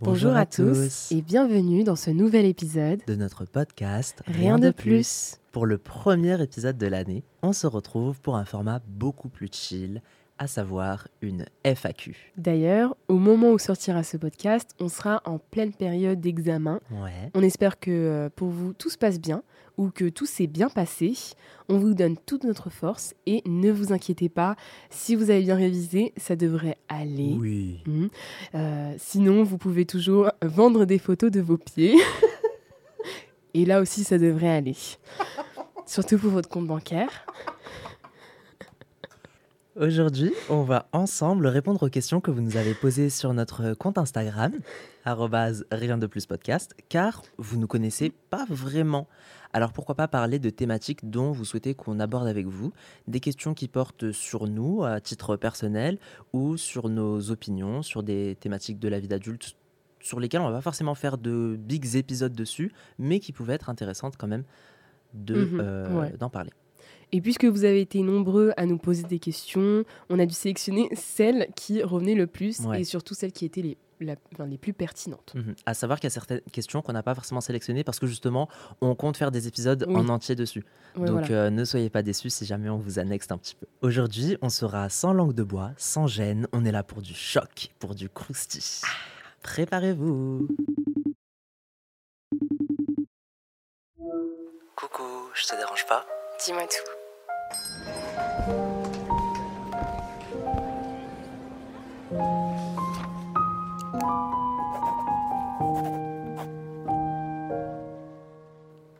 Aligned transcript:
Bonjour, 0.00 0.36
à, 0.36 0.46
tous 0.46 1.10
et 1.10 1.22
bienvenue 1.22 1.82
dans 1.82 1.96
ce 1.96 2.10
nouvel 2.10 2.44
épisode 2.44 3.00
de 3.08 3.16
notre 3.16 3.44
podcast 3.44 4.22
Rien, 4.28 4.56
de 4.56 4.70
plus. 4.70 5.38
Pour 5.50 5.66
le 5.66 5.76
premier 5.76 6.40
épisode 6.40 6.78
de 6.78 6.86
l'année, 6.86 7.24
on 7.42 7.52
se 7.52 7.66
retrouve 7.66 8.20
pour 8.20 8.36
un 8.36 8.44
format 8.44 8.80
beaucoup 8.86 9.28
plus 9.28 9.48
chill, 9.50 10.00
à 10.38 10.46
savoir 10.46 11.08
une 11.20 11.46
FAQ. 11.64 12.14
D'ailleurs, 12.36 12.96
au 13.08 13.18
moment 13.18 13.50
où 13.50 13.58
sortira 13.58 14.02
ce 14.02 14.16
podcast, 14.16 14.74
on 14.80 14.88
sera 14.88 15.22
en 15.24 15.38
pleine 15.38 15.72
période 15.72 16.20
d'examen. 16.20 16.80
Ouais. 16.90 17.30
On 17.34 17.42
espère 17.42 17.78
que 17.78 17.90
euh, 17.90 18.28
pour 18.34 18.48
vous 18.48 18.72
tout 18.72 18.90
se 18.90 18.98
passe 18.98 19.20
bien 19.20 19.42
ou 19.76 19.90
que 19.90 20.08
tout 20.08 20.26
s'est 20.26 20.46
bien 20.46 20.68
passé. 20.68 21.14
On 21.68 21.78
vous 21.78 21.94
donne 21.94 22.16
toute 22.16 22.44
notre 22.44 22.70
force 22.70 23.14
et 23.26 23.42
ne 23.46 23.70
vous 23.70 23.92
inquiétez 23.92 24.28
pas, 24.28 24.56
si 24.90 25.14
vous 25.14 25.30
avez 25.30 25.42
bien 25.42 25.56
révisé, 25.56 26.12
ça 26.16 26.36
devrait 26.36 26.78
aller. 26.88 27.36
Oui. 27.38 27.82
Mhm. 27.86 28.08
Euh, 28.54 28.94
sinon, 28.98 29.44
vous 29.44 29.58
pouvez 29.58 29.86
toujours 29.86 30.30
vendre 30.42 30.84
des 30.84 30.98
photos 30.98 31.30
de 31.30 31.40
vos 31.40 31.58
pieds. 31.58 31.96
et 33.54 33.64
là 33.64 33.80
aussi, 33.80 34.04
ça 34.04 34.18
devrait 34.18 34.50
aller. 34.50 34.76
Surtout 35.86 36.18
pour 36.18 36.30
votre 36.30 36.48
compte 36.48 36.66
bancaire. 36.66 37.26
Aujourd'hui, 39.80 40.32
on 40.50 40.62
va 40.64 40.88
ensemble 40.92 41.46
répondre 41.46 41.84
aux 41.86 41.88
questions 41.88 42.20
que 42.20 42.32
vous 42.32 42.40
nous 42.40 42.56
avez 42.56 42.74
posées 42.74 43.10
sur 43.10 43.32
notre 43.32 43.74
compte 43.74 43.96
Instagram, 43.96 44.52
rien 45.04 45.98
de 45.98 46.06
plus 46.06 46.26
podcast, 46.26 46.74
car 46.88 47.22
vous 47.36 47.58
ne 47.58 47.66
connaissez 47.66 48.12
pas 48.30 48.44
vraiment. 48.50 49.06
Alors 49.52 49.72
pourquoi 49.72 49.94
pas 49.94 50.08
parler 50.08 50.40
de 50.40 50.50
thématiques 50.50 51.08
dont 51.08 51.30
vous 51.30 51.44
souhaitez 51.44 51.74
qu'on 51.74 52.00
aborde 52.00 52.26
avec 52.26 52.46
vous, 52.46 52.72
des 53.06 53.20
questions 53.20 53.54
qui 53.54 53.68
portent 53.68 54.10
sur 54.10 54.48
nous 54.48 54.82
à 54.82 55.00
titre 55.00 55.36
personnel 55.36 55.98
ou 56.32 56.56
sur 56.56 56.88
nos 56.88 57.30
opinions, 57.30 57.82
sur 57.82 58.02
des 58.02 58.36
thématiques 58.40 58.80
de 58.80 58.88
la 58.88 58.98
vie 58.98 59.08
d'adulte 59.08 59.54
sur 60.00 60.18
lesquelles 60.18 60.40
on 60.40 60.50
va 60.50 60.56
pas 60.56 60.60
forcément 60.62 60.96
faire 60.96 61.18
de 61.18 61.56
bigs 61.56 61.94
épisodes 61.94 62.32
dessus, 62.32 62.72
mais 62.98 63.20
qui 63.20 63.32
pouvaient 63.32 63.54
être 63.54 63.70
intéressantes 63.70 64.16
quand 64.16 64.28
même 64.28 64.42
de, 65.14 65.44
Mhm, 65.44 65.60
euh, 65.62 66.00
ouais. 66.00 66.14
d'en 66.18 66.30
parler. 66.30 66.50
Et 67.12 67.20
puisque 67.20 67.44
vous 67.46 67.64
avez 67.64 67.80
été 67.80 68.02
nombreux 68.02 68.52
à 68.56 68.66
nous 68.66 68.76
poser 68.78 69.04
des 69.04 69.18
questions, 69.18 69.84
on 70.10 70.18
a 70.18 70.26
dû 70.26 70.34
sélectionner 70.34 70.88
celles 70.94 71.48
qui 71.56 71.82
revenaient 71.82 72.14
le 72.14 72.26
plus 72.26 72.60
Ouais. 72.60 72.80
et 72.80 72.84
surtout 72.84 73.14
celles 73.14 73.32
qui 73.32 73.46
étaient 73.46 73.62
les, 73.62 73.78
la- 74.00 74.16
enfin, 74.34 74.46
les 74.46 74.58
plus 74.58 74.74
pertinentes. 74.74 75.32
Mhm. 75.34 75.54
À 75.64 75.72
savoir 75.72 75.98
qu'il 76.00 76.06
y 76.06 76.08
a 76.08 76.10
certaines 76.10 76.42
questions 76.52 76.82
qu'on 76.82 76.92
n'a 76.92 77.02
pas 77.02 77.14
forcément 77.14 77.40
sélectionnées 77.40 77.82
parce 77.82 77.98
que 77.98 78.06
justement, 78.06 78.46
on 78.82 78.94
compte 78.94 79.16
faire 79.16 79.30
des 79.30 79.48
épisodes 79.48 79.86
Oui. 79.88 79.96
en 79.96 80.08
entier 80.10 80.34
dessus. 80.34 80.64
Ouais, 80.96 81.06
Donc 81.06 81.20
voilà. 81.26 81.44
euh, 81.46 81.50
ne 81.50 81.64
soyez 81.64 81.88
pas 81.88 82.02
déçus 82.02 82.28
si 82.30 82.44
jamais 82.44 82.68
on 82.68 82.76
vous 82.76 82.98
annexe 82.98 83.26
un 83.30 83.38
petit 83.38 83.54
peu. 83.54 83.66
Aujourd'hui, 83.80 84.36
on 84.42 84.50
sera 84.50 84.90
sans 84.90 85.14
langue 85.14 85.32
de 85.32 85.42
bois, 85.42 85.70
sans 85.78 86.06
gêne. 86.06 86.46
On 86.52 86.64
est 86.66 86.72
là 86.72 86.82
pour 86.82 87.00
du 87.00 87.14
choc, 87.14 87.70
pour 87.78 87.94
du 87.94 88.10
croustillant. 88.10 88.86
Préparez-vous. 89.42 90.46
Coucou, 94.76 95.02
je 95.34 95.46
te 95.46 95.56
dérange 95.56 95.86
pas? 95.86 96.04
Dis-moi 96.44 96.66
tout. 96.66 96.88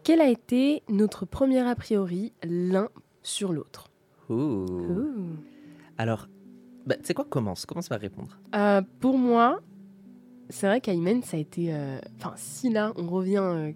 Quel 0.04 0.20
a 0.20 0.28
été 0.28 0.82
notre 0.88 1.26
premier 1.26 1.60
a 1.60 1.74
priori 1.74 2.32
l'un 2.42 2.88
sur 3.22 3.52
l'autre? 3.52 3.90
Ouh. 4.30 4.34
Ouh. 4.34 5.36
Alors, 5.98 6.28
bah, 6.86 6.96
tu 6.96 7.04
sais 7.04 7.14
quoi 7.14 7.26
Commence, 7.28 7.66
commence 7.66 7.88
par 7.88 8.00
répondre. 8.00 8.38
Euh, 8.54 8.80
Pour 9.00 9.18
moi, 9.18 9.60
c'est 10.48 10.66
vrai 10.66 10.80
qu'Aymen, 10.80 11.22
ça 11.22 11.36
a 11.36 11.40
été... 11.40 11.74
euh, 11.74 11.98
Enfin, 12.16 12.32
si 12.36 12.70
là, 12.70 12.92
on 12.96 13.06
revient 13.08 13.36
euh, 13.42 13.72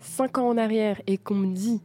cinq 0.00 0.38
ans 0.38 0.48
en 0.48 0.56
arrière 0.58 1.00
et 1.06 1.16
qu'on 1.18 1.34
me 1.34 1.54
dit 1.54 1.80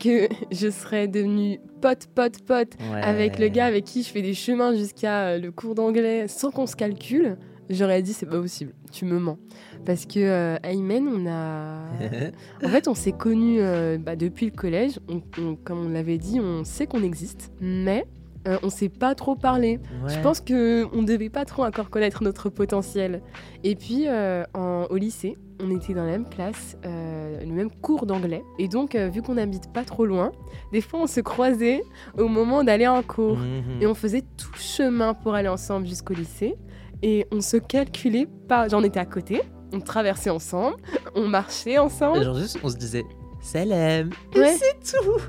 que 0.00 0.28
je 0.50 0.70
serais 0.70 1.08
devenue 1.08 1.60
pote, 1.80 2.06
pote, 2.14 2.40
pote 2.42 2.72
Ouais. 2.92 3.00
avec 3.02 3.38
le 3.38 3.48
gars 3.48 3.66
avec 3.66 3.84
qui 3.84 4.02
je 4.02 4.08
fais 4.10 4.22
des 4.22 4.34
chemins 4.34 4.74
jusqu'à 4.74 5.28
euh, 5.28 5.38
le 5.38 5.50
cours 5.52 5.74
d'anglais 5.74 6.26
sans 6.28 6.50
qu'on 6.50 6.66
se 6.66 6.76
calcule, 6.76 7.36
j'aurais 7.68 8.02
dit 8.02 8.12
c'est 8.12 8.26
pas 8.26 8.40
possible, 8.40 8.72
tu 8.92 9.04
me 9.04 9.18
mens. 9.18 9.38
Parce 9.84 10.06
que 10.06 10.18
euh, 10.20 10.56
Aymen, 10.64 11.06
on 11.08 11.26
a. 11.28 11.84
En 12.64 12.68
fait, 12.68 12.88
on 12.88 12.94
s'est 12.94 13.12
connus 13.12 13.58
euh, 13.60 13.96
bah, 13.98 14.16
depuis 14.16 14.46
le 14.46 14.52
collège. 14.52 14.98
On- 15.08 15.22
on- 15.40 15.56
comme 15.56 15.86
on 15.86 15.88
l'avait 15.88 16.18
dit, 16.18 16.40
on 16.40 16.64
sait 16.64 16.86
qu'on 16.86 17.02
existe, 17.02 17.52
mais 17.60 18.06
euh, 18.48 18.56
on 18.62 18.70
s'est 18.70 18.88
pas 18.88 19.14
trop 19.14 19.34
parlé. 19.36 19.78
Je 20.08 20.18
pense 20.20 20.40
que 20.40 20.86
on 20.92 21.02
devait 21.02 21.28
pas 21.30 21.44
trop 21.44 21.64
encore 21.64 21.90
connaître 21.90 22.22
notre 22.24 22.48
potentiel. 22.50 23.22
Et 23.62 23.76
puis 23.76 24.04
euh, 24.08 24.42
en- 24.54 24.86
au 24.90 24.96
lycée, 24.96 25.36
on 25.62 25.70
était 25.76 25.92
dans 25.94 26.04
la 26.04 26.12
même 26.12 26.28
classe, 26.28 26.76
euh, 26.86 27.40
le 27.40 27.52
même 27.52 27.70
cours 27.70 28.06
d'anglais. 28.06 28.42
Et 28.58 28.68
donc, 28.68 28.94
euh, 28.94 29.08
vu 29.08 29.22
qu'on 29.22 29.34
n'habite 29.34 29.72
pas 29.72 29.84
trop 29.84 30.06
loin, 30.06 30.32
des 30.72 30.80
fois 30.80 31.00
on 31.02 31.06
se 31.06 31.20
croisait 31.20 31.82
au 32.16 32.28
moment 32.28 32.64
d'aller 32.64 32.86
en 32.88 33.02
cours. 33.02 33.36
Mhm. 33.36 33.82
Et 33.82 33.86
on 33.86 33.94
faisait 33.94 34.22
tout 34.36 34.54
chemin 34.56 35.14
pour 35.14 35.34
aller 35.34 35.48
ensemble 35.48 35.86
jusqu'au 35.86 36.14
lycée. 36.14 36.56
Et 37.02 37.26
on 37.32 37.40
se 37.40 37.56
calculait 37.58 38.26
pas. 38.48 38.66
J'en 38.68 38.82
étais 38.82 38.98
à 39.00 39.06
côté. 39.06 39.42
On 39.72 39.80
traversait 39.80 40.30
ensemble. 40.30 40.76
On 41.14 41.28
marchait 41.28 41.72
Et 41.72 41.78
ensemble. 41.78 42.22
genre 42.24 42.34
juste, 42.38 42.58
on 42.64 42.68
se 42.70 42.76
disait, 42.76 43.04
Salam. 43.40 44.10
Ouais. 44.34 44.56
C'est 44.58 44.92
tout. 44.98 45.20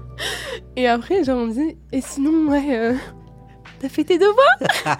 Et 0.75 0.87
après, 0.87 1.23
genre, 1.23 1.37
on 1.39 1.47
disait 1.47 1.77
Et 1.91 2.01
sinon, 2.01 2.49
ouais, 2.51 2.77
euh, 2.77 2.95
t'as 3.79 3.89
fait 3.89 4.03
tes 4.03 4.17
devoirs? 4.17 4.59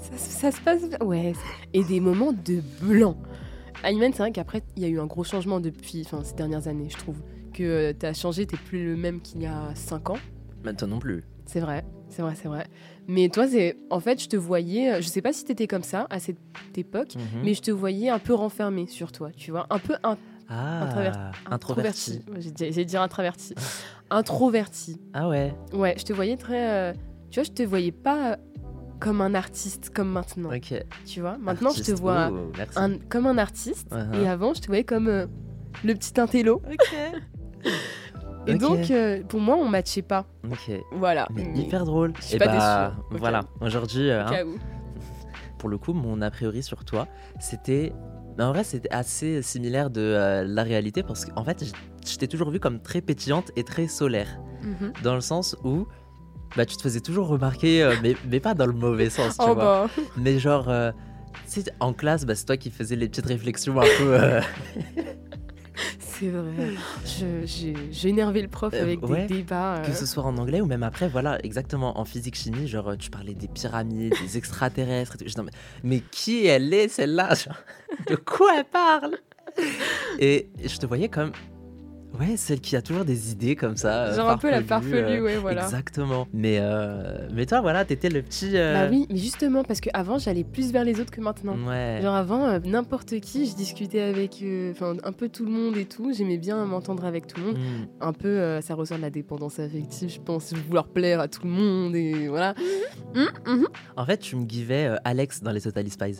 Ça, 0.00 0.16
ça 0.16 0.52
se 0.52 0.60
passe 0.62 0.88
bien. 0.88 0.98
Ouais. 1.06 1.32
Et 1.74 1.84
des 1.84 2.00
moments 2.00 2.32
de 2.32 2.62
blanc. 2.80 3.16
Ayman, 3.84 4.10
c'est 4.12 4.18
vrai 4.18 4.32
qu'après, 4.32 4.62
il 4.76 4.82
y 4.82 4.86
a 4.86 4.88
eu 4.88 4.98
un 4.98 5.06
gros 5.06 5.22
changement 5.22 5.60
depuis 5.60 6.02
enfin, 6.04 6.24
ces 6.24 6.34
dernières 6.34 6.66
années, 6.66 6.88
je 6.90 6.96
trouve. 6.96 7.16
Que 7.52 7.62
euh, 7.62 7.92
t'as 7.96 8.12
changé, 8.14 8.46
t'es 8.46 8.56
plus 8.56 8.84
le 8.86 8.96
même 8.96 9.20
qu'il 9.20 9.42
y 9.42 9.46
a 9.46 9.70
5 9.74 10.10
ans. 10.10 10.16
Mais 10.64 10.72
toi 10.74 10.88
non 10.88 10.98
plus. 10.98 11.24
C'est 11.46 11.60
vrai, 11.60 11.84
c'est 12.08 12.22
vrai, 12.22 12.34
c'est 12.40 12.48
vrai. 12.48 12.66
Mais 13.06 13.28
toi, 13.28 13.46
c'est 13.46 13.76
en 13.90 14.00
fait, 14.00 14.20
je 14.22 14.28
te 14.28 14.36
voyais, 14.36 14.94
euh, 14.94 15.00
je 15.00 15.08
sais 15.08 15.22
pas 15.22 15.32
si 15.32 15.44
t'étais 15.44 15.66
comme 15.66 15.82
ça 15.82 16.06
à 16.10 16.18
cette 16.18 16.36
époque, 16.76 17.14
Mhm. 17.16 17.42
mais 17.44 17.54
je 17.54 17.62
te 17.62 17.70
voyais 17.70 18.08
un 18.08 18.18
peu 18.18 18.34
renfermé 18.34 18.86
sur 18.86 19.12
toi, 19.12 19.30
tu 19.36 19.50
vois, 19.50 19.66
un 19.70 19.78
peu 19.78 19.94
in- 20.02 20.18
Ah, 20.48 20.84
introver- 20.86 21.12
introverti. 21.50 22.22
J'ai 22.38 22.50
dit- 22.50 22.72
j'ai 22.72 22.84
dit 22.84 22.96
introverti. 22.96 23.54
introverti. 24.10 25.00
Ah 25.12 25.28
ouais, 25.28 25.54
Ouais, 25.72 25.94
je 25.98 26.04
te 26.04 26.12
voyais 26.12 26.36
très, 26.36 26.70
euh, 26.70 26.92
tu 27.30 27.40
vois, 27.40 27.44
je 27.44 27.50
te 27.52 27.62
voyais 27.62 27.92
pas 27.92 28.32
euh, 28.32 28.36
comme 29.00 29.20
un 29.20 29.34
artiste 29.34 29.90
comme 29.94 30.10
maintenant, 30.10 30.50
ok. 30.54 30.82
tu 31.06 31.20
vois. 31.20 31.36
Maintenant, 31.38 31.70
je 31.70 31.82
te 31.82 31.92
vois 31.92 32.30
un- 32.76 32.98
comme 33.08 33.26
un 33.26 33.38
artiste, 33.38 33.90
Uh-huh. 33.92 34.20
et 34.22 34.28
avant, 34.28 34.54
je 34.54 34.60
te 34.62 34.66
voyais 34.68 34.84
comme 34.84 35.08
euh, 35.08 35.26
le 35.84 35.94
petit 35.94 36.18
intello. 36.20 36.62
Ok. 36.70 36.94
Et 38.46 38.54
donc, 38.54 38.90
euh, 38.90 39.22
pour 39.24 39.40
moi, 39.40 39.56
on 39.56 39.68
matchait 39.68 40.00
pas. 40.00 40.24
Ok. 40.50 40.70
Voilà. 40.92 41.26
Mais 41.34 41.44
Mais- 41.44 41.58
hyper 41.60 41.84
drôle. 41.84 42.14
je 42.16 42.22
suis 42.22 42.36
Et 42.36 42.38
pas 42.38 42.46
bah, 42.46 42.92
déçue. 43.10 43.20
Voilà. 43.20 43.40
Aujourd'hui, 43.60 44.08
euh, 44.08 44.24
au 44.24 44.32
hein, 44.32 44.44
pour 45.58 45.68
le 45.68 45.76
coup, 45.76 45.92
mon 45.92 46.22
a 46.22 46.30
priori 46.30 46.62
sur 46.62 46.84
toi, 46.86 47.06
c'était. 47.40 47.92
Mais 48.38 48.44
En 48.44 48.52
vrai, 48.52 48.64
c'était 48.64 48.90
assez 48.90 49.42
similaire 49.42 49.90
de 49.90 50.00
euh, 50.00 50.44
la 50.46 50.62
réalité 50.62 51.02
parce 51.02 51.24
qu'en 51.24 51.44
fait, 51.44 51.64
je 52.06 52.16
t'ai 52.16 52.28
toujours 52.28 52.50
vu 52.50 52.60
comme 52.60 52.80
très 52.80 53.00
pétillante 53.00 53.50
et 53.56 53.64
très 53.64 53.88
solaire. 53.88 54.38
Mhm. 54.62 54.92
Dans 55.02 55.14
le 55.14 55.20
sens 55.20 55.56
où 55.64 55.86
bah, 56.56 56.64
tu 56.64 56.76
te 56.76 56.82
faisais 56.82 57.00
toujours 57.00 57.28
remarquer, 57.28 57.82
euh, 57.82 57.94
mais, 58.02 58.16
mais 58.30 58.40
pas 58.40 58.54
dans 58.54 58.66
le 58.66 58.72
mauvais 58.72 59.10
sens, 59.10 59.36
tu 59.36 59.44
Oh 59.44 59.54
vois. 59.54 59.86
bah. 59.86 59.86
Mais 60.16 60.38
genre, 60.38 60.68
euh, 60.68 60.92
en 61.80 61.92
classe, 61.92 62.24
bah, 62.24 62.34
c'est 62.34 62.46
toi 62.46 62.56
qui 62.56 62.70
faisais 62.70 62.96
les 62.96 63.08
petites 63.08 63.26
réflexions 63.26 63.78
un 63.80 63.84
peu. 63.98 64.16
euh, 65.78 65.84
C'est 65.98 66.28
vrai. 66.30 67.44
J'ai 67.90 68.08
énervé 68.08 68.42
le 68.42 68.48
prof 68.48 68.72
Euh, 68.74 68.82
avec 68.82 69.02
ouais, 69.08 69.26
des 69.26 69.36
débats. 69.38 69.76
euh. 69.76 69.82
Que 69.84 69.92
ce 69.92 70.06
soit 70.06 70.24
en 70.24 70.36
anglais 70.38 70.60
ou 70.60 70.66
même 70.66 70.82
après, 70.82 71.08
voilà, 71.08 71.38
exactement, 71.44 71.98
en 71.98 72.04
physique-chimie, 72.04 72.66
genre, 72.68 72.88
euh, 72.90 72.96
tu 72.96 73.10
parlais 73.10 73.34
des 73.34 73.48
pyramides, 73.48 74.14
des 74.20 74.36
extraterrestres 74.38 75.16
et 75.20 75.24
tout. 75.24 75.42
Mais, 75.42 75.50
mais 75.82 76.00
qui 76.10 76.46
elle 76.46 76.72
est, 76.74 76.88
celle-là 76.88 77.34
De 78.06 78.16
quoi 78.16 78.52
elle 78.58 78.64
parle? 78.64 79.16
Et 80.18 80.48
je 80.64 80.76
te 80.78 80.86
voyais 80.86 81.08
comme, 81.08 81.32
ouais, 82.20 82.36
celle 82.36 82.60
qui 82.60 82.76
a 82.76 82.82
toujours 82.82 83.04
des 83.04 83.32
idées 83.32 83.56
comme 83.56 83.76
ça. 83.76 84.06
euh, 84.06 84.16
Genre 84.16 84.28
un 84.30 84.38
peu 84.38 84.50
la 84.50 84.62
farfelue, 84.62 84.94
euh, 84.96 85.22
ouais, 85.22 85.36
voilà. 85.36 85.62
Exactement. 85.64 86.26
Mais, 86.32 86.58
euh, 86.60 87.28
mais 87.32 87.46
toi, 87.46 87.60
voilà, 87.60 87.84
t'étais 87.84 88.08
le 88.08 88.22
petit. 88.22 88.52
euh, 88.56 88.74
Bah 88.74 88.88
oui, 88.90 89.06
mais 89.10 89.16
justement, 89.16 89.64
parce 89.64 89.80
qu'avant, 89.80 90.18
j'allais 90.18 90.44
plus 90.44 90.72
vers 90.72 90.84
les 90.84 91.00
autres 91.00 91.10
que 91.10 91.20
maintenant. 91.20 91.56
Ouais. 91.66 92.00
Genre 92.02 92.14
avant, 92.14 92.44
euh, 92.46 92.58
n'importe 92.64 93.18
qui, 93.20 93.46
je 93.46 93.54
discutais 93.54 94.00
avec 94.02 94.40
euh, 94.42 94.72
enfin 94.72 94.94
un 95.04 95.12
peu 95.12 95.28
tout 95.28 95.44
le 95.44 95.50
monde 95.50 95.76
et 95.76 95.84
tout. 95.84 96.12
J'aimais 96.12 96.38
bien 96.38 96.64
m'entendre 96.64 97.04
avec 97.04 97.26
tout 97.26 97.40
le 97.40 97.46
monde. 97.46 97.58
Mm. 97.58 97.86
Un 98.00 98.12
peu, 98.12 98.28
euh, 98.28 98.60
ça 98.60 98.74
ressort 98.74 98.96
de 98.98 99.02
la 99.02 99.10
dépendance 99.10 99.58
affective, 99.58 100.08
je 100.10 100.20
pense, 100.20 100.52
vouloir 100.52 100.88
plaire 100.88 101.20
à 101.20 101.28
tout 101.28 101.42
le 101.44 101.50
monde 101.50 101.94
et 101.96 102.28
voilà. 102.28 102.54
Hum, 103.14 103.28
hum. 103.46 103.68
En 103.96 104.04
fait, 104.04 104.18
tu 104.18 104.36
me 104.36 104.48
givais 104.48 104.86
euh, 104.86 104.96
Alex 105.04 105.42
dans 105.42 105.50
les 105.52 105.60
Totally 105.60 105.90
Spies. 105.90 106.18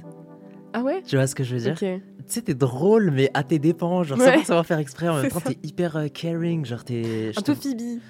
Ah 0.73 0.83
ouais? 0.83 1.03
Tu 1.07 1.17
vois 1.17 1.27
ce 1.27 1.35
que 1.35 1.45
je 1.45 1.57
veux 1.57 1.61
dire? 1.63 1.73
Ok. 1.73 2.03
Tu 2.29 2.35
sais, 2.35 2.43
t'es 2.43 2.55
drôle, 2.55 3.11
mais 3.11 3.31
à 3.35 3.43
tes 3.43 3.59
dépens, 3.59 4.03
genre 4.03 4.19
sans 4.19 4.25
Ouais. 4.25 4.37
forcément 4.37 4.63
faire 4.63 4.79
exprès. 4.79 5.09
En 5.09 5.21
même 5.23 5.31
temps, 5.31 5.41
t'es 5.41 5.57
hyper 5.63 5.97
euh, 5.97 6.09
caring, 6.09 6.65
genre 6.67 6.85
t'es. 6.85 7.33
Un 7.37 7.41
peu 7.43 7.55
Phoebe. 7.55 8.01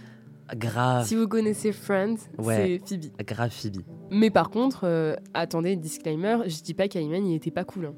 Grave. 0.56 1.06
Si 1.06 1.14
vous 1.14 1.28
connaissez 1.28 1.72
Friends, 1.72 2.16
Ouais. 2.38 2.80
c'est 2.86 2.88
Phoebe. 2.96 3.04
Grave 3.26 3.50
Phoebe. 3.50 3.82
Mais 4.10 4.30
par 4.30 4.50
contre, 4.50 4.80
euh, 4.84 5.14
attendez, 5.34 5.76
disclaimer, 5.76 6.38
je 6.46 6.62
dis 6.62 6.74
pas 6.74 6.88
qu'Ayman 6.88 7.26
il 7.26 7.34
était 7.36 7.50
pas 7.50 7.64
cool. 7.64 7.86
hein. 7.86 7.94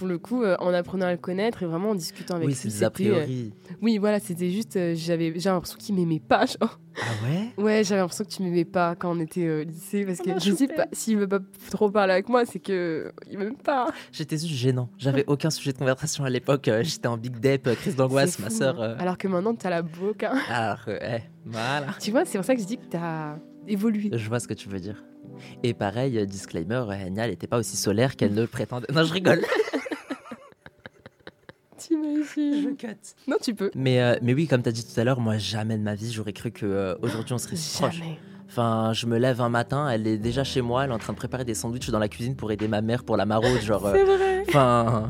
Pour 0.00 0.08
le 0.08 0.16
coup, 0.18 0.42
euh, 0.42 0.56
en 0.60 0.72
apprenant 0.72 1.04
à 1.04 1.12
le 1.12 1.18
connaître 1.18 1.62
et 1.62 1.66
vraiment 1.66 1.90
en 1.90 1.94
discutant 1.94 2.36
avec 2.36 2.46
oui, 2.48 2.54
lui. 2.54 2.58
c'est 2.58 2.68
des 2.68 2.72
c'était, 2.72 2.84
a 2.84 2.88
euh, 2.88 2.90
priori. 3.20 3.52
oui, 3.82 3.98
voilà, 3.98 4.18
c'était 4.18 4.48
juste, 4.48 4.76
euh, 4.76 4.94
j'avais, 4.96 5.34
j'ai 5.38 5.50
l'impression 5.50 5.76
qu'il 5.78 5.94
m'aimait 5.94 6.20
pas. 6.26 6.46
genre. 6.46 6.80
Ah 6.96 7.04
ouais? 7.22 7.62
Ouais, 7.62 7.84
j'avais 7.84 8.00
l'impression 8.00 8.24
que 8.24 8.30
tu 8.30 8.42
m'aimais 8.42 8.64
pas 8.64 8.94
quand 8.96 9.14
on 9.14 9.20
était 9.20 9.46
euh, 9.46 9.60
au 9.60 9.64
lycée 9.64 10.06
parce 10.06 10.18
que 10.20 10.30
Oh, 10.30 10.38
je 10.42 10.52
sais 10.54 10.68
pas 10.68 10.86
s'il 10.92 11.18
veut 11.18 11.28
pas 11.28 11.40
trop 11.70 11.90
parler 11.90 12.14
avec 12.14 12.30
moi, 12.30 12.46
c'est 12.46 12.60
que 12.60 13.12
il 13.30 13.36
m'aime 13.38 13.56
pas. 13.58 13.88
J'étais 14.10 14.38
juste 14.38 14.48
gênant. 14.54 14.88
J'avais 14.96 15.24
aucun 15.28 15.50
sujet 15.50 15.74
de 15.74 15.78
conversation 15.78 16.24
à 16.24 16.30
l'époque. 16.30 16.66
euh, 16.68 16.82
J'étais 16.82 17.06
en 17.06 17.18
big 17.18 17.38
dep, 17.38 17.66
euh, 17.66 17.74
crise 17.74 17.94
d'angoisse, 17.94 18.36
C'est 18.36 18.42
ma 18.42 18.48
sœur. 18.48 18.80
hein. 18.80 18.90
euh, 18.92 18.96
Alors 18.98 19.18
que 19.18 19.28
maintenant 19.28 19.54
t'as 19.54 19.68
la 19.68 19.82
boca. 19.82 20.32
Alors, 20.48 20.80
euh, 20.88 20.98
eh, 21.02 21.22
voilà. 21.44 21.88
tu 22.00 22.10
vois, 22.10 22.24
c'est 22.24 22.38
pour 22.38 22.44
ça 22.46 22.54
que 22.54 22.62
je 22.62 22.66
dis 22.66 22.78
que 22.78 22.86
t'as 22.88 23.36
évolué. 23.68 24.08
Je 24.14 24.28
vois 24.30 24.40
ce 24.40 24.48
que 24.48 24.54
tu 24.54 24.70
veux 24.70 24.80
dire. 24.80 25.04
Et 25.62 25.74
pareil, 25.74 26.26
disclaimer, 26.26 26.84
elle 26.90 27.12
n'était 27.30 27.46
pas 27.46 27.58
aussi 27.58 27.76
solaire 27.76 28.16
qu'elle 28.16 28.34
ne 28.34 28.40
le 28.42 28.46
prétendait. 28.46 28.86
Non, 28.92 29.04
je 29.04 29.12
rigole. 29.12 29.42
T'imagines 31.80 32.76
cut. 32.76 32.86
Non, 33.26 33.36
tu 33.42 33.54
peux. 33.54 33.70
Mais, 33.74 34.00
euh, 34.00 34.16
mais 34.22 34.34
oui, 34.34 34.46
comme 34.46 34.62
tu 34.62 34.68
as 34.68 34.72
dit 34.72 34.84
tout 34.84 34.98
à 35.00 35.04
l'heure, 35.04 35.20
moi, 35.20 35.38
jamais 35.38 35.76
de 35.78 35.82
ma 35.82 35.94
vie, 35.94 36.12
j'aurais 36.12 36.32
cru 36.32 36.50
qu'aujourd'hui, 36.52 37.32
on 37.32 37.38
serait 37.38 37.56
si 37.56 37.76
proches. 37.80 37.96
Jamais. 37.98 38.18
Enfin, 38.48 38.92
je 38.92 39.06
me 39.06 39.16
lève 39.16 39.40
un 39.40 39.48
matin, 39.48 39.88
elle 39.88 40.08
est 40.08 40.18
déjà 40.18 40.42
chez 40.42 40.60
moi, 40.60 40.82
elle 40.84 40.90
est 40.90 40.92
en 40.92 40.98
train 40.98 41.12
de 41.12 41.18
préparer 41.18 41.44
des 41.44 41.54
sandwichs 41.54 41.88
dans 41.90 42.00
la 42.00 42.08
cuisine 42.08 42.34
pour 42.34 42.50
aider 42.50 42.66
ma 42.66 42.80
mère 42.82 43.04
pour 43.04 43.16
la 43.16 43.24
maraude. 43.24 43.60
Genre, 43.60 43.86
euh, 43.86 43.92
C'est 43.94 44.02
vrai. 44.04 44.44
enfin, 44.48 45.08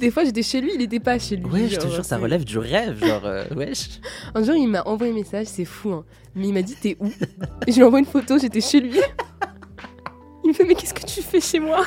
Des 0.00 0.10
fois, 0.10 0.24
j'étais 0.24 0.42
chez 0.42 0.60
lui, 0.60 0.72
il 0.74 0.82
était 0.82 0.98
pas 0.98 1.16
chez 1.20 1.36
lui. 1.36 1.44
ouais, 1.46 1.68
je 1.68 1.76
te 1.78 1.86
jure, 1.86 2.04
ça 2.04 2.18
relève 2.18 2.44
du 2.44 2.58
rêve. 2.58 2.98
Genre, 3.04 3.24
euh, 3.24 3.44
wesh. 3.54 4.00
Un 4.34 4.42
jour, 4.42 4.56
il 4.56 4.66
m'a 4.66 4.82
envoyé 4.86 5.12
un 5.12 5.16
message, 5.16 5.46
c'est 5.46 5.64
fou, 5.64 5.92
hein. 5.92 6.04
Mais 6.34 6.48
il 6.48 6.52
m'a 6.52 6.62
dit 6.62 6.74
T'es 6.74 6.96
où? 6.98 7.06
Et 7.66 7.70
je 7.70 7.76
lui 7.76 7.84
envoie 7.84 8.00
une 8.00 8.06
photo, 8.06 8.38
j'étais 8.38 8.60
chez 8.60 8.80
lui. 8.80 8.98
Il 10.42 10.48
me 10.48 10.52
fait 10.54 10.64
Mais 10.64 10.74
qu'est-ce 10.74 10.94
que 10.94 11.06
tu 11.06 11.22
fais 11.22 11.40
chez 11.40 11.60
moi? 11.60 11.84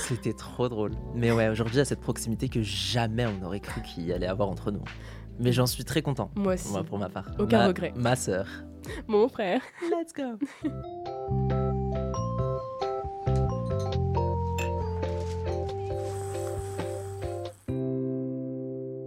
C'était 0.00 0.32
trop 0.32 0.68
drôle. 0.68 0.92
Mais 1.14 1.32
ouais, 1.32 1.48
aujourd'hui, 1.48 1.76
il 1.76 1.78
y 1.78 1.82
a 1.82 1.84
cette 1.84 2.00
proximité 2.00 2.48
que 2.48 2.62
jamais 2.62 3.26
on 3.26 3.44
aurait 3.44 3.60
cru 3.60 3.80
qu'il 3.82 4.04
y 4.06 4.12
allait 4.12 4.26
avoir 4.26 4.48
entre 4.48 4.70
nous. 4.70 4.82
Mais 5.38 5.52
j'en 5.52 5.66
suis 5.66 5.84
très 5.84 6.00
content, 6.02 6.30
Moi 6.36 6.54
aussi. 6.54 6.70
moi, 6.70 6.82
pour 6.84 6.98
ma 6.98 7.08
part. 7.08 7.30
Aucun 7.38 7.58
Ma- 7.58 7.66
regret. 7.68 7.92
Ma 7.96 8.16
sœur. 8.16 8.46
Mon 9.06 9.28
frère. 9.28 9.60
Let's 9.90 10.12
go. 10.14 10.38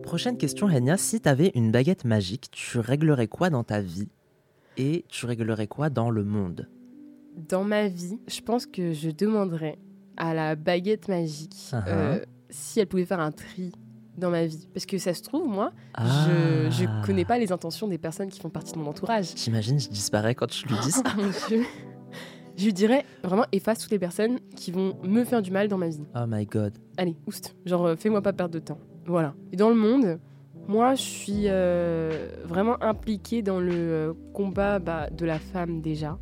Prochaine 0.04 0.38
question, 0.38 0.66
Renia. 0.68 0.98
Si 0.98 1.22
tu 1.22 1.30
avais 1.30 1.52
une 1.56 1.72
baguette 1.72 2.04
magique, 2.04 2.50
tu 2.52 2.80
réglerais 2.80 3.28
quoi 3.28 3.50
dans 3.50 3.64
ta 3.64 3.80
vie 3.80 4.10
et 4.78 5.06
tu 5.08 5.26
réglerais 5.26 5.68
quoi 5.68 5.90
dans 5.90 6.10
le 6.10 6.24
monde? 6.24 6.68
Dans 7.48 7.64
ma 7.64 7.88
vie, 7.88 8.18
je 8.28 8.42
pense 8.42 8.66
que 8.66 8.92
je 8.94 9.12
demanderais 9.12 9.78
à 10.20 10.34
la 10.34 10.56
baguette 10.56 11.08
magique 11.08 11.56
Uh-huh. 11.72 11.84
euh, 11.88 12.20
si 12.50 12.80
elle 12.80 12.88
pouvait 12.88 13.06
faire 13.06 13.20
un 13.20 13.32
tri 13.32 13.72
dans 14.18 14.30
ma 14.30 14.46
vie. 14.46 14.68
Parce 14.74 14.86
que 14.86 14.98
ça 14.98 15.14
se 15.14 15.22
trouve, 15.24 15.48
moi, 15.48 15.72
je, 15.98 16.04
Ah. 16.04 16.70
je 16.70 17.06
connais 17.06 17.26
pas 17.26 17.38
les 17.40 17.52
intentions 17.52 17.88
des 17.88 17.98
personnes 17.98 18.30
qui 18.30 18.40
font 18.40 18.50
partie 18.50 18.74
de 18.74 18.78
mon 18.80 18.88
entourage. 18.88 19.34
T'imagines, 19.36 19.80
je 19.80 19.88
disparais 19.90 20.36
quand 20.36 20.52
je 20.54 20.66
lui 20.68 20.76
dis 20.84 20.92
ça. 20.92 21.04
Mon 21.18 21.30
Dieu. 21.48 21.64
Je 22.58 22.66
lui 22.66 22.74
dirais 22.74 23.06
vraiment 23.24 23.46
efface 23.54 23.80
toutes 23.80 23.92
les 23.92 24.00
personnes 24.00 24.40
qui 24.58 24.72
vont 24.72 24.98
me 25.04 25.24
faire 25.24 25.42
du 25.42 25.50
mal 25.52 25.70
dans 25.70 25.78
ma 25.78 25.88
vie. 25.88 26.04
Oh 26.16 26.26
my 26.28 26.46
god. 26.46 26.74
Allez, 26.98 27.16
oust. 27.26 27.56
Genre, 27.66 27.86
euh, 27.86 27.96
fais-moi 27.96 28.22
pas 28.22 28.34
perdre 28.34 28.54
de 28.54 28.60
temps. 28.60 28.80
Voilà. 29.06 29.34
Et 29.54 29.56
dans 29.56 29.70
le 29.70 29.76
monde, 29.76 30.20
moi, 30.68 30.96
je 30.96 31.02
suis 31.02 31.44
euh, 31.46 32.28
vraiment 32.44 32.82
impliquée 32.84 33.42
dans 33.42 33.62
le 33.62 34.14
combat 34.34 34.80
bah, 34.80 35.10
de 35.10 35.26
la 35.26 35.40
femme 35.40 35.80
déjà. 35.82 36.18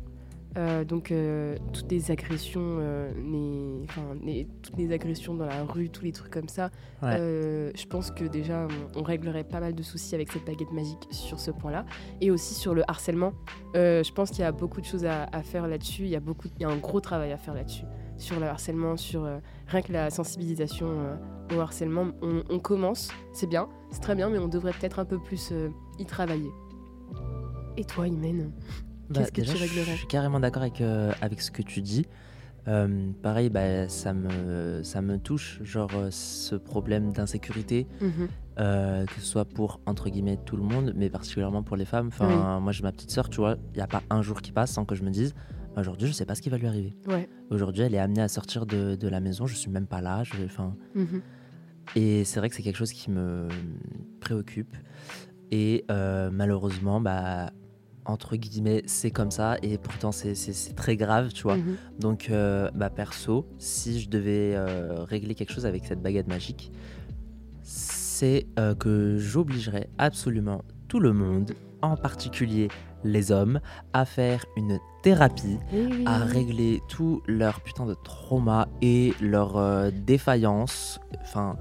Euh, 0.58 0.84
donc, 0.84 1.12
euh, 1.12 1.56
toutes 1.72 1.90
les 1.90 2.10
agressions, 2.10 2.60
euh, 2.80 3.12
les- 3.14 3.84
enfin, 3.84 4.02
les- 4.24 4.48
toutes 4.60 4.76
les 4.76 4.90
agressions 4.92 5.34
dans 5.34 5.46
la 5.46 5.62
rue, 5.62 5.88
tous 5.88 6.04
les 6.04 6.10
trucs 6.12 6.32
comme 6.32 6.48
ça. 6.48 6.70
Ouais. 7.00 7.16
je 7.76 7.86
pense 7.86 8.10
que 8.10 8.24
déjà, 8.24 8.66
on, 8.96 9.00
on 9.00 9.02
réglerait 9.04 9.44
pas 9.44 9.60
mal 9.60 9.72
de 9.74 9.82
soucis 9.84 10.16
avec 10.16 10.32
cette 10.32 10.44
baguette 10.44 10.72
magique 10.72 11.06
sur 11.10 11.38
ce 11.38 11.52
point-là. 11.52 11.84
Et 12.20 12.30
aussi 12.32 12.54
sur 12.54 12.74
le 12.74 12.82
harcèlement. 12.90 13.32
Je 13.74 14.12
pense 14.12 14.30
qu'il 14.30 14.40
y 14.40 14.44
a 14.44 14.50
beaucoup 14.52 14.80
de 14.80 14.86
choses 14.86 15.04
à, 15.04 15.24
à 15.30 15.42
faire 15.42 15.68
là-dessus. 15.68 16.02
Il 16.02 16.08
y 16.08 16.16
a 16.16 16.20
beaucoup, 16.20 16.48
il 16.56 16.62
y 16.62 16.64
a 16.64 16.68
un 16.68 16.76
gros 16.78 17.00
travail 17.00 17.30
à 17.32 17.36
faire 17.38 17.54
là-dessus. 17.54 17.84
Sur 18.16 18.40
le 18.40 18.46
harcèlement, 18.46 18.96
sur 18.96 19.28
rien 19.68 19.82
que 19.82 19.92
la 19.92 20.10
sensibilisation 20.10 20.88
au 21.54 21.60
harcèlement. 21.60 22.08
On, 22.20 22.42
on 22.50 22.58
commence, 22.58 23.10
c'est 23.32 23.46
bien, 23.48 23.68
c'est 23.90 24.00
très 24.00 24.16
bien, 24.16 24.28
mais 24.28 24.38
on 24.38 24.48
devrait 24.48 24.72
peut-être 24.72 24.98
un 24.98 25.04
peu 25.04 25.18
plus 25.20 25.52
y 26.00 26.04
travailler. 26.04 26.50
Et 27.76 27.84
toi, 27.84 28.08
Imen? 28.08 28.50
Qu'est-ce 29.12 29.32
que 29.32 29.40
Bah, 29.40 29.46
déjà, 29.46 29.52
tu 29.52 29.58
je- 29.58 29.62
réglerais 29.62 29.92
Je 29.92 29.98
suis 29.98 30.06
carrément 30.06 30.40
d'accord 30.40 30.62
avec, 30.62 30.80
euh, 30.80 31.12
avec 31.20 31.40
ce 31.40 31.50
que 31.50 31.62
tu 31.62 31.80
dis. 31.82 32.06
Euh, 32.66 33.10
pareil, 33.22 33.48
bah, 33.48 33.88
ça, 33.88 34.12
me, 34.12 34.82
ça 34.82 35.00
me 35.00 35.18
touche, 35.18 35.60
genre 35.62 35.96
euh, 35.96 36.08
ce 36.10 36.54
problème 36.54 37.12
d'insécurité, 37.12 37.86
Mhm. 38.02 38.28
euh, 38.58 39.06
que 39.06 39.20
ce 39.20 39.26
soit 39.26 39.44
pour, 39.46 39.80
entre 39.86 40.10
guillemets, 40.10 40.36
tout 40.44 40.56
le 40.56 40.62
monde, 40.62 40.92
mais 40.94 41.08
particulièrement 41.08 41.62
pour 41.62 41.76
les 41.76 41.84
femmes. 41.86 42.08
Enfin, 42.08 42.60
moi 42.60 42.72
j'ai 42.72 42.82
ma 42.82 42.92
petite 42.92 43.10
sœur, 43.10 43.30
tu 43.30 43.36
vois, 43.40 43.56
il 43.72 43.76
n'y 43.76 43.82
a 43.82 43.86
pas 43.86 44.02
un 44.10 44.20
jour 44.20 44.42
qui 44.42 44.52
passe 44.52 44.72
sans 44.72 44.84
que 44.84 44.94
je 44.94 45.02
me 45.02 45.10
dise, 45.10 45.34
aujourd'hui 45.76 46.08
je 46.08 46.12
sais 46.12 46.26
pas 46.26 46.34
ce 46.34 46.42
qui 46.42 46.50
va 46.50 46.58
lui 46.58 46.66
arriver. 46.66 46.94
Ouais. 47.06 47.28
Aujourd'hui 47.50 47.82
elle 47.82 47.94
est 47.94 47.98
amenée 47.98 48.20
à 48.20 48.28
sortir 48.28 48.66
de, 48.66 48.96
de 48.96 49.08
la 49.08 49.20
maison, 49.20 49.46
je 49.46 49.54
suis 49.54 49.70
même 49.70 49.86
pas 49.86 50.00
là. 50.02 50.22
Je, 50.24 50.44
enfin, 50.44 50.74
Mhm. 50.94 51.22
et 51.94 52.24
c'est 52.24 52.38
vrai 52.40 52.50
que 52.50 52.54
c'est 52.56 52.62
quelque 52.62 52.76
chose 52.76 52.92
qui 52.92 53.10
me 53.10 53.48
préoccupe. 54.20 54.76
Et 55.50 55.84
malheureusement, 55.88 57.00
bah, 57.00 57.52
entre 58.08 58.36
guillemets, 58.36 58.82
c'est 58.86 59.10
comme 59.10 59.30
ça. 59.30 59.56
Et 59.62 59.78
pourtant, 59.78 60.10
c'est- 60.12 60.34
très 60.74 60.96
grave, 60.96 61.32
tu 61.32 61.42
vois. 61.44 61.56
Mhm. 61.56 61.76
Donc, 62.00 62.28
euh, 62.30 62.70
bah, 62.74 62.90
perso, 62.90 63.46
si 63.58 64.00
je 64.00 64.08
devais 64.08 64.54
euh, 64.54 65.04
régler 65.04 65.34
quelque 65.34 65.52
chose 65.52 65.66
avec 65.66 65.84
cette 65.84 66.02
baguette 66.02 66.26
magique, 66.28 66.72
c'est 67.62 68.46
euh, 68.58 68.74
que 68.74 69.16
j'obligerais 69.18 69.88
absolument 69.98 70.62
tout 70.88 71.00
le 71.00 71.12
monde, 71.12 71.52
en 71.82 71.96
particulier 71.96 72.68
les 73.04 73.30
hommes, 73.30 73.60
à 73.92 74.04
faire 74.04 74.44
une 74.56 74.78
thérapie 75.02 75.58
Oui, 75.72 75.94
oui, 75.98 76.04
à 76.06 76.18
régler 76.18 76.80
tout 76.88 77.22
leur 77.26 77.60
putain 77.60 77.86
de 77.86 77.94
trauma 77.94 78.68
et 78.82 79.14
leur 79.20 79.56
euh, 79.56 79.90
défaillance. 79.92 80.98
Enfin, 81.20 81.56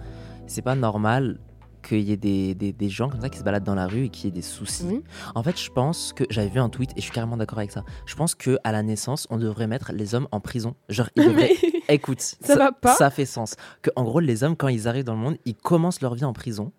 c'est 0.47 0.63
pas 0.63 0.75
normal 0.75 1.39
qu'il 1.87 2.01
y 2.01 2.11
ait 2.11 2.17
des, 2.17 2.53
des- 2.55 2.73
des 2.73 2.89
gens 2.89 3.09
comme 3.09 3.21
ça 3.21 3.29
qui 3.29 3.37
se 3.39 3.43
baladent 3.43 3.63
dans 3.63 3.75
la 3.75 3.87
rue 3.87 4.05
et 4.05 4.09
qu'il 4.09 4.25
y 4.25 4.27
ait 4.27 4.31
des 4.31 4.41
soucis. 4.41 5.01
En 5.35 5.43
fait, 5.43 5.59
je 5.59 5.69
pense 5.71 6.13
que 6.13 6.23
j'avais 6.29 6.49
vu 6.49 6.59
un 6.59 6.69
tweet 6.69 6.91
et 6.91 6.95
je 6.97 7.01
suis 7.01 7.11
carrément 7.11 7.37
d'accord 7.37 7.59
avec 7.59 7.71
ça. 7.71 7.83
Je 8.05 8.15
pense 8.15 8.35
que 8.35 8.57
à 8.63 8.71
la 8.71 8.83
naissance, 8.83 9.27
on 9.29 9.37
devrait 9.37 9.67
mettre 9.67 9.91
les 9.93 10.13
hommes 10.15 10.27
en 10.31 10.39
prison. 10.39 10.75
Genre, 10.89 11.09
ils 11.15 11.23
devraient. 11.27 11.51
Mais- 11.63 11.95
Écoute, 11.95 12.19
Ça 12.19 12.55
va 12.57 12.71
pas 12.73 12.95
Ça 12.95 13.09
fait 13.09 13.25
sens. 13.25 13.55
Que 13.81 13.89
en 13.95 14.03
gros, 14.03 14.19
les 14.19 14.43
hommes, 14.43 14.55
quand 14.57 14.67
ils 14.67 14.87
arrivent 14.87 15.05
dans 15.05 15.13
le 15.15 15.19
monde, 15.19 15.37
ils 15.45 15.55
commencent 15.55 16.01
leur 16.01 16.15
vie 16.15 16.25
en 16.25 16.33
prison 16.33 16.71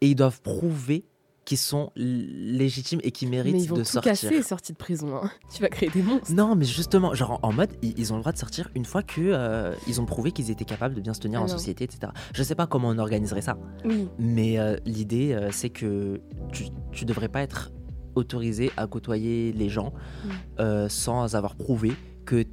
et 0.00 0.08
ils 0.08 0.14
doivent 0.14 0.40
prouver 0.40 1.04
qu'ils 1.48 1.56
sont 1.56 1.90
légitimes 1.96 3.00
et 3.02 3.10
qu'ils 3.10 3.30
méritent 3.30 3.54
Mais 3.54 3.62
ils 3.62 3.68
vont 3.68 3.76
de 3.76 3.80
tout 3.80 3.86
sortir. 3.88 4.12
casser, 4.12 4.42
sortis 4.42 4.72
de 4.72 4.76
prison. 4.76 5.16
hein. 5.16 5.30
Tu 5.54 5.62
vas 5.62 5.68
créer 5.70 5.88
des 5.88 6.02
monstres. 6.02 6.30
Non, 6.34 6.54
mais 6.54 6.66
justement, 6.66 7.14
genre 7.14 7.40
en, 7.42 7.48
en 7.48 7.52
mode, 7.54 7.70
ils, 7.80 7.98
ils 7.98 8.12
ont 8.12 8.16
le 8.16 8.20
droit 8.22 8.32
de 8.32 8.38
sortir 8.38 8.68
une 8.74 8.84
fois 8.84 9.02
que 9.02 9.22
euh, 9.22 9.72
ils 9.86 9.98
ont 9.98 10.04
prouvé 10.04 10.30
qu'ils 10.32 10.50
étaient 10.50 10.66
capables 10.66 10.94
de 10.94 11.00
bien 11.00 11.14
se 11.14 11.20
tenir 11.20 11.38
Ah 11.40 11.44
en 11.44 11.46
non. 11.46 11.52
société, 11.52 11.84
etc. 11.84 12.12
Je 12.34 12.42
sais 12.42 12.54
pas 12.54 12.66
comment 12.66 12.88
on 12.88 12.98
organiserait 12.98 13.40
ça, 13.40 13.56
Oui. 13.86 14.08
mais 14.18 14.58
euh, 14.58 14.76
l'idée, 14.84 15.32
euh, 15.32 15.48
c'est 15.50 15.70
que 15.70 16.20
tu, 16.52 16.64
tu 16.92 17.06
devrais 17.06 17.28
pas 17.28 17.40
être 17.40 17.72
autorisé 18.14 18.70
à 18.76 18.86
côtoyer 18.86 19.52
les 19.52 19.70
gens 19.70 19.92
Mm. 20.58 20.88
sans 20.88 21.34
avoir 21.34 21.54
prouvé 21.56 21.92
que 22.26 22.44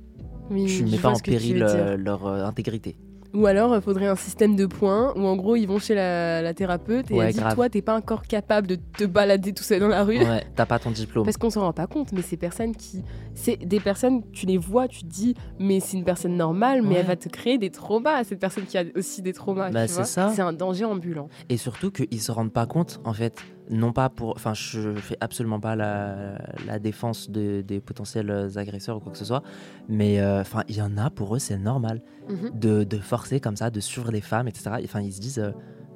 oui 0.52 0.66
tu 0.68 0.86
mets 0.86 0.98
pas 1.00 1.10
en 1.10 1.20
péril 1.20 1.58
leur 1.98 2.28
intégrité. 2.28 2.96
Ou 3.36 3.46
alors, 3.48 3.75
il 3.75 3.82
faudrait 3.82 4.08
un 4.08 4.15
système 4.15 4.56
de 4.56 4.65
points 4.65 5.13
où 5.15 5.25
en 5.25 5.36
gros, 5.36 5.56
ils 5.56 5.65
vont 5.65 5.77
chez 5.80 5.94
la, 5.94 6.42
la 6.42 6.54
thérapeute 6.54 7.12
et 7.12 7.15
Ouais, 7.15 7.25
elle 7.27 7.34
dit 7.34 7.39
grave. 7.39 7.54
Toi, 7.56 7.70
t'es 7.70 7.82
pas 7.82 7.96
encore 7.96 8.24
capable 8.24 8.65
de 8.68 8.75
te 8.75 9.04
balader 9.04 9.54
tout 9.54 9.63
seul 9.63 9.80
dans 9.82 9.88
la 9.88 10.04
rue. 10.04 10.20
Ouais, 10.20 10.46
t'as 10.56 10.65
pas 10.65 10.80
ton 10.80 10.92
diplôme. 10.92 11.25
Parce 11.25 11.38
qu'on 11.38 11.50
s'en 11.50 11.62
rend 11.62 11.74
pas 11.74 11.88
compte, 11.88 12.12
mais 12.13 12.22
ces 12.22 12.38
personnes 12.38 12.75
qui. 12.75 13.04
C'est 13.34 13.58
des 13.58 13.80
personnes, 13.80 14.22
tu 14.32 14.46
les 14.46 14.58
vois, 14.58 14.88
tu 14.88 15.01
te 15.01 15.06
dis, 15.08 15.36
mais 15.60 15.80
c'est 15.82 15.98
une 15.98 16.06
personne 16.06 16.36
normale, 16.38 16.82
mais 16.82 16.89
Ouais. 16.89 16.96
elle 17.01 17.06
va 17.08 17.15
te 17.18 17.27
créer 17.30 17.58
des 17.58 17.70
traumas. 17.72 18.24
Cette 18.24 18.39
personne 18.39 18.63
qui 18.65 18.77
a 18.77 18.84
aussi 18.96 19.22
des 19.22 19.34
traumas. 19.34 19.70
Bah, 19.72 19.88
c'est 19.88 20.06
ça. 20.06 20.32
C'est 20.34 20.42
un 20.42 20.54
danger 20.54 20.86
ambulant. 20.86 21.27
Et 21.50 21.58
surtout 21.58 21.92
qu'ils 21.92 22.22
se 22.22 22.32
rendent 22.32 22.54
pas 22.54 22.65
compte, 22.65 23.01
en 23.04 23.13
fait, 23.13 23.36
non 23.70 23.92
pas 23.94 24.10
pour. 24.10 24.32
Enfin, 24.36 24.54
je 24.54 24.96
fais 24.96 25.18
absolument 25.22 25.60
pas 25.60 25.76
la, 25.76 26.38
la 26.66 26.80
défense 26.80 27.30
de- 27.30 27.62
des 27.62 27.80
potentiels 27.82 28.50
agresseurs 28.56 28.98
ou 28.98 29.00
quoi 29.00 29.12
que 29.12 29.18
ce 29.18 29.26
soit, 29.26 29.44
mais 29.90 30.20
euh, 30.20 30.42
enfin, 30.42 30.64
il 30.68 30.76
y 30.76 30.82
en 30.82 30.98
a 30.98 31.10
pour 31.10 31.36
eux, 31.36 31.40
c'est 31.40 31.58
normal 31.58 32.02
Mhm. 32.30 32.60
de, 32.60 32.84
de 32.84 32.98
forcer 32.98 33.40
comme 33.40 33.56
ça, 33.56 33.70
de 33.70 33.80
suivre 33.80 34.12
les 34.12 34.22
femmes, 34.22 34.48
etc. 34.48 34.78
Enfin, 34.84 35.02
ils 35.02 35.14
se 35.14 35.20
disent. 35.22 35.40
euh, 35.40 35.52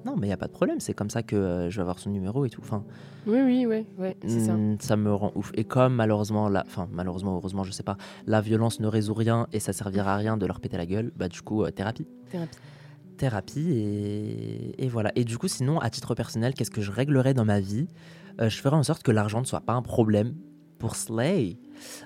non, 0.05 0.15
mais 0.15 0.27
il 0.27 0.29
y 0.29 0.33
a 0.33 0.37
pas 0.37 0.47
de 0.47 0.53
problème, 0.53 0.79
c'est 0.79 0.93
comme 0.93 1.09
ça 1.09 1.23
que 1.23 1.35
euh, 1.35 1.69
je 1.69 1.75
vais 1.75 1.81
avoir 1.81 1.99
son 1.99 2.09
numéro 2.09 2.45
et 2.45 2.49
tout. 2.49 2.61
Enfin, 2.63 2.85
Oui, 3.27 3.39
oui, 3.41 3.65
oui, 3.67 3.85
ouais, 3.97 4.15
c'est 4.25 4.39
ça. 4.39 4.53
mm, 4.53 4.77
ça 4.79 4.95
me 4.95 5.13
rend 5.13 5.33
ouf. 5.35 5.51
Et 5.55 5.65
comme 5.65 5.93
malheureusement, 5.93 6.47
la, 6.47 6.63
enfin 6.65 6.87
malheureusement, 6.93 7.35
heureusement, 7.35 7.65
je 7.65 7.71
sais 7.73 7.83
pas, 7.83 7.97
la 8.25 8.39
violence 8.39 8.79
ne 8.79 8.87
résout 8.87 9.13
rien 9.13 9.47
et 9.51 9.59
ça 9.59 9.73
servira 9.73 10.13
à 10.13 10.15
rien 10.17 10.37
de 10.37 10.45
leur 10.45 10.61
péter 10.61 10.77
la 10.77 10.85
gueule, 10.85 11.11
bah 11.17 11.27
du 11.27 11.41
coup, 11.41 11.69
thérapie 11.71 12.07
Thérapie. 12.31 12.57
Thérapie 13.19 13.69
et, 13.71 14.83
et 14.83 14.87
voilà. 14.89 15.11
Et 15.15 15.23
du 15.23 15.37
coup, 15.37 15.47
sinon, 15.47 15.79
à 15.79 15.89
titre 15.89 16.15
personnel, 16.15 16.53
qu'est-ce 16.53 16.71
que 16.71 16.81
je 16.81 16.91
réglerais 16.91 17.33
dans 17.33 17.45
ma 17.45 17.59
vie? 17.59 17.87
Euh, 18.41 18.49
Je 18.49 18.57
ferais 18.61 18.75
en 18.75 18.83
sorte 18.83 19.03
que 19.03 19.11
l'argent 19.11 19.41
ne 19.41 19.45
soit 19.45 19.61
pas 19.61 19.73
un 19.73 19.81
problème 19.81 20.33
pour 20.79 20.95
Slay, 20.95 21.57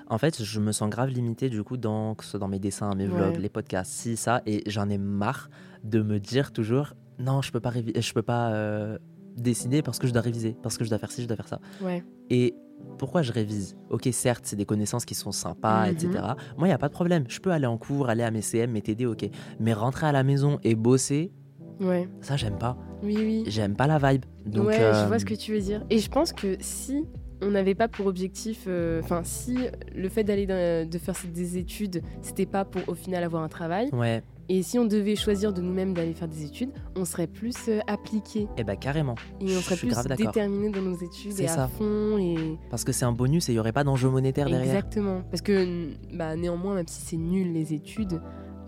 en 0.08 0.18
fait, 0.18 0.42
je 0.42 0.58
me 0.60 0.72
sens 0.72 0.90
grave 0.90 1.08
limité 1.08 1.48
du 1.48 1.62
coup 1.62 1.76
dans, 1.76 2.16
que 2.16 2.24
ce 2.24 2.30
soit 2.30 2.40
dans 2.40 2.48
mes 2.48 2.58
dessins, 2.58 2.92
mes 2.96 3.06
vlogs, 3.06 3.34
Ouais. 3.36 3.40
les 3.40 3.48
podcasts, 3.48 3.92
si, 3.92 4.16
ça, 4.16 4.42
et 4.46 4.62
j'en 4.68 4.88
ai 4.90 4.98
marre 4.98 5.48
de 5.84 6.02
me 6.02 6.18
dire 6.18 6.50
toujours 6.52 6.94
non, 7.20 7.40
je 7.40 7.52
peux 7.52 7.60
pas, 7.60 7.70
je 7.72 8.12
peux 8.12 8.22
pas 8.22 8.50
euh, 8.52 8.98
dessiner 9.36 9.80
parce 9.82 10.00
que 10.00 10.08
je 10.08 10.12
dois 10.12 10.22
réviser, 10.22 10.56
parce 10.60 10.76
que 10.76 10.84
je 10.84 10.90
dois 10.90 10.98
faire 10.98 11.12
ci, 11.12 11.22
je 11.22 11.28
dois 11.28 11.36
faire 11.36 11.46
ça. 11.46 11.60
Ouais. 11.80 12.02
Et 12.30 12.56
pourquoi 12.98 13.22
je 13.22 13.32
révise? 13.32 13.76
Ok, 13.90 14.08
certes, 14.12 14.44
c'est 14.46 14.56
des 14.56 14.64
connaissances 14.64 15.04
qui 15.04 15.14
sont 15.14 15.32
sympas, 15.32 15.86
Mhm. 15.86 15.92
etc. 15.92 16.08
Moi, 16.56 16.66
il 16.66 16.70
n'y 16.70 16.74
a 16.74 16.78
pas 16.78 16.88
de 16.88 16.92
problème. 16.94 17.24
Je 17.28 17.40
peux 17.40 17.50
aller 17.50 17.66
en 17.66 17.76
cours, 17.76 18.08
aller 18.08 18.22
à 18.22 18.30
mes 18.30 18.40
CM, 18.42 18.70
mes 18.70 18.82
TD, 18.82 19.06
ok. 19.06 19.28
Mais 19.60 19.72
rentrer 19.72 20.06
à 20.06 20.12
la 20.12 20.22
maison 20.22 20.58
et 20.62 20.74
bosser, 20.74 21.32
Ouais. 21.80 22.08
ça, 22.20 22.36
j'aime 22.36 22.56
pas. 22.58 22.76
Oui, 23.02 23.16
oui. 23.24 23.42
J'aime 23.46 23.74
pas 23.76 23.86
la 23.86 23.98
vibe. 23.98 24.24
Donc, 24.46 24.68
ouais, 24.68 24.80
euh, 24.80 25.02
je 25.02 25.08
vois 25.08 25.18
ce 25.18 25.24
que 25.24 25.34
tu 25.34 25.52
veux 25.52 25.60
dire. 25.60 25.82
Et 25.90 25.98
je 25.98 26.08
pense 26.08 26.32
que 26.32 26.56
si 26.60 27.04
on 27.42 27.50
n'avait 27.50 27.74
pas 27.74 27.88
pour 27.88 28.06
objectif, 28.06 28.64
euh, 28.68 29.00
enfin, 29.02 29.22
si 29.24 29.66
le 29.94 30.08
fait 30.08 30.24
d'aller 30.24 30.46
de 30.46 30.98
faire 30.98 31.14
des 31.34 31.58
études, 31.58 32.02
c'était 32.22 32.46
pas 32.46 32.64
pour 32.64 32.88
au 32.88 32.94
final 32.94 33.24
avoir 33.24 33.42
un 33.42 33.48
travail, 33.48 33.90
Ouais, 33.92 34.22
et 34.48 34.62
si 34.62 34.78
on 34.78 34.84
devait 34.84 35.16
choisir 35.16 35.52
de 35.52 35.60
nous-mêmes 35.62 35.94
d'aller 35.94 36.12
faire 36.14 36.28
des 36.28 36.44
études, 36.44 36.70
on 36.96 37.04
serait 37.04 37.26
plus 37.26 37.54
euh, 37.68 37.80
appliqué 37.86 38.46
et 38.56 38.64
bah 38.64 38.76
carrément. 38.76 39.14
et 39.40 39.56
on 39.56 39.60
serait 39.60 39.76
plus 39.76 39.88
déterminé 40.16 40.70
dans 40.70 40.82
nos 40.82 40.96
études 40.96 41.38
et 41.40 41.46
ça. 41.48 41.64
à 41.64 41.68
fond 41.68 42.18
et 42.18 42.58
Parce 42.70 42.84
que 42.84 42.92
c'est 42.92 43.04
un 43.04 43.12
bonus 43.12 43.48
et 43.48 43.52
il 43.52 43.54
n'y 43.56 43.58
aurait 43.58 43.72
pas 43.72 43.84
d'enjeu 43.84 44.08
monétaire 44.10 44.46
derrière. 44.48 44.64
exactement. 44.74 45.22
Parce 45.30 45.40
que 45.42 45.88
bah, 46.12 46.36
néanmoins, 46.36 46.74
même 46.74 46.88
si 46.88 47.00
c'est 47.02 47.16
nul 47.16 47.52
les 47.52 47.72
études, 47.72 48.20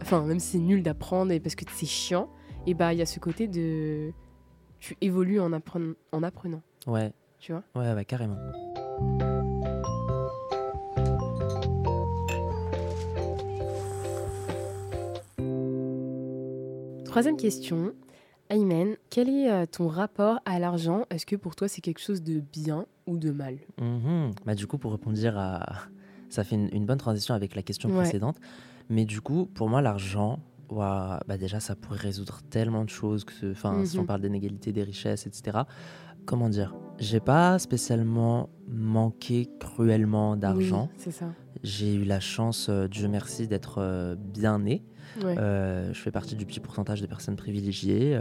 enfin 0.02 0.22
même 0.24 0.40
si 0.40 0.52
c'est 0.52 0.58
nul 0.64 0.82
d'apprendre 0.82 1.32
et 1.32 1.40
parce 1.40 1.54
que 1.54 1.64
c'est 1.70 1.86
chiant, 1.86 2.28
et 2.66 2.74
bah 2.74 2.92
il 2.92 2.98
y 2.98 3.02
a 3.02 3.06
ce 3.06 3.20
côté 3.20 3.46
de 3.48 4.12
tu 4.78 4.96
évolues 5.00 5.40
en, 5.40 5.50
appren- 5.52 5.94
en 6.12 6.22
apprenant, 6.22 6.62
Ouais, 6.86 7.12
tu 7.38 7.52
vois? 7.52 7.62
ouais, 7.74 7.92
ouais, 7.94 8.04
carrément. 8.04 8.36
Troisième 17.16 17.38
question. 17.38 17.94
Aymen, 18.50 18.94
quel 19.08 19.30
est 19.30 19.50
euh, 19.50 19.64
ton 19.64 19.88
rapport 19.88 20.38
à 20.44 20.58
l'argent? 20.58 21.06
Est-ce 21.08 21.24
que 21.24 21.34
pour 21.34 21.56
toi 21.56 21.66
c'est 21.66 21.80
quelque 21.80 21.98
chose 22.02 22.22
de 22.22 22.40
bien 22.40 22.84
ou 23.06 23.16
de 23.16 23.30
mal? 23.30 23.56
Mhm. 23.80 24.32
Bah, 24.44 24.54
du 24.54 24.66
coup, 24.66 24.76
pour 24.76 24.92
répondre 24.92 25.16
à. 25.34 25.64
Ça 26.28 26.44
fait 26.44 26.56
une, 26.56 26.68
une 26.74 26.84
bonne 26.84 26.98
transition 26.98 27.34
avec 27.34 27.54
la 27.54 27.62
question 27.62 27.88
Ouais. 27.88 27.94
précédente. 28.02 28.36
Mais 28.90 29.06
du 29.06 29.22
coup, 29.22 29.46
pour 29.54 29.70
moi, 29.70 29.80
l'argent, 29.80 30.40
bah 30.68 31.38
déjà, 31.38 31.58
ça 31.58 31.74
pourrait 31.74 31.96
résoudre 32.00 32.40
tellement 32.50 32.84
de 32.84 32.90
choses. 32.90 33.24
Que 33.24 33.32
Si 33.32 33.98
on 33.98 34.02
Mhm. 34.02 34.06
parle 34.06 34.20
d'inégalité 34.20 34.72
des 34.74 34.82
richesses, 34.82 35.26
etc. 35.26 35.60
Comment 36.26 36.48
dire 36.48 36.74
J'ai 36.98 37.20
pas 37.20 37.56
spécialement 37.60 38.50
manqué 38.68 39.48
cruellement 39.60 40.36
d'argent. 40.36 40.88
Oui, 40.90 40.98
c'est 40.98 41.12
ça. 41.12 41.26
J'ai 41.62 41.94
eu 41.94 42.04
la 42.04 42.18
chance, 42.18 42.66
euh, 42.68 42.88
Dieu 42.88 43.06
merci, 43.06 43.46
d'être 43.46 43.76
euh, 43.78 44.16
bien 44.18 44.58
né. 44.58 44.82
Ouais. 45.22 45.36
Euh, 45.38 45.92
je 45.92 46.00
fais 46.00 46.10
partie 46.10 46.34
du 46.34 46.44
petit 46.44 46.58
pourcentage 46.58 47.00
de 47.00 47.06
personnes 47.06 47.36
privilégiées. 47.36 48.18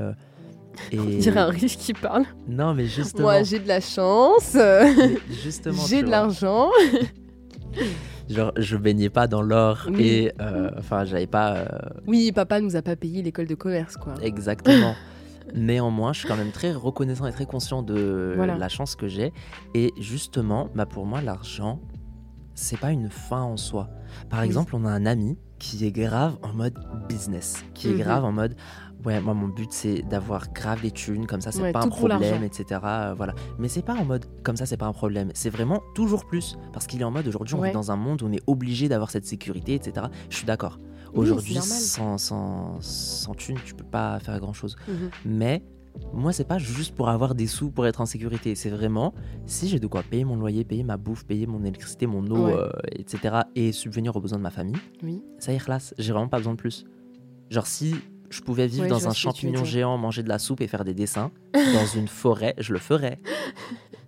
et... 0.92 1.00
On 1.00 1.06
dirait 1.06 1.40
un 1.40 1.50
riche 1.50 1.78
qui 1.78 1.94
parle. 1.94 2.26
Non, 2.48 2.76
mais 2.76 2.86
justement. 2.86 3.24
Moi 3.24 3.44
j'ai 3.44 3.58
de 3.58 3.68
la 3.68 3.82
chance, 3.82 4.56
justement, 5.44 5.84
j'ai 5.88 6.04
de 6.04 6.10
l'argent. 6.10 6.70
Genre, 8.30 8.54
je 8.56 8.78
baignais 8.78 9.10
pas 9.10 9.28
dans 9.28 9.42
l'or 9.42 9.88
Oui. 9.92 10.02
et 10.04 10.32
enfin, 10.78 11.06
j'avais 11.06 11.28
pas 11.28 11.66
Oui, 12.08 12.32
papa 12.32 12.62
nous 12.62 12.76
a 12.76 12.82
pas 12.82 12.96
payé 12.96 13.22
l'école 13.24 13.48
de 13.48 13.56
commerce 13.56 13.98
quoi. 13.98 14.14
exactement. 14.22 14.96
Néanmoins, 15.54 16.14
je 16.14 16.20
suis 16.20 16.28
quand 16.28 16.38
même 16.38 16.52
très 16.52 16.74
reconnaissant 16.74 17.28
et 17.28 17.32
très 17.32 17.46
conscient 17.46 17.82
de 17.84 18.34
Voilà. 18.36 18.58
la 18.58 18.70
chance 18.70 18.96
que 18.96 19.08
j'ai. 19.08 19.32
Et 19.74 19.94
justement, 20.00 20.70
bah 20.76 20.86
pour 20.86 21.06
moi, 21.06 21.22
l'argent, 21.22 21.80
c'est 22.56 22.78
pas 22.80 22.92
une 22.92 23.10
fin 23.10 23.42
en 23.42 23.58
soi. 23.58 23.90
Par 24.30 24.40
Oui. 24.42 24.46
exemple, 24.48 24.76
on 24.76 24.86
a 24.86 24.90
un 24.90 25.06
ami 25.06 25.38
qui 25.60 25.86
est 25.86 25.92
grave 25.92 26.38
en 26.44 26.54
mode 26.54 26.74
business, 27.08 27.64
qui 27.74 27.90
est 27.90 27.94
Mhm. 27.94 27.98
grave 28.00 28.26
en 28.26 28.32
mode 28.32 28.56
ouais, 29.06 29.22
moi 29.22 29.34
mon 29.36 29.48
but 29.48 29.72
c'est 29.72 30.02
d'avoir 30.02 30.52
grave 30.52 30.82
des 30.82 30.90
thunes, 30.92 31.28
comme 31.28 31.40
ça 31.42 31.52
c'est 31.52 31.62
Ouais, 31.62 31.72
pas 31.72 31.84
un 31.84 31.88
problème, 31.90 32.44
etc. 32.44 32.82
euh, 32.84 33.14
voilà. 33.16 33.34
Mais 33.60 33.68
c'est 33.70 33.84
pas 33.84 33.94
en 33.96 34.04
mode 34.04 34.26
comme 34.44 34.58
ça 34.58 34.66
c'est 34.66 34.78
pas 34.78 34.88
un 34.88 34.94
problème. 34.94 35.30
C'est 35.36 35.50
vraiment 35.52 35.82
toujours 35.94 36.26
plus 36.26 36.58
parce 36.74 36.88
qu'il 36.88 37.02
est 37.02 37.04
en 37.06 37.12
mode 37.12 37.28
aujourd'hui 37.28 37.54
on 37.56 37.60
Ouais. 37.60 37.70
vit 37.70 37.74
dans 37.74 37.92
un 37.92 37.96
monde 37.96 38.22
où 38.24 38.26
on 38.28 38.32
est 38.32 38.42
obligé 38.48 38.90
d'avoir 38.90 39.12
cette 39.12 39.26
sécurité, 39.26 39.76
etc. 39.76 40.08
Je 40.30 40.38
suis 40.38 40.46
d'accord. 40.46 40.80
Aujourd'hui, 41.16 41.56
sans, 41.62 42.18
sans, 42.18 42.78
sans 42.82 43.34
thunes, 43.36 43.58
tu 43.66 43.74
peux 43.74 43.84
pas 43.86 44.20
faire 44.20 44.40
grand 44.40 44.54
chose. 44.54 44.76
Mhm. 44.88 45.10
Mais 45.26 45.64
moi, 46.14 46.34
c'est 46.34 46.44
pas 46.48 46.58
juste 46.58 46.94
pour 46.94 47.08
avoir 47.10 47.36
des 47.36 47.48
sous 47.48 47.72
pour 47.72 47.88
être 47.88 48.02
en 48.02 48.06
sécurité. 48.06 48.54
C'est 48.56 48.70
vraiment 48.70 49.14
si 49.46 49.70
j'ai 49.70 49.80
de 49.80 49.88
quoi 49.88 50.04
payer 50.04 50.26
mon 50.26 50.36
loyer, 50.36 50.64
payer 50.66 50.84
ma 50.84 50.98
bouffe, 50.98 51.26
payer 51.26 51.48
mon 51.48 51.62
électricité, 51.64 52.06
mon 52.06 52.26
eau, 52.30 52.48
Ouais. 52.48 52.54
euh, 52.54 52.70
etc. 52.92 53.38
et 53.56 53.72
subvenir 53.72 54.16
aux 54.16 54.20
besoins 54.22 54.38
de 54.38 54.44
ma 54.44 54.52
famille, 54.52 54.76
Oui. 55.04 55.22
ça 55.40 55.54
y 55.54 55.56
est, 55.56 55.60
classe. 55.60 55.94
J'ai 55.98 56.12
vraiment 56.12 56.28
pas 56.28 56.38
besoin 56.38 56.54
de 56.54 56.58
plus. 56.60 56.84
Genre, 57.50 57.66
si 57.68 57.96
je 58.30 58.42
pouvais 58.42 58.68
vivre 58.68 58.84
Ouais, 58.84 58.90
dans 58.90 59.08
un 59.08 59.14
champignon 59.14 59.64
géant, 59.64 59.98
manger 59.98 60.22
de 60.24 60.30
la 60.30 60.40
soupe 60.40 60.60
et 60.62 60.68
faire 60.68 60.84
des 60.84 60.94
dessins 60.94 61.32
dans 61.54 61.86
une 61.96 62.08
forêt, 62.10 62.56
je 62.58 62.74
le 62.74 62.80
ferais. 62.80 63.20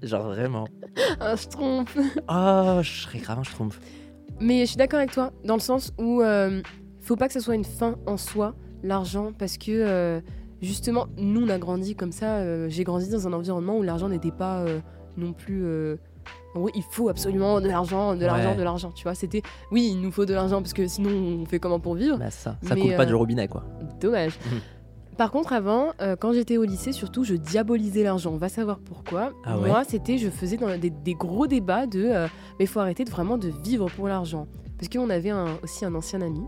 Genre 0.04 0.24
vraiment. 0.28 0.68
Ah, 1.20 1.36
je 1.36 1.48
trompe. 1.48 1.90
Oh, 2.30 2.80
je 2.82 3.02
serais 3.04 3.20
grave 3.20 3.40
un 3.40 3.44
schtroumpf. 3.44 3.80
Mais 4.40 4.62
je 4.62 4.66
suis 4.66 4.78
d'accord 4.78 5.00
avec 5.00 5.12
toi, 5.12 5.32
dans 5.46 5.56
le 5.56 5.60
sens 5.62 5.94
où 5.98 6.22
euh, 6.22 6.62
faut 7.08 7.16
pas 7.16 7.28
que 7.28 7.34
ce 7.34 7.40
soit 7.40 7.56
une 7.56 7.64
fin 7.64 7.96
en 8.06 8.18
soi, 8.18 8.54
l'argent, 8.84 9.32
parce 9.38 9.58
que 9.58 9.72
euh, 9.72 10.20
justement, 10.62 11.08
nous 11.18 11.46
on 11.46 11.50
a 11.50 11.58
grandi 11.58 11.96
comme 11.96 12.12
ça. 12.12 12.38
euh, 12.38 12.68
J'ai 12.70 12.84
grandi 12.84 13.10
dans 13.10 13.28
un 13.28 13.34
environnement 13.34 13.78
où 13.78 13.84
l'argent 13.84 14.10
n'était 14.10 14.32
pas 14.32 14.60
euh, 14.62 14.80
non 15.18 15.34
plus. 15.34 15.64
en 16.56 16.60
gros, 16.60 16.70
il 16.76 16.84
faut 16.92 17.10
absolument 17.10 17.62
de 17.62 17.68
l'argent, 17.68 18.16
de 18.16 18.26
l'argent, 18.26 18.50
Ouais. 18.52 18.56
de 18.58 18.64
l'argent. 18.64 18.92
Tu 18.92 19.04
vois, 19.04 19.16
c'était 19.16 19.42
oui, 19.72 19.90
il 19.94 20.02
nous 20.02 20.12
faut 20.12 20.26
de 20.26 20.34
l'argent 20.34 20.62
parce 20.62 20.74
que 20.74 20.88
sinon 20.88 21.10
on 21.42 21.46
fait 21.46 21.60
comment 21.60 21.80
pour 21.80 21.96
vivre. 21.96 22.18
Bah, 22.18 22.30
ça, 22.32 22.58
ça 22.64 22.76
Mais, 22.76 22.82
coule 22.82 22.96
pas 22.96 23.06
du 23.06 23.14
robinet, 23.16 23.48
quoi. 23.48 23.64
Dommage. 24.00 24.38
Mhm. 24.52 24.60
Par 25.18 25.32
contre, 25.32 25.52
avant, 25.54 25.94
euh, 26.00 26.16
quand 26.16 26.32
j'étais 26.34 26.58
au 26.58 26.64
lycée, 26.64 26.92
surtout, 26.92 27.24
je 27.24 27.34
diabolisais 27.34 28.04
l'argent. 28.04 28.32
On 28.32 28.38
va 28.38 28.50
savoir 28.50 28.78
pourquoi. 28.78 29.32
Ah 29.46 29.58
ouais 29.58 29.68
Moi, 29.68 29.84
c'était, 29.88 30.20
je 30.20 30.30
faisais 30.30 30.58
dans 30.58 30.78
des, 30.78 30.92
des 30.92 31.14
gros 31.16 31.48
débats 31.48 31.88
de, 31.88 32.04
euh, 32.06 32.28
mais 32.60 32.68
faut 32.68 32.80
arrêter 32.80 33.04
de 33.04 33.10
vraiment 33.10 33.40
de 33.40 33.52
vivre 33.64 33.90
pour 33.96 34.08
l'argent. 34.08 34.46
Parce 34.78 34.90
qu'on 34.90 35.10
avait 35.10 35.32
un- 35.32 35.58
aussi 35.64 35.86
un 35.86 35.96
ancien 35.96 36.22
ami 36.22 36.42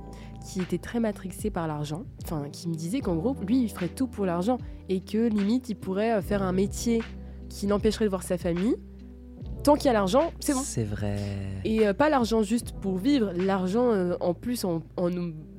qui 0.46 0.62
était 0.62 0.78
très 0.78 1.00
matrixé 1.00 1.50
par 1.50 1.68
l'argent, 1.68 2.04
enfin, 2.24 2.50
qui 2.52 2.68
me 2.70 2.76
disait 2.76 3.02
qu'en 3.02 3.16
gros, 3.16 3.36
lui, 3.46 3.62
il 3.64 3.70
ferait 3.70 3.90
tout 3.90 4.08
pour 4.08 4.26
l'argent 4.26 4.58
et 4.88 5.02
que 5.02 5.28
limite, 5.28 5.70
il 5.70 5.76
pourrait 5.76 6.14
euh, 6.14 6.22
faire 6.22 6.42
un 6.44 6.52
métier 6.54 7.02
qui 7.50 7.68
l'empêcherait 7.68 8.06
de 8.06 8.10
voir 8.10 8.24
sa 8.24 8.38
famille. 8.38 8.76
Tant 9.64 9.76
qu'il 9.76 9.88
y 9.88 9.90
a 9.90 9.94
l'argent, 9.94 10.32
c'est 10.40 10.54
bon. 10.54 10.62
C'est 10.64 10.86
vrai. 10.86 11.18
Et 11.66 11.86
euh, 11.86 11.94
pas 11.94 12.10
l'argent 12.10 12.42
juste 12.44 12.72
pour 12.80 12.98
vivre, 12.98 13.32
l'argent 13.36 13.90
euh, 13.92 14.16
en 14.22 14.34
plus, 14.34 14.64
en, 14.64 14.82
en 14.96 15.10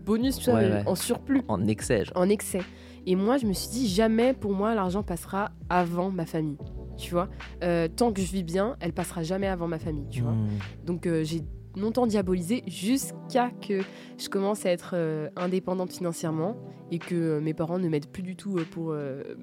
bonus, 0.06 0.38
tu 0.38 0.50
vois, 0.50 0.60
Ouais, 0.60 0.70
ouais. 0.70 0.82
en 0.86 0.94
surplus 0.94 1.42
En 1.48 1.66
excès, 1.68 2.06
genre. 2.06 2.16
en 2.16 2.28
excès. 2.30 2.62
Et 3.06 3.14
moi, 3.16 3.36
je 3.36 3.46
me 3.46 3.52
suis 3.52 3.68
dit, 3.68 3.86
jamais 3.88 4.32
pour 4.32 4.52
moi, 4.54 4.74
l'argent 4.74 5.02
passera 5.02 5.50
avant 5.68 6.10
ma 6.10 6.24
famille. 6.26 6.56
Tu 6.96 7.12
vois 7.12 7.28
Euh, 7.62 7.88
Tant 7.88 8.12
que 8.12 8.20
je 8.22 8.30
vis 8.32 8.42
bien, 8.42 8.76
elle 8.80 8.92
passera 8.92 9.22
jamais 9.22 9.46
avant 9.46 9.68
ma 9.68 9.78
famille. 9.78 10.06
Tu 10.10 10.22
vois 10.22 10.32
Hmm. 10.32 10.48
Donc, 10.86 11.06
j'ai 11.22 11.42
longtemps 11.76 12.06
diabolisé 12.06 12.62
jusqu'à 12.66 13.50
que 13.66 13.80
je 14.18 14.28
commence 14.28 14.66
à 14.66 14.70
être 14.70 14.92
euh, 14.94 15.28
indépendante 15.36 15.92
financièrement 15.92 16.56
et 16.90 16.98
que 16.98 17.14
euh, 17.14 17.40
mes 17.40 17.54
parents 17.54 17.78
ne 17.78 17.88
m'aident 17.88 18.08
plus 18.08 18.22
du 18.22 18.36
tout 18.36 18.58
euh, 18.58 18.64
pour 18.64 18.94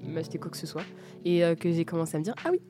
m'acheter 0.06 0.38
quoi 0.38 0.50
que 0.50 0.56
ce 0.56 0.66
soit. 0.66 0.84
Et 1.24 1.42
que 1.58 1.70
j'ai 1.70 1.84
commencé 1.84 2.16
à 2.16 2.20
me 2.20 2.24
dire, 2.24 2.34
ah 2.44 2.50
oui, 2.50 2.60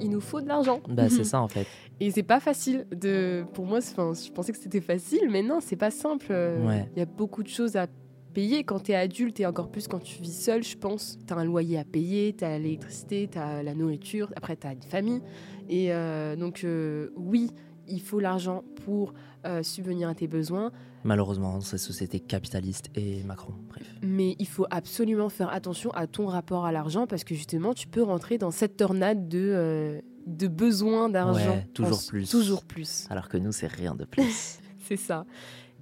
il 0.00 0.10
nous 0.10 0.20
faut 0.20 0.40
de 0.40 0.48
l'argent. 0.48 0.80
Bah, 0.88 1.08
c'est 1.08 1.24
ça, 1.24 1.40
en 1.40 1.48
fait. 1.48 1.66
Et 2.00 2.10
c'est 2.10 2.22
pas 2.22 2.40
facile 2.40 2.86
de. 2.90 3.44
Pour 3.52 3.66
moi, 3.66 3.80
je 3.80 4.30
pensais 4.30 4.52
que 4.52 4.58
c'était 4.58 4.80
facile, 4.80 5.28
mais 5.30 5.42
non, 5.42 5.58
c'est 5.60 5.76
pas 5.76 5.90
simple. 5.90 6.30
Ouais. 6.30 6.88
Il 6.96 6.98
y 6.98 7.02
a 7.02 7.06
beaucoup 7.06 7.42
de 7.42 7.48
choses 7.48 7.76
à 7.76 7.86
payer 8.34 8.64
quand 8.64 8.80
t'es 8.80 8.94
adulte 8.94 9.40
et 9.40 9.46
encore 9.46 9.70
plus 9.70 9.88
quand 9.88 10.00
tu 10.00 10.20
vis 10.20 10.36
seul, 10.36 10.62
je 10.62 10.76
pense. 10.76 11.18
T'as 11.26 11.36
un 11.36 11.44
loyer 11.44 11.78
à 11.78 11.84
payer, 11.84 12.34
t'as 12.34 12.58
l'électricité, 12.58 13.28
t'as 13.30 13.62
la 13.62 13.74
nourriture, 13.74 14.32
après 14.36 14.56
t'as 14.56 14.72
une 14.72 14.82
famille. 14.82 15.22
Et 15.70 15.92
euh, 15.92 16.36
donc, 16.36 16.64
euh, 16.64 17.10
oui, 17.16 17.50
il 17.88 18.00
faut 18.00 18.20
l'argent 18.20 18.62
pour 18.84 19.14
euh, 19.46 19.62
subvenir 19.62 20.08
à 20.08 20.14
tes 20.14 20.26
besoins, 20.28 20.70
Malheureusement, 21.06 21.52
dans 21.52 21.60
cette 21.60 21.80
société 21.80 22.18
capitaliste 22.18 22.88
et 22.94 23.22
Macron, 23.24 23.52
bref. 23.68 23.86
mais 24.02 24.36
il 24.38 24.46
faut 24.48 24.64
absolument 24.70 25.28
faire 25.28 25.50
attention 25.52 25.90
à 25.90 26.06
ton 26.06 26.26
rapport 26.26 26.64
à 26.64 26.72
l'argent 26.72 27.06
parce 27.06 27.24
que 27.24 27.34
justement, 27.34 27.74
tu 27.74 27.86
peux 27.86 28.02
rentrer 28.02 28.38
dans 28.38 28.50
cette 28.50 28.76
tornade 28.78 29.28
de. 29.28 29.38
euh, 29.52 30.00
de 30.26 30.48
besoin 30.48 31.10
d'argent. 31.10 31.50
Ouais, 31.50 31.68
toujours 31.74 31.98
En- 31.98 32.08
plus. 32.08 32.30
Toujours 32.30 32.64
plus. 32.64 33.06
Alors 33.10 33.28
que 33.28 33.36
nous, 33.36 33.52
c'est 33.52 33.66
rien 33.66 33.94
de 33.94 34.06
plus. 34.06 34.58
C'est 34.88 34.96
ça. 34.96 35.26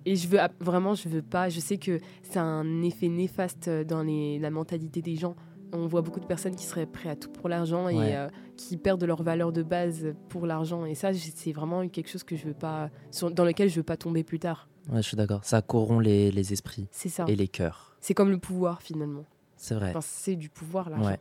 Et 0.05 0.17
je 0.17 0.27
veux 0.27 0.39
vraiment, 0.59 0.97
je 0.97 1.09
veux 1.09 1.23
pas. 1.23 1.49
Je 1.49 1.61
sais 1.61 1.77
que 1.79 2.01
c'est 2.25 2.41
un 2.41 2.83
effet 2.83 3.07
néfaste 3.09 3.71
dans 3.87 4.03
les, 4.03 4.41
la 4.41 4.51
mentalité 4.51 5.01
des 5.01 5.15
gens. 5.15 5.37
On 5.75 5.87
voit 5.87 6.03
beaucoup 6.03 6.21
de 6.21 6.27
personnes 6.27 6.55
qui 6.55 6.65
seraient 6.65 6.87
prêtes 6.87 7.13
à 7.13 7.17
tout 7.17 7.31
pour 7.31 7.49
l'argent 7.49 7.87
Ouais. 7.87 8.11
et 8.11 8.17
euh, 8.17 8.29
qui 8.57 8.77
perdent 8.77 9.05
leur 9.05 9.23
valeur 9.23 9.53
de 9.53 9.63
base 9.63 10.13
pour 10.29 10.47
l'argent. 10.47 10.85
Et 10.85 10.95
ça, 10.95 11.13
c'est 11.15 11.53
vraiment 11.53 11.89
quelque 11.89 12.11
chose 12.11 12.25
que 12.25 12.37
je 12.37 12.45
veux 12.47 12.55
pas, 12.55 12.91
sur- 13.11 13.31
dans 13.31 13.45
lequel 13.45 13.69
je 13.71 13.77
veux 13.77 13.83
pas 13.83 13.97
tomber 13.97 14.23
plus 14.23 14.39
tard. 14.39 14.69
ouais, 14.91 14.97
je 15.03 15.09
suis 15.09 15.17
d'accord. 15.17 15.41
Ça 15.45 15.63
corrompt 15.63 16.03
les, 16.05 16.31
les 16.31 16.53
esprits 16.53 16.89
C'est 16.91 17.09
ça. 17.09 17.25
et 17.29 17.37
les 17.37 17.49
cœurs. 17.49 17.97
C'est 18.01 18.15
comme 18.15 18.31
le 18.31 18.39
pouvoir 18.39 18.83
finalement. 18.83 19.25
C'est 19.57 19.75
vrai. 19.75 19.91
Enfin, 19.91 20.01
c'est 20.03 20.37
du 20.37 20.49
pouvoir 20.51 20.91
l'argent. 20.91 21.09
Ouais. 21.09 21.21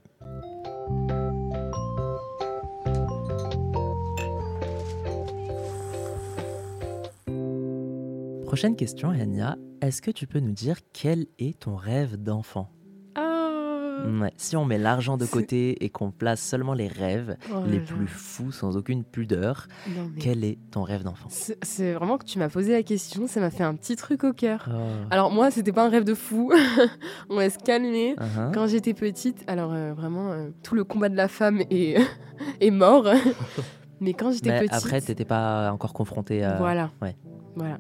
Prochaine 8.46 8.76
question, 8.76 9.10
Anya. 9.10 9.58
Est-ce 9.82 10.02
que 10.02 10.12
tu 10.12 10.28
peux 10.28 10.40
nous 10.40 10.52
dire 10.52 10.78
quel 10.94 11.26
est 11.40 11.60
ton 11.60 11.76
rêve 11.76 12.18
d'enfant? 12.18 12.70
Ouais, 14.06 14.34
Si 14.38 14.56
on 14.56 14.66
met 14.66 14.78
l'argent 14.78 15.18
de 15.18 15.26
côté 15.26 15.84
et 15.84 15.90
qu'on 15.90 16.12
place 16.12 16.42
seulement 16.42 16.74
les 16.74 16.88
rêves 16.88 17.38
Oh 17.54 17.64
les 17.68 17.80
plus 17.80 18.08
fous, 18.08 18.52
sans 18.52 18.78
aucune 18.78 19.04
pudeur, 19.04 19.68
Non, 19.88 20.12
mais 20.14 20.22
quel 20.22 20.44
est 20.44 20.58
ton 20.72 20.84
rêve 20.84 21.04
d'enfant? 21.04 21.28
C'est 21.30 21.94
vraiment 21.94 22.18
que 22.18 22.26
tu 22.26 22.40
m'as 22.40 22.50
posé 22.50 22.74
la 22.74 22.84
question, 22.84 23.28
ça 23.28 23.40
m'a 23.40 23.50
fait 23.50 23.64
un 23.64 23.76
petit 23.76 23.96
truc 23.96 24.24
au 24.24 24.34
cœur. 24.34 24.70
Oh. 24.70 25.08
Alors 25.10 25.32
moi, 25.32 25.52
c'était 25.52 25.72
pas 25.72 25.86
un 25.86 25.90
rêve 25.90 26.04
de 26.04 26.14
fou. 26.14 26.52
On 27.30 27.36
va 27.36 27.50
se 27.50 27.58
calmer. 27.60 28.16
Uh-huh. 28.16 28.54
Quand 28.54 28.68
j'étais 28.68 28.94
petite, 28.94 29.44
alors 29.48 29.74
euh, 29.74 29.94
vraiment, 29.94 30.32
euh, 30.32 30.50
tout 30.64 30.76
le 30.76 30.84
combat 30.84 31.10
de 31.10 31.16
la 31.18 31.28
femme 31.28 31.62
est, 31.70 31.98
est 32.62 32.72
mort. 32.72 33.08
Mais 34.02 34.14
quand 34.14 34.32
j'étais 34.32 34.50
petite... 34.60 34.74
après, 34.74 35.00
t'étais 35.00 35.26
pas 35.26 35.72
encore 35.72 35.94
confronté 35.94 36.44
à. 36.44 36.58
Voilà. 36.58 36.92
ouais. 37.02 37.16
Voilà. 37.56 37.80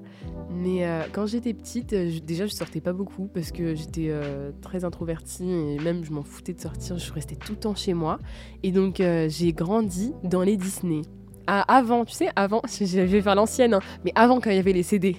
Mais 0.54 0.86
euh, 0.86 1.02
quand 1.14 1.26
j'étais 1.28 1.54
petite, 1.54 1.92
je- 1.92 2.20
déjà 2.20 2.46
je 2.46 2.52
sortais 2.54 2.82
pas 2.82 2.92
beaucoup 2.92 3.28
parce 3.34 3.52
que 3.54 3.74
j'étais 3.74 4.08
euh, 4.10 4.52
très 4.62 4.84
introvertie 4.84 5.50
et 5.50 5.80
même 5.80 6.04
je 6.04 6.12
m'en 6.12 6.24
foutais 6.24 6.52
de 6.54 6.60
sortir. 6.60 6.98
Je 6.98 7.12
restais 7.14 7.36
tout 7.36 7.54
le 7.54 7.58
temps 7.58 7.74
chez 7.76 7.94
moi. 7.94 8.20
Et 8.64 8.72
donc 8.74 9.00
euh, 9.00 9.28
j'ai 9.30 9.54
grandi 9.54 10.14
dans 10.24 10.42
les 10.42 10.58
Disney. 10.58 11.02
Ah, 11.48 11.64
avant, 11.74 12.04
tu 12.06 12.14
sais, 12.14 12.30
avant, 12.36 12.62
je 12.68 13.00
vais 13.00 13.22
faire 13.22 13.34
l'ancienne, 13.36 13.74
hein, 13.74 13.80
mais 14.06 14.12
avant 14.14 14.40
quand 14.42 14.50
il 14.52 14.58
y 14.58 14.60
avait 14.60 14.74
les 14.74 14.84
CD. 14.84 15.16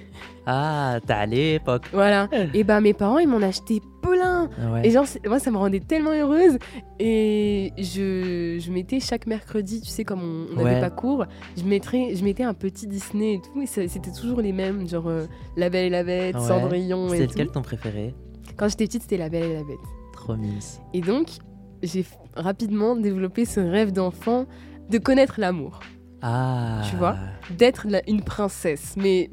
Ah, 0.47 0.99
t'as 1.06 1.25
l'époque. 1.26 1.87
Voilà. 1.92 2.28
et 2.54 2.62
bah 2.62 2.80
mes 2.82 2.92
parents 2.94 3.18
ils 3.18 3.28
m'en 3.28 3.40
achetaient 3.42 3.80
Ouais. 4.11 4.87
Et 4.87 4.90
genre, 4.90 5.04
moi, 5.26 5.38
ça 5.38 5.50
me 5.50 5.56
rendait 5.56 5.80
tellement 5.80 6.11
heureuse. 6.12 6.59
Et 6.99 7.73
je, 7.78 8.59
je 8.61 8.71
mettais 8.73 9.00
chaque 9.00 9.26
mercredi, 9.26 9.80
tu 9.80 9.88
sais, 9.88 10.04
comme 10.04 10.21
on 10.52 10.56
n'avait 10.56 10.75
Ouais. 10.75 10.80
pas 10.80 10.90
cours, 10.90 11.25
je 11.56 11.64
mettrais, 11.64 12.14
je 12.14 12.25
mettais 12.25 12.42
un 12.44 12.54
petit 12.54 12.87
Disney 12.87 13.35
et 13.35 13.40
tout. 13.40 13.61
Et 13.62 13.66
c'était 13.66 14.11
toujours 14.12 14.40
les 14.40 14.52
mêmes, 14.52 14.88
genre 14.88 15.09
euh, 15.09 15.26
La 15.56 15.71
Belle 15.71 15.87
et 15.87 15.90
la 15.90 16.04
Bête, 16.04 16.35
Ouais. 16.37 16.40
Cendrillon 16.40 17.09
tout. 17.09 17.14
lequel 17.14 17.49
ton 17.50 17.62
préféré? 17.62 18.14
Quand 18.56 18.68
j'étais 18.68 18.87
petite, 18.87 19.02
c'était 19.02 19.16
La 19.16 19.28
Belle 19.28 19.50
et 19.50 19.54
la 19.54 19.64
Bête. 19.64 19.78
Trop 20.12 20.37
mince. 20.37 20.80
Et 20.94 21.00
donc, 21.00 21.28
j'ai 21.82 22.04
rapidement 22.37 22.94
développé 22.97 23.44
ce 23.44 23.61
rêve 23.61 23.92
d'enfant 23.92 24.47
de 24.90 24.99
connaître 24.99 25.40
l'amour, 25.40 25.80
Ah. 26.21 26.82
Tu 26.88 26.97
vois? 26.97 27.16
D'être 27.56 27.87
une 28.06 28.23
princesse. 28.23 28.94
Mais 28.97 29.30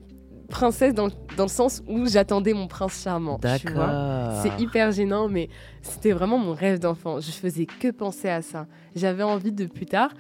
princesse 0.50 0.94
dans, 0.94 1.06
le- 1.08 1.12
dans 1.38 1.44
le 1.44 1.50
sens 1.50 1.82
où 1.88 2.06
j'attendais 2.08 2.54
mon 2.54 2.68
prince 2.68 3.02
charmant. 3.04 3.38
D'accord. 3.42 4.34
C'est 4.44 4.62
hyper 4.62 4.92
gênant, 4.92 5.30
mais 5.30 5.48
c'était 5.82 6.12
vraiment 6.12 6.38
mon 6.38 6.54
rêve 6.54 6.80
d'enfant. 6.80 7.20
Je 7.20 7.32
faisais 7.32 7.66
que 7.66 7.90
penser 7.92 8.28
à 8.30 8.42
ça. 8.42 8.68
J'avais 8.96 9.24
envie 9.24 9.52
de 9.52 9.66
plus 9.66 9.86
tard 9.86 10.12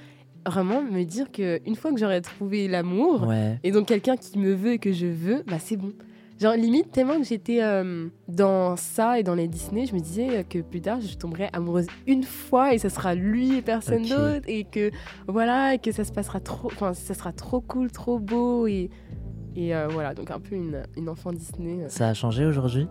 vraiment 0.47 0.81
me 0.81 1.03
dire 1.03 1.31
que 1.31 1.59
une 1.67 1.75
fois 1.75 1.91
que 1.91 1.99
j'aurais 1.99 2.21
trouvé 2.21 2.67
l'amour 2.69 3.27
Ouais. 3.27 3.59
et 3.63 3.71
donc 3.71 3.87
quelqu'un 3.87 4.15
qui 4.15 4.39
me 4.39 4.53
veut 4.53 4.73
et 4.73 4.79
que 4.79 4.93
je 4.93 5.05
veux, 5.07 5.43
bah 5.47 5.57
c'est 5.59 5.75
bon. 5.75 5.91
Genre 6.39 6.53
limite 6.53 6.91
tellement 6.93 7.17
que 7.17 7.25
j'étais 7.25 7.61
euh, 7.61 8.07
dans 8.29 8.77
ça 8.77 9.19
et 9.19 9.23
dans 9.23 9.35
les 9.35 9.49
Disney, 9.49 9.85
je 9.85 9.93
me 9.93 9.99
disais 9.99 10.45
que 10.49 10.59
plus 10.59 10.79
tard 10.79 11.01
je 11.01 11.17
tomberais 11.17 11.49
amoureuse 11.51 11.87
une 12.07 12.23
fois 12.23 12.73
et 12.73 12.77
ça 12.77 12.89
sera 12.89 13.13
lui 13.13 13.57
et 13.57 13.61
personne 13.61 14.03
d'autre 14.03 14.45
et 14.47 14.63
que 14.63 14.89
voilà 15.27 15.73
et 15.73 15.79
que 15.79 15.91
ça 15.91 16.05
se 16.05 16.13
passera 16.13 16.39
trop, 16.39 16.67
enfin 16.67 16.93
ça 16.93 17.13
sera 17.13 17.33
trop 17.33 17.59
cool, 17.59 17.91
trop 17.91 18.19
beau 18.19 18.65
et 18.67 18.89
et 19.55 19.75
euh, 19.75 19.87
voilà 19.89 20.13
donc 20.13 20.31
un 20.31 20.39
peu 20.39 20.55
une, 20.55 20.83
une 20.97 21.09
enfant 21.09 21.31
Disney. 21.31 21.85
Ça 21.89 22.07
a 22.09 22.13
changé 22.13 22.45
aujourd'hui? 22.45 22.87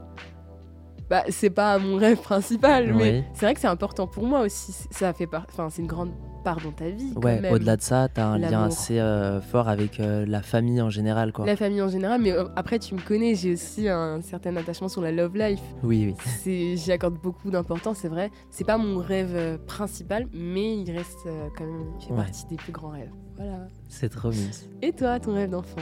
Bah, 1.11 1.23
c'est 1.31 1.49
pas 1.49 1.79
mon 1.79 1.97
rêve 1.97 2.21
principal, 2.21 2.93
mais 2.93 3.13
Oui. 3.21 3.25
c'est 3.33 3.47
vrai 3.47 3.55
que 3.55 3.61
c'est 3.61 3.67
important 3.67 4.07
pour 4.07 4.27
moi 4.27 4.41
aussi. 4.43 4.73
C'est- 4.73 4.93
Ça 4.93 5.15
fait 5.15 5.27
par... 5.27 5.47
enfin, 5.49 5.71
c'est 5.71 5.81
une 5.81 5.89
grande 5.89 6.11
part 6.45 6.59
dans 6.63 6.71
ta 6.71 6.91
vie. 6.91 7.15
Ouais, 7.17 7.51
au-delà 7.51 7.79
de 7.79 7.83
ça, 7.83 8.09
t'as 8.13 8.27
un 8.27 8.37
lien 8.37 8.65
assez 8.65 8.99
euh, 9.01 9.41
fort 9.41 9.69
avec 9.71 10.01
euh, 10.01 10.27
la 10.27 10.43
famille 10.43 10.83
en 10.83 10.91
général, 10.91 11.33
quoi. 11.33 11.47
La 11.47 11.57
famille 11.57 11.81
en 11.81 11.89
général, 11.89 12.21
mais 12.21 12.33
euh, 12.33 12.45
après, 12.57 12.79
tu 12.79 12.95
me 12.95 13.01
connais, 13.01 13.35
j'ai 13.35 13.55
aussi 13.55 13.89
un 13.89 14.21
certain 14.21 14.55
attachement 14.57 14.89
sur 14.89 15.01
la 15.01 15.11
love 15.11 15.35
life. 15.35 15.63
Oui, 15.83 16.15
oui. 16.45 16.77
J'y 16.77 16.93
accorde 16.93 17.19
beaucoup 17.23 17.51
d'importance, 17.51 17.97
c'est 18.03 18.09
vrai. 18.09 18.31
C'est 18.51 18.65
pas 18.67 18.77
mon 18.77 18.99
rêve 18.99 19.33
euh, 19.35 19.57
principal, 19.67 20.27
mais 20.35 20.77
il 20.77 20.91
reste 20.95 21.21
euh, 21.27 21.49
quand 21.57 21.65
même, 21.65 21.87
il 22.01 22.05
fait 22.05 22.11
Ouais. 22.13 22.17
partie 22.19 22.47
des 22.49 22.57
plus 22.57 22.73
grands 22.73 22.91
rêves. 22.91 23.11
Voilà. 23.39 23.67
C'est 23.89 24.11
trop 24.11 24.29
mignon. 24.29 24.51
Et 24.83 24.93
toi, 24.93 25.19
ton 25.21 25.33
rêve 25.33 25.49
d'enfant? 25.51 25.81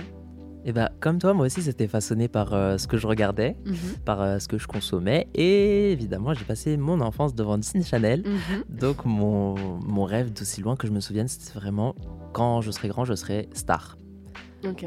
Et 0.68 0.72
bah, 0.72 0.90
comme 1.00 1.18
toi, 1.20 1.32
moi 1.32 1.46
aussi, 1.46 1.62
c'était 1.62 1.86
façonné 1.86 2.26
par 2.26 2.52
euh, 2.52 2.76
ce 2.76 2.88
que 2.88 2.96
je 2.96 3.06
regardais, 3.06 3.56
Mhm. 3.64 3.74
par 4.04 4.20
euh, 4.20 4.38
ce 4.40 4.48
que 4.48 4.58
je 4.58 4.66
consommais. 4.66 5.28
Et 5.34 5.92
évidemment, 5.92 6.34
j'ai 6.34 6.44
passé 6.44 6.76
mon 6.76 7.00
enfance 7.00 7.36
devant 7.36 7.56
Disney 7.56 7.84
Channel. 7.84 8.24
Mhm. 8.26 8.78
Donc, 8.80 9.04
mon, 9.04 9.54
mon 9.78 10.02
rêve, 10.04 10.32
d'aussi 10.32 10.60
loin 10.62 10.74
que 10.74 10.88
je 10.88 10.92
me 10.92 10.98
souvienne, 10.98 11.28
c'était 11.28 11.56
vraiment 11.56 11.94
quand 12.32 12.60
je 12.62 12.72
serai 12.72 12.88
grand, 12.88 13.04
je 13.04 13.14
serai 13.14 13.48
star. 13.54 13.96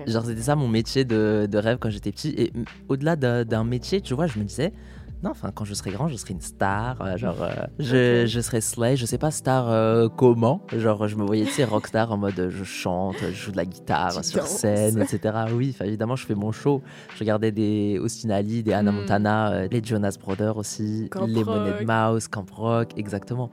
Genre, 0.06 0.26
c'était 0.26 0.42
ça 0.42 0.58
mon 0.58 0.68
métier 0.68 1.06
de, 1.06 1.48
de 1.50 1.58
rêve 1.58 1.78
quand 1.80 1.90
j'étais 1.90 2.12
petit. 2.12 2.34
Et 2.38 2.52
mm, 2.54 2.64
au-delà 2.90 3.16
d'un 3.16 3.46
d'un 3.46 3.64
métier, 3.64 4.02
tu 4.02 4.14
vois, 4.14 4.28
je 4.28 4.38
me 4.38 4.44
disais, 4.44 4.74
non, 5.22 5.32
enfin, 5.32 5.52
quand 5.54 5.66
je 5.66 5.74
serai 5.74 5.92
grand, 5.92 6.08
je 6.08 6.16
serai 6.16 6.34
une 6.34 6.42
star. 6.42 7.02
euh, 7.02 7.18
genre, 7.18 7.42
euh, 7.42 7.50
je, 7.80 8.26
je 8.26 8.40
serai 8.40 8.62
Slay. 8.62 8.96
Je 8.96 9.06
sais 9.06 9.18
pas 9.18 9.32
star 9.32 9.70
euh, 9.70 10.08
comment? 10.08 10.62
Genre, 10.76 11.08
je 11.08 11.16
me 11.18 11.24
voyais, 11.26 11.46
tu 11.46 11.52
sais, 11.52 11.66
rockstar 11.66 12.12
en 12.12 12.18
mode 12.18 12.48
je 12.50 12.64
chante, 12.64 13.16
je 13.20 13.32
joue 13.34 13.52
de 13.52 13.58
la 13.58 13.66
guitare 13.66 14.24
sur 14.24 14.44
scène, 14.48 15.02
etc. 15.02 15.46
Oui, 15.54 15.76
évidemment, 15.82 16.16
je 16.16 16.26
fais 16.26 16.36
mon 16.36 16.52
show. 16.52 16.82
Je 17.16 17.20
regardais 17.20 17.52
des 17.52 18.00
Austin 18.02 18.30
Ali, 18.30 18.64
des 18.64 18.74
Hannah 18.74 18.92
Mm. 18.92 18.96
Montana, 18.96 19.68
les 19.68 19.84
Jonas 19.84 20.16
Brothers 20.20 20.56
aussi, 20.58 21.08
Camp 21.12 21.26
les. 21.28 21.44
Money 21.44 21.86
Mouse, 21.86 22.28
Camp 22.28 22.50
Rock, 22.52 22.92
exactement. 22.98 23.52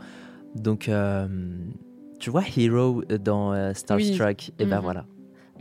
Donc, 0.54 0.90
tu 2.20 2.30
vois, 2.30 2.42
Hero 2.56 3.02
dans 3.20 3.74
Starstruck, 3.74 4.50
et 4.58 4.64
ben 4.66 4.76
Mhm. 4.76 4.82
voilà. 4.82 5.04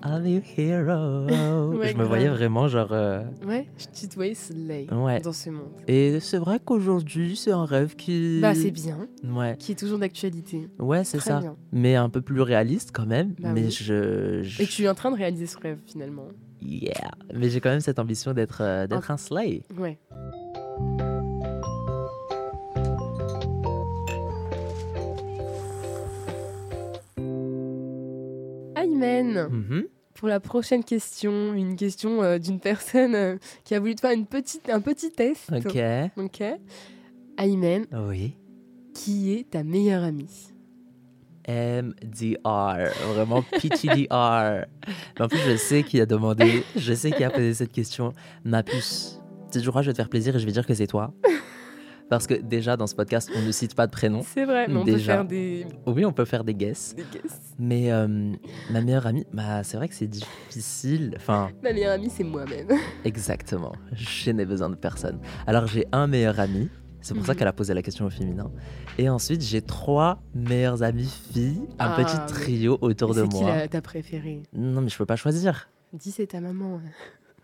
I'm 0.07 0.25
your 0.27 0.41
hero? 0.43 1.25
Ouais, 1.75 1.91
je 1.91 1.97
me 1.97 2.03
voyais 2.03 2.27
vraiment 2.29 2.67
genre. 2.67 2.91
euh, 2.91 3.23
Ouais, 3.45 3.67
je 3.77 4.07
te 4.07 4.13
voyais 4.15 4.35
Slay 4.35 4.87
Ouais. 4.93 5.19
dans 5.21 5.33
ce 5.33 5.49
monde. 5.49 5.71
Et 5.87 6.19
c'est 6.19 6.37
vrai 6.37 6.59
qu'aujourd'hui, 6.63 7.35
c'est 7.35 7.51
un 7.51 7.65
rêve 7.65 7.95
qui. 7.95 8.39
Bah, 8.41 8.53
c'est 8.53 8.71
bien, 8.71 9.07
Ouais, 9.23 9.55
qui 9.57 9.71
est 9.71 9.75
toujours 9.75 9.97
d'actualité. 9.99 10.67
ouais 10.79 11.03
c'est 11.03 11.19
ça. 11.19 11.39
bien. 11.39 11.55
Mais 11.71 11.95
un 11.95 12.09
peu 12.09 12.21
plus 12.21 12.41
réaliste 12.41 12.91
quand 12.93 13.05
même. 13.07 13.33
Bah 13.39 13.49
mais 13.53 13.65
oui. 13.65 13.71
je. 13.71 14.41
je- 14.43 14.61
Et 14.61 14.67
tu 14.67 14.83
es 14.83 14.89
en 14.89 14.95
train 14.95 15.11
de 15.11 15.17
réaliser 15.17 15.47
ce 15.47 15.57
rêve 15.57 15.79
finalement. 15.85 16.27
Yeah. 16.61 17.11
Mais 17.33 17.49
j'ai 17.49 17.59
quand 17.59 17.69
même 17.71 17.79
cette 17.81 17.99
ambition 17.99 18.33
d'être 18.33 18.59
euh, 18.61 18.87
d'être 18.87 19.09
un 19.11 19.17
slay. 19.17 19.63
Ouais. 19.77 19.97
Aymen, 28.75 29.47
Mhm. 29.49 29.87
Pour 30.25 30.31
la 30.31 30.39
prochaine 30.39 30.83
question, 30.83 31.53
une 31.53 31.75
question 31.75 32.23
euh, 32.23 32.39
d'une 32.39 32.59
personne 32.59 33.13
euh, 33.13 33.37
qui 33.63 33.75
a 33.75 33.79
voulu 33.79 33.93
te 33.93 34.01
faire 34.01 34.09
une 34.09 34.25
petite, 34.25 34.67
un 34.71 34.81
petit 34.81 35.11
test. 35.11 35.51
Ok. 35.51 35.77
Ok. 36.17 36.43
Aymen, 37.37 37.85
Oui. 38.09 38.35
qui 38.95 39.33
est 39.33 39.51
ta 39.51 39.61
meilleure 39.63 40.03
amie? 40.03 40.51
MDR, 41.47 42.89
vraiment 43.13 43.43
PTDR. 43.43 44.65
Mais 45.19 45.21
en 45.21 45.27
plus, 45.27 45.37
je 45.47 45.57
sais 45.57 45.83
qui 45.83 46.01
a 46.01 46.07
demandé, 46.07 46.63
je 46.75 46.93
sais 46.95 47.11
qui 47.11 47.23
a 47.23 47.29
posé 47.29 47.53
cette 47.53 47.71
question. 47.71 48.11
Ma 48.43 48.63
puce, 48.63 49.21
tu 49.51 49.61
crois, 49.69 49.83
je 49.83 49.89
vais 49.89 49.93
te 49.93 49.97
faire 49.97 50.09
plaisir 50.09 50.35
et 50.35 50.39
je 50.39 50.45
vais 50.47 50.51
dire 50.51 50.65
que 50.65 50.73
c'est 50.73 50.87
toi. 50.87 51.13
Parce 52.09 52.27
que 52.27 52.35
déjà, 52.35 52.77
dans 52.77 52.85
ce 52.87 52.93
podcast, 52.95 53.29
on 53.35 53.41
ne 53.41 53.51
cite 53.51 53.73
pas 53.75 53.87
de 53.87 53.91
prénom. 53.91 54.21
C'est 54.23 54.45
vrai, 54.45 54.67
mais 54.67 54.75
on 54.77 54.85
peut 54.85 54.97
faire 54.97 55.25
des, 55.25 55.65
Oui, 55.87 56.05
on 56.05 56.13
peut 56.13 56.25
faire 56.25 56.43
des 56.43 56.53
guesses. 56.53 56.93
des 56.95 57.03
guesses. 57.11 57.41
Mais 57.57 57.91
euh, 57.91 58.07
ma 58.71 58.81
meilleure 58.81 59.07
amie, 59.07 59.25
bah, 59.33 59.63
c'est 59.63 59.77
vrai 59.77 59.87
que 59.89 59.95
c'est 59.95 60.07
difficile. 60.07 61.13
Enfin, 61.17 61.49
Ma 61.63 61.73
meilleure 61.73 61.93
amie, 61.93 62.09
c'est 62.11 62.23
moi-même. 62.23 62.67
exactement. 63.05 63.73
Je 63.93 64.31
n'ai 64.31 64.45
besoin 64.45 64.69
de 64.69 64.75
personne. 64.75 65.19
Alors, 65.47 65.65
j'ai 65.67 65.85
un 65.91 66.05
meilleur 66.07 66.39
ami. 66.39 66.69
C'est 67.01 67.13
pour 67.13 67.25
ça 67.25 67.33
Mhm. 67.33 67.37
qu'elle 67.39 67.47
a 67.47 67.53
posé 67.53 67.73
la 67.75 67.81
question 67.83 68.05
au 68.05 68.09
féminin. 68.09 68.51
Et 68.97 69.09
ensuite, 69.09 69.41
j'ai 69.41 69.61
trois 69.61 70.19
meilleures 70.33 70.81
amies 70.81 71.11
filles. 71.33 71.61
Un 71.77 71.91
Ah, 71.91 71.95
petit 72.03 72.33
trio 72.33 72.77
autour 72.81 73.13
de 73.13 73.21
C'est 73.21 73.27
qui 73.29 73.41
moi. 73.43 73.55
la- 73.55 73.67
ta 73.67 73.81
préférée? 73.81 74.41
Non, 74.53 74.81
mais 74.81 74.89
je 74.89 74.97
peux 74.97 75.05
pas 75.05 75.15
choisir. 75.15 75.69
Dis, 75.93 76.11
c'est 76.11 76.27
ta 76.27 76.39
maman. 76.39 76.81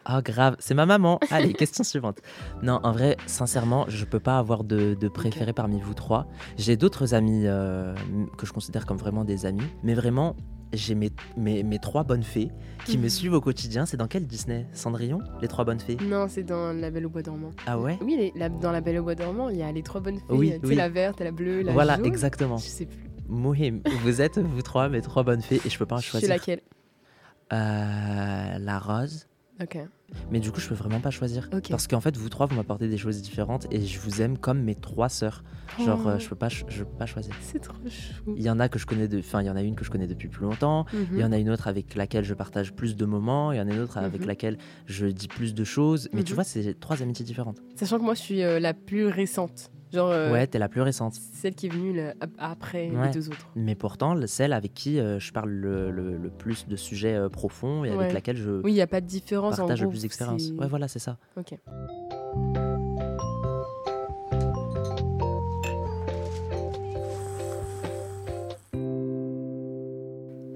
Ah, 0.06 0.22
grave, 0.22 0.56
c'est 0.60 0.74
ma 0.74 0.86
maman. 0.86 1.20
Allez, 1.30 1.54
question 1.54 1.84
suivante. 1.84 2.20
Non, 2.64 2.80
en 2.84 2.92
vrai, 2.92 3.18
sincèrement, 3.28 3.86
je 3.88 4.04
peux 4.06 4.20
pas 4.20 4.38
avoir 4.40 4.64
de, 4.64 4.96
de 4.96 5.08
préféré 5.08 5.54
parmi 5.54 5.80
vous 5.80 5.94
trois. 5.94 6.28
J'ai 6.58 6.76
d'autres 6.78 7.14
amis 7.14 7.44
euh, 7.46 7.94
que 8.38 8.46
je 8.46 8.52
considère 8.54 8.86
comme 8.86 8.98
vraiment 8.98 9.24
des 9.26 9.46
amis, 9.46 9.62
mais 9.84 9.94
vraiment, 9.94 10.36
j'ai 10.74 10.96
mes, 10.96 11.12
mes, 11.38 11.62
mes 11.64 11.78
trois 11.80 12.04
bonnes 12.04 12.24
fées 12.24 12.50
qui 12.86 12.98
me 12.98 13.04
Mhm. 13.04 13.10
suivent 13.10 13.34
au 13.34 13.42
quotidien. 13.42 13.86
C'est 13.86 13.98
dans 13.98 14.08
quel 14.08 14.26
Disney? 14.26 14.66
Cendrillon? 14.74 15.20
Les 15.42 15.48
trois 15.48 15.66
bonnes 15.66 15.80
fées? 15.80 15.98
Non, 16.02 16.26
c'est 16.28 16.44
dans 16.44 16.74
La 16.74 16.90
Belle 16.90 17.06
au 17.06 17.10
Bois 17.10 17.22
dormant. 17.22 17.52
Ah 17.68 17.78
ouais? 17.78 18.00
Oui, 18.02 18.16
les- 18.18 18.34
la- 18.36 18.50
dans 18.50 18.72
La 18.72 18.82
Belle 18.82 18.98
au 19.00 19.04
Bois 19.04 19.14
dormant, 19.16 19.50
il 19.50 19.58
y 19.58 19.62
a 19.64 19.72
les 19.72 19.84
trois 19.84 20.02
bonnes 20.02 20.18
fées. 20.18 20.24
Oui, 20.30 20.54
oui. 20.64 20.76
la 20.76 20.90
verte, 20.90 21.20
la 21.22 21.32
bleue, 21.32 21.62
la 21.62 21.74
Voilà, 21.74 21.98
jaune. 21.98 22.06
exactement. 22.08 22.58
Je 22.58 22.66
sais 22.68 22.86
plus. 22.88 22.98
Mohim, 23.30 23.82
vous 24.02 24.20
êtes, 24.22 24.40
vous 24.40 24.62
trois, 24.64 24.90
mes 24.90 25.02
trois 25.02 25.24
bonnes 25.24 25.42
fées, 25.42 25.62
et 25.64 25.70
je 25.70 25.78
peux 25.78 25.86
pas 25.86 25.98
en 25.98 26.02
choisir. 26.02 26.28
laquelle? 26.30 26.62
Euh, 27.54 28.58
la 28.60 28.80
rose, 28.80 29.28
Ok. 29.62 29.78
Mais 30.30 30.40
du 30.42 30.52
coup, 30.52 30.60
je 30.60 30.68
peux 30.68 30.76
vraiment 30.76 31.00
pas 31.00 31.10
choisir. 31.12 31.50
Parce 31.70 31.88
qu'en 31.88 32.02
fait, 32.02 32.18
vous 32.18 32.28
trois, 32.28 32.46
vous 32.46 32.56
m'apportez 32.56 32.90
des 32.90 32.98
choses 32.98 33.22
différentes 33.22 33.68
et 33.72 33.80
je 33.86 33.98
vous 34.00 34.22
aime 34.22 34.38
comme 34.38 34.62
mes 34.62 34.76
trois 34.76 35.08
sœurs. 35.08 35.44
Genre, 35.80 36.06
euh, 36.06 36.16
Oh, 36.18 36.20
je 36.20 36.28
peux 36.28 36.36
pas, 36.36 36.50
je 36.50 36.84
peux 36.84 36.98
pas 36.98 37.06
choisir. 37.06 37.34
C'est 37.40 37.60
trop 37.60 37.78
chou. 37.88 38.34
Il 38.36 38.42
y 38.44 38.50
en 38.50 38.60
a 38.60 38.68
que 38.68 38.78
je 38.78 38.86
connais 38.86 39.08
de, 39.08 39.20
enfin, 39.20 39.42
il 39.42 39.46
y 39.46 39.50
en 39.50 39.56
a 39.56 39.62
une 39.62 39.76
que 39.76 39.86
je 39.86 39.90
connais 39.90 40.08
depuis 40.08 40.28
plus 40.28 40.44
longtemps. 40.44 40.86
Il 41.14 41.20
y 41.20 41.24
en 41.24 41.32
a 41.32 41.38
une 41.38 41.50
autre 41.50 41.68
avec 41.70 41.96
laquelle 41.96 42.26
je 42.26 42.34
partage 42.34 42.74
plus 42.74 42.98
de 42.98 43.06
moments. 43.06 43.54
Il 43.54 43.58
y 43.58 43.62
en 43.62 43.68
a 43.70 43.72
une 43.72 43.80
autre 43.80 43.98
avec 43.98 44.22
Mhm. 44.22 44.28
laquelle 44.28 44.58
je 44.86 45.06
dis 45.08 45.30
plus 45.30 45.54
de 45.54 45.64
choses. 45.64 46.10
Mais 46.14 46.24
tu 46.24 46.34
Mhm. 46.34 46.36
vois, 46.36 46.44
c'est 46.44 46.78
trois 46.80 47.02
amitiés 47.02 47.24
différentes. 47.26 47.62
Sachant 47.76 47.98
que 47.98 48.04
moi, 48.04 48.14
je 48.14 48.20
suis 48.20 48.44
euh, 48.44 48.60
la 48.60 48.74
plus 48.74 49.06
récente. 49.08 49.72
Genre, 49.94 50.10
euh, 50.10 50.32
Ouais, 50.32 50.48
t'es 50.48 50.58
la 50.60 50.70
plus 50.70 50.82
récente. 50.82 51.14
celle 51.16 51.54
qui 51.56 51.66
est 51.68 51.70
venue 51.70 51.94
là, 51.94 52.14
après 52.38 52.90
Ouais. 52.92 53.08
les 53.08 53.14
deux 53.14 53.28
autres. 53.30 53.48
Mais 53.56 53.76
pourtant, 53.76 54.14
le- 54.14 54.28
celle 54.28 54.54
avec 54.54 54.74
qui 54.74 55.00
euh, 55.00 55.20
je 55.20 55.32
parle 55.34 55.50
le, 55.50 55.92
le- 55.92 56.18
le 56.18 56.30
plus 56.30 56.68
de 56.68 56.76
sujets 56.76 57.14
euh, 57.16 57.30
profonds 57.30 57.84
et 57.84 57.92
avec 57.92 58.14
laquelle 58.14 58.38
je 58.38 58.62
Oui, 58.64 58.72
il 58.72 58.76
n'y 58.76 58.82
a 58.82 58.88
pas 58.88 59.02
de 59.02 59.06
différence 59.08 59.56
en 59.56 59.58
partage 59.58 59.80
gros. 59.80 59.86
le 59.88 59.92
plus 59.92 60.02
d'expérience. 60.04 60.50
Ouais, 60.58 60.68
voilà, 60.68 60.88
c'est 60.88 61.00
ça. 61.00 61.18
Ok. 61.38 61.56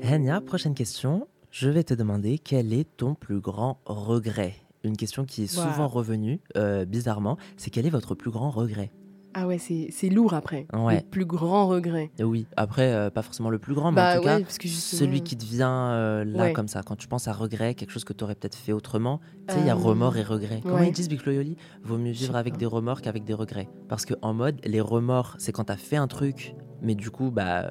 Henia, 0.02 0.42
prochaine 0.42 0.74
question. 0.74 1.28
Je 1.52 1.70
vais 1.70 1.84
te 1.84 1.94
demander 1.94 2.38
quel 2.38 2.74
est 2.74 2.86
ton 2.98 3.16
plus 3.16 3.40
grand 3.40 3.80
regret? 3.86 4.56
Une 4.84 4.98
question 4.98 5.26
qui 5.26 5.44
est 5.44 5.48
souvent 5.48 5.88
revenue, 5.88 6.40
bizarrement, 6.88 7.38
c'est 7.58 7.70
quel 7.72 7.86
est 7.86 7.90
votre 7.92 8.14
plus 8.16 8.32
grand 8.32 8.50
regret? 8.52 8.92
Ah 9.38 9.48
ouais, 9.48 9.58
c'est 9.58 10.10
lourd 10.10 10.34
après. 10.34 10.66
Ouais. 10.74 10.96
Le 11.04 11.10
plus 11.10 11.26
grand 11.26 11.68
regret. 11.68 12.10
Et 12.18 12.24
Oui, 12.24 12.48
après, 12.56 12.94
euh, 12.94 13.10
pas 13.10 13.22
forcément 13.22 13.50
le 13.50 13.60
plus 13.60 13.74
grand, 13.76 13.92
mais 13.92 13.98
Bah 13.98 14.12
en 14.14 14.22
tout 14.22 14.28
ouais, 14.28 14.38
cas, 14.38 14.40
parce 14.40 14.58
que 14.58 14.68
justement- 14.70 15.00
celui 15.00 15.22
qui 15.24 15.36
te 15.36 15.44
vient 15.44 15.92
euh, 15.92 16.24
là 16.24 16.44
Ouais. 16.46 16.54
comme 16.54 16.70
ça, 16.70 16.84
quand 16.84 16.96
tu 16.96 17.08
penses 17.10 17.28
à 17.28 17.34
regret, 17.34 17.76
quelque 17.76 17.92
chose 17.92 18.06
que 18.06 18.14
tu 18.14 18.24
aurais 18.24 18.36
peut-être 18.36 18.56
fait 18.56 18.72
autrement. 18.72 19.20
Tu 19.50 19.56
sais, 19.56 19.60
il 19.60 19.68
y 19.68 19.70
a 19.70 19.74
Euh, 19.74 19.76
remords 19.76 20.16
et 20.16 20.24
regrets. 20.24 20.62
Comment 20.64 20.80
ils 20.84 20.94
disent, 20.94 21.10
Big 21.10 21.26
Loyoli 21.26 21.58
Vaut 21.84 21.98
mieux 21.98 22.12
vivre 22.12 22.38
avec 22.38 22.56
des 22.56 22.66
remords 22.66 23.02
qu'avec 23.02 23.26
des 23.26 23.34
regrets. 23.34 23.68
Parce 23.90 24.06
que 24.06 24.14
en 24.22 24.34
mode, 24.34 24.60
les 24.64 24.80
remords, 24.82 25.36
c'est 25.38 25.52
quand 25.52 25.66
tu 25.66 25.74
as 25.74 25.78
fait 25.78 25.98
un 25.98 26.08
truc, 26.08 26.56
mais 26.82 26.96
du 26.96 27.12
coup, 27.12 27.30
bah, 27.30 27.70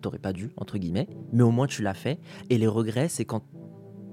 t'aurais 0.00 0.18
pas 0.18 0.32
dû, 0.32 0.50
entre 0.56 0.78
guillemets, 0.78 1.06
mais 1.32 1.44
au 1.44 1.52
moins 1.52 1.68
tu 1.68 1.82
l'as 1.82 1.94
fait. 1.94 2.18
Et 2.50 2.58
les 2.58 2.66
regrets, 2.66 3.08
c'est 3.08 3.24
quand 3.24 3.42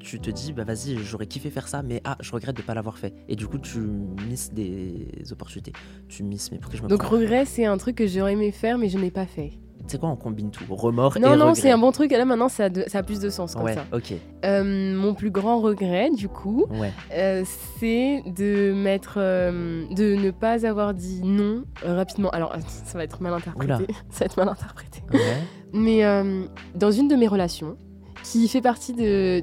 tu 0.04 0.20
te 0.20 0.30
dis, 0.30 0.54
bah 0.54 0.64
vas-y, 0.64 0.98
j'aurais 0.98 1.28
kiffé 1.28 1.50
faire 1.50 1.68
ça, 1.68 1.82
mais 1.84 2.02
ah, 2.06 2.18
je 2.20 2.32
regrette 2.32 2.56
de 2.58 2.62
pas 2.62 2.74
l'avoir 2.74 2.98
fait. 2.98 3.14
Et 3.30 3.36
du 3.36 3.48
coup, 3.48 3.58
tu 3.60 3.80
misses 4.28 4.52
des 4.54 5.08
opportunités. 5.32 5.74
Tu 6.10 6.24
misses, 6.24 6.52
mais 6.52 6.58
pour 6.58 6.72
que 6.72 6.78
je 6.78 6.84
me 6.84 6.88
Donc 6.88 7.04
regret, 7.04 7.46
c'est 7.46 7.66
un 7.66 7.78
truc 7.78 7.96
que 7.98 8.08
j'aurais 8.08 8.34
aimé 8.34 8.52
faire, 8.52 8.78
mais 8.78 8.90
je 8.90 8.98
n'ai 8.98 9.12
pas 9.12 9.26
fait. 9.26 9.52
Tu 9.88 9.94
sais 9.94 9.98
quoi, 9.98 10.10
on 10.10 10.16
combine 10.16 10.52
tout? 10.52 10.64
Remords 10.70 11.18
et 11.18 11.20
Non, 11.20 11.30
non, 11.36 11.48
regrets. 11.48 11.56
c'est 11.62 11.72
un 11.72 11.78
bon 11.80 11.92
truc. 11.92 12.12
Là, 12.12 12.24
maintenant, 12.24 12.50
ça 12.50 12.66
a, 12.66 12.70
de- 12.70 12.84
ça 12.88 13.00
a 13.00 13.04
plus 13.04 13.20
de 13.20 13.30
sens 13.32 13.56
comme 13.56 13.64
Ouais, 13.64 13.74
ça. 13.74 13.86
ok. 13.92 14.14
Euh, 14.46 14.96
mon 14.96 15.16
plus 15.16 15.32
grand 15.32 15.60
regret, 15.60 16.12
du 16.12 16.28
coup, 16.30 16.66
Ouais. 16.70 16.94
euh, 17.14 17.44
c'est 17.80 18.22
de 18.28 18.74
mettre, 18.74 19.16
euh, 19.18 19.86
de 19.90 20.16
ne 20.16 20.30
pas 20.30 20.68
avoir 20.68 20.94
dit 20.94 21.22
non 21.24 21.64
rapidement. 21.84 22.30
Alors, 22.30 22.54
ça 22.86 22.98
va 22.98 23.04
être 23.04 23.22
mal 23.24 23.34
interprété. 23.34 23.74
Oula. 23.74 23.80
Ça 24.12 24.20
va 24.20 24.26
être 24.26 24.38
mal 24.38 24.50
interprété. 24.50 25.02
Ouais. 25.14 25.20
Mais 25.74 26.04
dans 26.76 26.92
une 26.92 27.08
de 27.08 27.16
mes 27.16 27.28
relations, 27.28 27.76
qui 28.24 28.48
fait 28.48 28.62
partie 28.62 28.94
de 28.94 29.42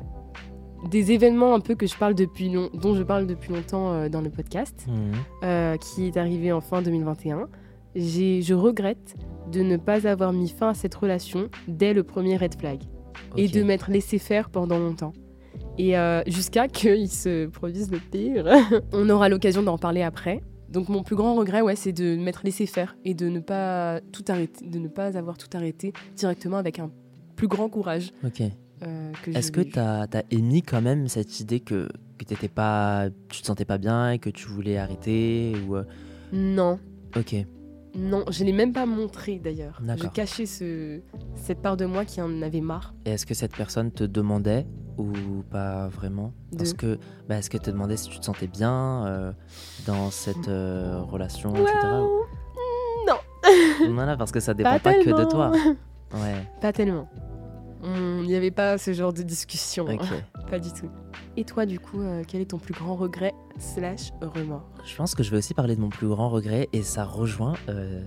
des 0.91 1.13
événements 1.13 1.55
un 1.55 1.61
peu 1.61 1.75
que 1.75 1.87
je 1.87 1.97
parle 1.97 2.15
depuis 2.15 2.49
long- 2.51 2.71
dont 2.75 2.95
je 2.95 3.03
parle 3.03 3.27
depuis 3.27 3.53
longtemps 3.53 3.93
euh, 3.93 4.09
dans 4.09 4.21
le 4.21 4.31
podcast, 4.31 4.87
Mhm. 4.89 5.13
euh, 5.45 5.77
qui 5.77 6.07
est 6.07 6.17
arrivé 6.17 6.53
en 6.53 6.61
fin 6.61 6.83
2021, 6.83 7.49
j'ai, 7.97 8.43
je 8.43 8.55
regrette 8.55 9.17
de 9.51 9.63
ne 9.63 9.77
pas 9.77 10.07
avoir 10.07 10.33
mis 10.33 10.49
fin 10.49 10.71
à 10.71 10.75
cette 10.75 10.95
relation 10.95 11.49
dès 11.67 11.95
le 11.95 12.03
premier 12.05 12.37
red 12.37 12.55
flag 12.59 12.81
et 13.37 13.49
de 13.49 13.63
m'être 13.63 13.91
laissé 13.91 14.19
faire 14.19 14.51
pendant 14.51 14.79
longtemps. 14.79 15.13
Et 15.79 15.97
euh, 15.99 16.23
jusqu'à 16.27 16.69
qu'il 16.69 17.09
se 17.09 17.47
produise 17.47 17.91
le 17.91 17.99
pire. 17.99 18.47
On 18.93 19.09
aura 19.11 19.29
l'occasion 19.29 19.63
d'en 19.63 19.79
parler 19.79 20.03
après. 20.03 20.43
Donc 20.69 20.89
mon 20.91 21.03
plus 21.03 21.17
grand 21.17 21.35
regret, 21.35 21.63
ouais, 21.63 21.77
c'est 21.77 21.93
de 21.93 22.15
m'être 22.17 22.43
laissé 22.45 22.67
faire 22.67 22.97
et 23.05 23.15
de 23.15 23.29
ne 23.29 23.41
pas 23.41 24.01
tout 24.13 24.25
arrêter, 24.29 24.67
de 24.67 24.79
ne 24.79 24.89
pas 24.89 25.17
avoir 25.17 25.39
tout 25.39 25.49
arrêté 25.55 25.93
directement 26.15 26.59
avec 26.59 26.79
un 26.79 26.91
plus 27.37 27.49
grand 27.49 27.69
courage. 27.71 28.13
Euh, 28.83 29.13
Est-ce 29.35 29.51
que 29.53 29.61
tu 29.61 29.79
as, 29.79 30.07
émis 30.31 30.63
quand 30.63 30.81
même 30.83 31.09
cette 31.09 31.41
idée 31.41 31.61
que, 31.61 31.89
que 32.19 32.25
t'étais 32.25 32.49
pas, 32.49 33.09
tu 33.29 33.41
te 33.43 33.47
sentais 33.47 33.65
pas 33.65 33.79
bien 33.79 34.11
et 34.13 34.19
que 34.19 34.31
tu 34.31 34.47
voulais 34.49 34.79
arrêter 34.79 35.55
ou 35.67 35.77
euh, 35.77 35.85
Non, 36.33 36.79
Ok. 37.17 37.35
non, 37.97 38.25
je 38.31 38.45
l'ai 38.45 38.53
même 38.53 38.73
pas 38.73 38.87
montré 38.87 39.39
d'ailleurs. 39.39 39.81
Je 39.97 40.07
cachais 40.09 40.47
ce, 40.47 41.01
cette 41.35 41.61
part 41.63 41.77
de 41.77 41.87
moi 41.87 42.05
qui 42.05 42.21
en 42.21 42.43
avait 42.43 42.61
marre. 42.61 42.95
Et 43.07 43.11
est-ce 43.11 43.27
que 43.27 43.35
cette 43.35 43.57
personne 43.57 43.91
te 43.91 44.05
demandait 44.05 44.67
ou 44.99 45.13
pas 45.51 45.89
vraiment? 45.89 46.33
Parce 46.57 46.73
que, 46.73 46.99
bah, 47.29 47.39
est-ce 47.39 47.51
que 47.51 47.59
te 47.59 47.71
demandait 47.71 47.97
si 47.97 48.09
tu 48.09 48.19
te 48.21 48.25
sentais 48.25 48.49
bien 48.49 49.07
euh, 49.07 49.33
dans 49.87 50.11
cette 50.11 50.49
euh, 50.49 51.01
relation, 51.03 51.55
etc. 51.55 51.73
Waouh 51.85 52.05
ou- 53.89 53.93
Voilà, 53.95 54.17
parce 54.17 54.33
que 54.33 54.41
ça 54.41 54.55
dépend 54.55 54.71
Pas 54.73 54.79
pas, 54.81 54.95
que 54.95 55.11
de 55.11 55.25
toi. 55.25 55.53
Ouais. 56.15 56.43
Pas 56.63 56.73
tellement. 56.73 57.07
Il 57.83 58.23
n'y 58.27 58.35
avait 58.35 58.51
pas 58.51 58.77
ce 58.79 58.93
genre 58.93 59.13
de 59.13 59.23
discussion. 59.23 59.87
hein. 59.89 59.97
Pas 60.51 60.59
du 60.59 60.73
tout. 60.73 60.89
Et 61.37 61.45
toi, 61.45 61.67
du 61.67 61.79
coup, 61.79 62.01
euh, 62.01 62.23
quel 62.27 62.41
est 62.41 62.47
ton 62.51 62.59
plus 62.59 62.75
grand 62.75 62.97
regret 62.97 63.35
slash 63.59 64.11
remords? 64.23 64.67
Je 64.85 64.97
pense 64.97 65.15
que 65.15 65.23
je 65.23 65.31
vais 65.31 65.37
aussi 65.37 65.55
parler 65.55 65.77
de 65.77 65.81
mon 65.81 65.91
plus 65.91 66.09
grand 66.09 66.29
regret 66.31 66.69
et 66.73 66.83
ça 66.83 67.05
rejoint 67.05 67.55
euh, 67.69 68.01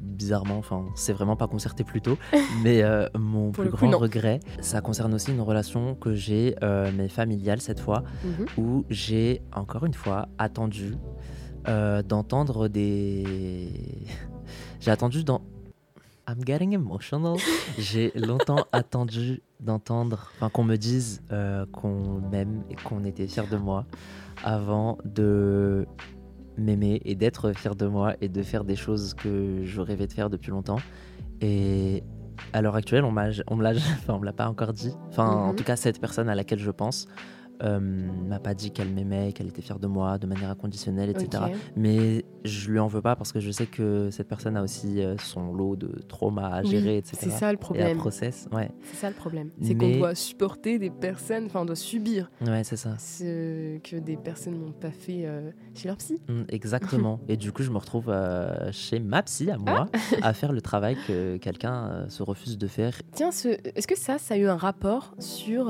bizarrement, 0.00 0.58
enfin 0.58 0.84
c'est 0.94 1.12
vraiment 1.14 1.36
pas 1.36 1.46
concerté 1.48 1.82
plus 1.84 2.00
tôt, 2.02 2.18
mais 2.62 2.82
euh, 2.82 3.06
mon 3.18 3.50
plus 3.50 3.70
coup, 3.70 3.76
grand 3.78 3.88
non. 3.88 3.98
regret, 3.98 4.40
ça 4.60 4.80
concerne 4.82 5.14
aussi 5.14 5.32
une 5.32 5.40
relation 5.40 5.94
que 5.94 6.14
j'ai, 6.14 6.54
euh, 6.62 6.90
mais 6.94 7.08
familiale 7.08 7.60
cette 7.62 7.80
fois, 7.80 8.02
Mhm. 8.24 8.46
où 8.58 8.84
j'ai 8.90 9.40
encore 9.54 9.84
une 9.86 9.94
fois 9.94 10.28
attendu 10.38 10.94
euh, 11.68 12.02
d'entendre 12.02 12.68
des... 12.68 14.04
j'ai 14.80 14.90
attendu 14.90 15.24
dans... 15.24 15.40
I'm 16.30 16.44
getting 16.44 16.72
emotional. 16.74 17.36
J'ai 17.78 18.12
longtemps 18.14 18.64
attendu 18.72 19.42
d'entendre, 19.58 20.30
enfin 20.36 20.48
qu'on 20.48 20.64
me 20.64 20.76
dise 20.76 21.22
euh, 21.32 21.66
qu'on 21.72 22.20
m'aime 22.30 22.62
et 22.70 22.76
qu'on 22.76 23.04
était 23.04 23.26
fier 23.26 23.46
de 23.48 23.56
moi 23.56 23.84
avant 24.44 24.98
de 25.04 25.86
m'aimer 26.56 27.00
et 27.04 27.14
d'être 27.14 27.52
fier 27.52 27.74
de 27.74 27.86
moi 27.86 28.14
et 28.20 28.28
de 28.28 28.42
faire 28.42 28.64
des 28.64 28.76
choses 28.76 29.14
que 29.14 29.62
je 29.64 29.80
rêvais 29.80 30.06
de 30.06 30.12
faire 30.12 30.30
depuis 30.30 30.50
longtemps. 30.50 30.78
Et 31.40 32.02
à 32.52 32.62
l'heure 32.62 32.76
actuelle, 32.76 33.04
on 33.04 33.14
on 33.48 33.56
me 33.56 34.24
l'a, 34.24 34.32
pas 34.32 34.48
encore 34.48 34.72
dit. 34.72 34.92
Enfin, 35.08 35.26
en 35.26 35.48
Mhm. 35.50 35.56
tout 35.56 35.64
cas, 35.64 35.76
cette 35.76 36.00
personne 36.00 36.28
à 36.28 36.34
laquelle 36.34 36.58
je 36.60 36.70
pense 36.70 37.06
euh, 37.62 37.78
m'a 37.80 38.38
pas 38.38 38.54
dit 38.54 38.70
qu'elle 38.70 38.88
m'aimait, 38.90 39.32
qu'elle 39.32 39.48
était 39.48 39.62
fière 39.62 39.78
de 39.78 39.86
moi 39.86 40.18
de 40.18 40.26
manière 40.26 40.50
inconditionnelle, 40.50 41.10
etc. 41.10 41.44
Mais 41.76 42.24
je 42.44 42.70
lui 42.70 42.78
en 42.78 42.86
veux 42.86 43.02
pas 43.02 43.16
parce 43.16 43.32
que 43.32 43.40
je 43.40 43.50
sais 43.50 43.66
que 43.66 44.08
cette 44.10 44.28
personne 44.28 44.56
a 44.56 44.62
aussi 44.62 45.02
euh, 45.02 45.16
son 45.18 45.52
lot 45.52 45.76
de 45.76 45.88
traumas 46.08 46.48
à 46.48 46.62
Oui, 46.62 46.68
gérer, 46.70 46.96
etc. 46.98 47.16
C'est 47.20 47.30
ça 47.30 47.48
le 47.52 47.56
Et 47.56 47.58
problème. 47.58 47.98
process, 47.98 48.48
ouais, 48.52 48.70
C'est 48.84 48.96
ça 48.96 49.08
le 49.08 49.14
problème. 49.14 49.50
C'est 49.62 49.74
qu'on 49.74 49.96
doit 49.98 50.14
supporter 50.14 50.78
des 50.78 50.90
personnes, 50.90 51.46
enfin, 51.46 51.60
on 51.60 51.64
doit 51.66 51.76
subir 51.76 52.30
ouais, 52.46 52.64
c'est 52.64 52.76
ça. 52.76 52.96
ce 52.98 53.78
que 53.78 53.96
des 53.96 54.16
personnes 54.16 54.58
n'ont 54.58 54.72
pas 54.72 54.90
fait 54.90 55.26
euh, 55.26 55.50
chez 55.74 55.88
leur 55.88 55.96
psy. 55.98 56.20
Mm, 56.28 56.42
Exactement. 56.48 57.20
et 57.28 57.36
du 57.36 57.52
coup, 57.52 57.62
je 57.62 57.70
me 57.70 57.78
retrouve 57.78 58.08
euh, 58.08 58.70
chez 58.72 59.00
ma 59.00 59.22
psy 59.22 59.50
à 59.50 59.58
moi 59.58 59.86
à 60.22 60.32
faire 60.32 60.52
le 60.52 60.62
travail 60.62 60.96
que 61.06 61.36
quelqu'un 61.36 62.06
se 62.08 62.22
refuse 62.22 62.56
de 62.58 62.66
faire. 62.66 62.94
Tiens, 63.12 63.30
ce- 63.32 63.48
est-ce 63.76 63.86
que 63.86 63.98
ça, 63.98 64.18
ça 64.18 64.34
a 64.34 64.36
eu 64.38 64.46
un 64.46 64.56
rapport 64.56 65.14
sur 65.18 65.66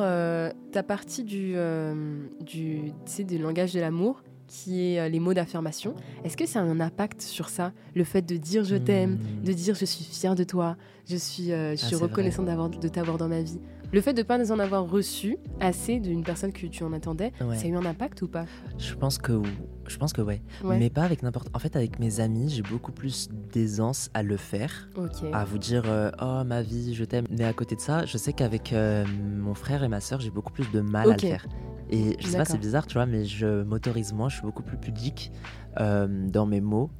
ta 0.72 0.82
partie 0.82 1.24
du, 1.24 1.54
euh, 1.80 2.26
du, 2.40 2.92
du 3.24 3.38
langage 3.38 3.72
de 3.72 3.80
l'amour 3.80 4.22
qui 4.46 4.82
est 4.94 4.98
euh, 5.00 5.08
les 5.08 5.20
mots 5.20 5.32
d'affirmation 5.34 5.94
Est-ce 6.24 6.36
que 6.36 6.44
ça 6.46 6.58
a 6.60 6.62
un 6.62 6.80
impact 6.80 7.22
sur 7.22 7.48
ça 7.48 7.72
Le 7.94 8.02
fait 8.04 8.22
de 8.22 8.36
dire 8.36 8.64
je 8.64 8.76
t'aime, 8.76 9.18
Mm. 9.42 9.44
de 9.46 9.52
dire 9.52 9.74
je 9.76 9.84
suis 9.84 10.04
fière 10.04 10.34
de 10.34 10.42
toi, 10.44 10.76
je 11.08 11.16
suis, 11.16 11.52
euh, 11.52 11.72
je 11.76 11.76
suis 11.86 11.96
Ah, 11.96 12.44
d'avoir, 12.44 12.68
de 12.68 12.88
t'avoir 12.88 13.16
dans 13.16 13.28
ma 13.28 13.42
vie? 13.42 13.60
Le 13.92 14.00
fait 14.00 14.12
de 14.12 14.18
ne 14.18 14.22
pas 14.24 14.52
en 14.52 14.58
avoir 14.60 14.88
reçu 14.88 15.36
assez 15.58 15.98
d'une 15.98 16.22
personne 16.22 16.52
que 16.52 16.66
tu 16.66 16.84
en 16.84 16.92
attendais, 16.92 17.32
Ouais. 17.40 17.56
ça 17.56 17.66
a 17.66 17.68
eu 17.68 17.74
un 17.74 17.84
impact 17.84 18.22
ou 18.22 18.28
pas? 18.28 18.44
Je 18.78 18.94
pense 18.94 19.18
que, 19.18 19.42
je 19.88 19.96
pense 19.98 20.12
que 20.12 20.22
ouais. 20.22 20.42
Ouais. 20.62 20.78
Mais 20.78 20.90
pas 20.90 21.02
avec 21.02 21.22
n'importe. 21.24 21.48
En 21.54 21.58
fait, 21.58 21.74
avec 21.74 21.98
mes 21.98 22.20
amis, 22.20 22.50
j'ai 22.50 22.62
beaucoup 22.62 22.92
plus 22.92 23.28
d'aisance 23.52 24.08
à 24.14 24.22
le 24.22 24.36
faire, 24.36 24.88
à 25.32 25.44
vous 25.44 25.58
dire 25.58 25.82
euh, 25.86 26.10
oh 26.22 26.44
ma 26.44 26.62
vie, 26.62 26.94
je 26.94 27.04
t'aime. 27.04 27.24
Mais 27.30 27.44
à 27.44 27.52
côté 27.52 27.74
de 27.74 27.80
ça, 27.80 28.06
je 28.06 28.16
sais 28.16 28.32
qu'avec 28.32 28.72
euh, 28.72 29.04
mon 29.36 29.54
frère 29.54 29.82
et 29.82 29.88
ma 29.88 30.00
sœur, 30.00 30.20
j'ai 30.20 30.30
beaucoup 30.30 30.52
plus 30.52 30.70
de 30.70 30.80
mal 30.80 31.08
à 31.10 31.12
le 31.14 31.18
faire. 31.18 31.46
Et 31.90 32.16
je 32.20 32.26
sais 32.28 32.36
pas, 32.36 32.44
c'est 32.44 32.58
bizarre, 32.58 32.86
tu 32.86 32.94
vois, 32.94 33.06
mais 33.06 33.24
je 33.24 33.62
m'autorise 33.64 34.12
moins. 34.12 34.28
Je 34.28 34.36
suis 34.36 34.44
beaucoup 34.44 34.62
plus 34.62 34.76
pudique 34.78 35.32
euh, 35.80 36.06
dans 36.28 36.46
mes 36.46 36.60
mots. 36.60 36.90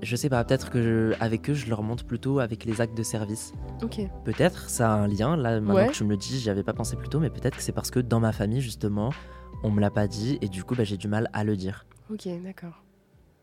Je 0.00 0.14
sais 0.14 0.28
pas, 0.28 0.44
peut-être 0.44 0.70
que 0.70 0.80
je- 0.82 1.20
avec 1.22 1.50
eux, 1.50 1.54
je 1.54 1.68
leur 1.68 1.82
montre 1.82 2.04
plutôt 2.04 2.38
avec 2.38 2.64
les 2.64 2.80
actes 2.80 2.96
de 2.96 3.02
service. 3.02 3.52
Ok. 3.82 4.00
Peut-être, 4.24 4.70
ça 4.70 4.92
a 4.92 4.96
un 4.96 5.08
lien. 5.08 5.36
Là, 5.36 5.60
maintenant 5.60 5.74
Ouais. 5.74 5.86
que 5.88 5.92
tu 5.92 6.04
me 6.04 6.10
le 6.10 6.16
dis, 6.16 6.38
j'y 6.38 6.50
avais 6.50 6.62
pas 6.62 6.72
pensé 6.72 6.96
plus 6.96 7.08
tôt, 7.08 7.18
mais 7.18 7.30
peut-être 7.30 7.56
que 7.56 7.62
c'est 7.62 7.72
parce 7.72 7.90
que 7.90 7.98
dans 7.98 8.20
ma 8.20 8.32
famille, 8.32 8.60
justement, 8.60 9.12
on 9.64 9.70
me 9.70 9.80
l'a 9.80 9.90
pas 9.90 10.06
dit 10.06 10.38
et 10.40 10.48
du 10.48 10.62
coup, 10.62 10.76
bah, 10.76 10.84
j'ai 10.84 10.96
du 10.96 11.08
mal 11.08 11.28
à 11.32 11.42
le 11.42 11.56
dire. 11.56 11.84
Ok, 12.12 12.28
d'accord. 12.44 12.84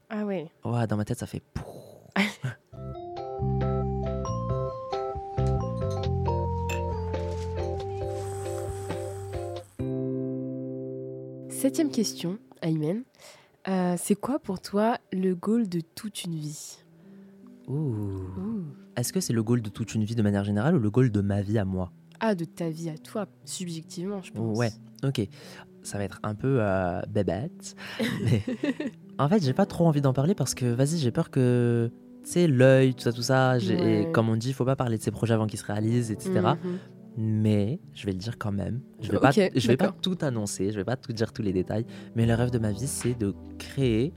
Ah 0.09 0.23
ouais. 0.25 0.49
Ouais, 0.63 0.87
dans 0.87 0.95
ma 0.97 1.03
tête, 1.05 1.19
ça 1.19 1.27
fait. 1.27 1.43
septième 11.49 11.89
question, 11.91 12.37
Aymen. 12.61 13.03
Euh, 13.67 13.95
c'est 13.97 14.15
quoi 14.15 14.39
pour 14.39 14.59
toi 14.59 14.97
le 15.11 15.33
goal 15.33 15.67
de 15.67 15.81
toute 15.81 16.23
une 16.23 16.35
vie? 16.35 16.77
Est-ce 18.95 19.11
que 19.11 19.19
c'est 19.19 19.33
le 19.33 19.43
goal 19.43 19.61
de 19.61 19.69
toute 19.69 19.95
une 19.95 20.03
vie 20.03 20.15
de 20.15 20.21
manière 20.21 20.43
générale 20.43 20.75
ou 20.75 20.79
le 20.79 20.91
goal 20.91 21.11
de 21.11 21.21
ma 21.21 21.41
vie 21.41 21.57
à 21.57 21.65
moi? 21.65 21.91
Ah, 22.19 22.35
de 22.35 22.45
ta 22.45 22.69
vie 22.69 22.89
à 22.89 22.97
toi, 22.97 23.25
subjectivement, 23.43 24.21
je 24.21 24.31
pense. 24.31 24.57
Ouais, 24.57 24.69
ok. 25.03 25.27
Ça 25.83 25.97
va 25.97 26.03
être 26.03 26.19
un 26.23 26.35
peu 26.35 26.57
euh, 26.61 27.01
bébête. 27.09 27.75
mais 28.23 28.41
en 29.17 29.27
fait, 29.27 29.43
j'ai 29.43 29.53
pas 29.53 29.65
trop 29.65 29.85
envie 29.85 30.01
d'en 30.01 30.13
parler 30.13 30.35
parce 30.35 30.55
que, 30.55 30.65
vas-y, 30.65 30.97
j'ai 30.97 31.11
peur 31.11 31.29
que, 31.29 31.91
tu 32.23 32.31
sais, 32.31 32.47
l'œil, 32.47 32.93
tout 32.93 33.01
ça, 33.01 33.11
tout 33.11 33.21
ça. 33.21 33.57
Ouais. 33.57 34.03
Et 34.03 34.11
comme 34.11 34.29
on 34.29 34.35
dit, 34.35 34.49
il 34.49 34.53
faut 34.53 34.65
pas 34.65 34.75
parler 34.75 34.97
de 34.97 35.03
ses 35.03 35.11
projets 35.11 35.33
avant 35.33 35.47
qu'ils 35.47 35.59
se 35.59 35.65
réalisent, 35.65 36.11
etc. 36.11 36.53
Mais 37.17 37.79
je 37.93 38.05
vais 38.05 38.11
le 38.11 38.17
dire 38.17 38.37
quand 38.37 38.51
même. 38.51 38.81
Je 39.01 39.11
vais, 39.11 39.19
pas, 39.19 39.31
je 39.31 39.67
vais 39.67 39.77
pas 39.77 39.93
tout 40.01 40.17
annoncer, 40.21 40.71
je 40.71 40.75
vais 40.75 40.83
pas 40.83 40.97
tout 40.97 41.13
dire 41.13 41.31
tous 41.31 41.41
les 41.41 41.53
détails. 41.53 41.85
Mais 42.15 42.25
le 42.25 42.33
rêve 42.33 42.51
de 42.51 42.59
ma 42.59 42.71
vie, 42.71 42.87
c'est 42.87 43.17
de 43.17 43.33
créer. 43.57 44.13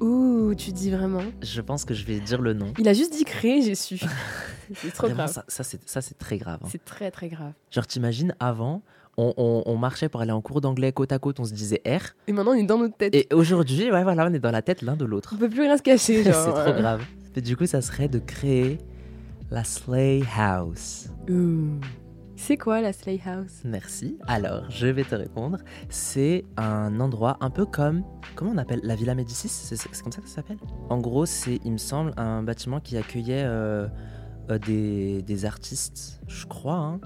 Ouh, 0.00 0.54
tu 0.56 0.72
dis 0.72 0.90
vraiment. 0.90 1.22
Je 1.42 1.60
pense 1.60 1.84
que 1.84 1.94
je 1.94 2.04
vais 2.04 2.20
dire 2.20 2.40
le 2.42 2.52
nom. 2.54 2.72
Il 2.78 2.88
a 2.88 2.92
juste 2.92 3.12
dit 3.12 3.24
créer, 3.24 3.62
j'ai 3.62 3.74
su. 3.74 3.98
c'est 4.74 4.90
trop 4.92 5.06
Vraiment, 5.06 5.24
grave. 5.24 5.44
ça, 5.48 5.62
ça, 5.64 6.00
c'est, 6.02 6.18
très 6.18 6.38
grave. 6.38 6.60
hein. 6.62 6.68
C'est 6.70 6.84
très 6.84 7.10
très 7.10 7.28
grave. 7.28 7.52
Genre, 7.70 7.86
t'imagines, 7.86 8.34
avant, 8.40 8.82
on, 9.16 9.32
on- 9.36 9.62
on 9.66 9.76
marchait 9.76 10.08
pour 10.08 10.20
aller 10.20 10.32
en 10.32 10.40
cours 10.40 10.60
d'anglais 10.60 10.92
côte 10.92 11.12
à 11.12 11.18
côte, 11.18 11.38
on 11.40 11.44
se 11.44 11.52
disait 11.54 11.80
R. 11.86 12.14
Et 12.26 12.32
maintenant, 12.32 12.52
on 12.52 12.56
est 12.56 12.64
dans 12.64 12.78
notre 12.78 12.96
tête. 12.96 13.14
Et 13.14 13.28
aujourd'hui, 13.32 13.90
ouais, 13.90 14.02
voilà, 14.02 14.26
on 14.28 14.34
est 14.34 14.38
dans 14.40 14.50
la 14.50 14.62
tête 14.62 14.82
l'un 14.82 14.96
de 14.96 15.04
l'autre. 15.04 15.32
On 15.34 15.38
peut 15.38 15.48
plus 15.48 15.60
rien 15.62 15.76
se 15.76 15.82
cacher. 15.82 16.24
c'est 16.24 16.30
trop 16.32 16.58
euh. 16.58 16.78
grave. 16.80 17.02
Et 17.36 17.40
du 17.40 17.56
coup, 17.56 17.66
ça 17.66 17.80
serait 17.80 18.08
de 18.08 18.18
créer 18.18 18.78
la 19.50 19.64
Slay 19.64 20.22
House. 20.36 21.08
Ouh. 21.30 21.78
C'est 22.44 22.56
quoi 22.56 22.80
la 22.80 22.92
Slay 22.92 23.20
House 23.24 23.60
Merci. 23.64 24.18
Alors, 24.26 24.68
je 24.68 24.88
vais 24.88 25.04
te 25.04 25.14
répondre. 25.14 25.58
C'est 25.88 26.44
un 26.56 26.98
endroit 26.98 27.36
un 27.40 27.50
peu 27.50 27.64
comme. 27.64 28.02
Comment 28.34 28.50
on 28.50 28.58
appelle 28.58 28.80
La 28.82 28.96
Villa 28.96 29.14
Médicis? 29.14 29.48
C'est 29.48 29.76
comme 30.02 30.10
ça 30.10 30.20
que 30.20 30.28
ça 30.28 30.34
s'appelle? 30.34 30.58
En 30.90 30.98
gros, 30.98 31.24
c'est, 31.24 31.60
il 31.64 31.70
me 31.70 31.78
semble, 31.78 32.12
un 32.16 32.42
bâtiment 32.42 32.80
qui 32.80 32.96
accueillait 32.96 33.44
euh, 33.44 33.86
euh, 34.50 34.58
des, 34.58 35.22
des 35.22 35.44
artistes, 35.44 36.20
je 36.26 36.44
crois. 36.46 36.74
Hein. 36.74 37.00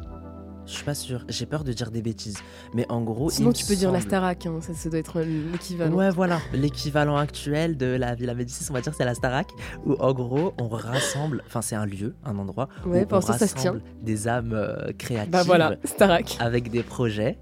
Je 0.67 0.73
suis 0.73 0.85
pas 0.85 0.95
sûr. 0.95 1.25
J'ai 1.29 1.47
peur 1.47 1.63
de 1.65 1.73
dire 1.73 1.91
des 1.91 2.03
bêtises. 2.03 2.39
Mais 2.75 2.85
en 2.91 3.01
gros. 3.03 3.31
Sinon, 3.31 3.53
tu 3.53 3.65
peux 3.67 3.77
dire 3.77 3.93
la 3.93 4.01
Starac. 4.01 4.47
hein, 4.47 4.59
Ça, 4.61 4.75
ça 4.75 4.89
doit 4.91 4.99
être 4.99 5.21
l'équivalent. 5.21 5.95
Ouais, 5.97 6.11
voilà. 6.11 6.41
L'équivalent 6.53 7.17
actuel 7.17 7.77
de 7.77 7.87
la 7.87 8.15
Villa 8.15 8.35
Médicis, 8.35 8.67
on 8.71 8.73
va 8.75 8.81
dire, 8.81 8.93
c'est 8.95 9.05
la 9.05 9.15
Starac, 9.15 9.49
où 9.85 9.95
en 9.95 10.13
gros, 10.13 10.55
on 10.61 10.69
rassemble. 10.69 11.43
Enfin, 11.47 11.63
c'est 11.63 11.77
un 11.77 11.87
lieu, 11.87 12.15
un 12.25 12.37
endroit 12.39 12.69
Ouais, 12.85 13.05
où 13.05 13.07
on 13.11 13.15
l'instant, 13.17 13.33
ça 13.39 13.47
se 13.47 13.55
tient. 13.55 13.73
rassemble 13.73 13.83
des 14.03 14.29
âmes 14.29 14.53
euh, 14.55 14.93
créatives 14.99 15.31
Bah 15.31 15.43
voilà, 15.45 15.77
Starac. 15.85 16.37
avec 16.41 16.71
des 16.71 16.83
projets. 16.83 17.39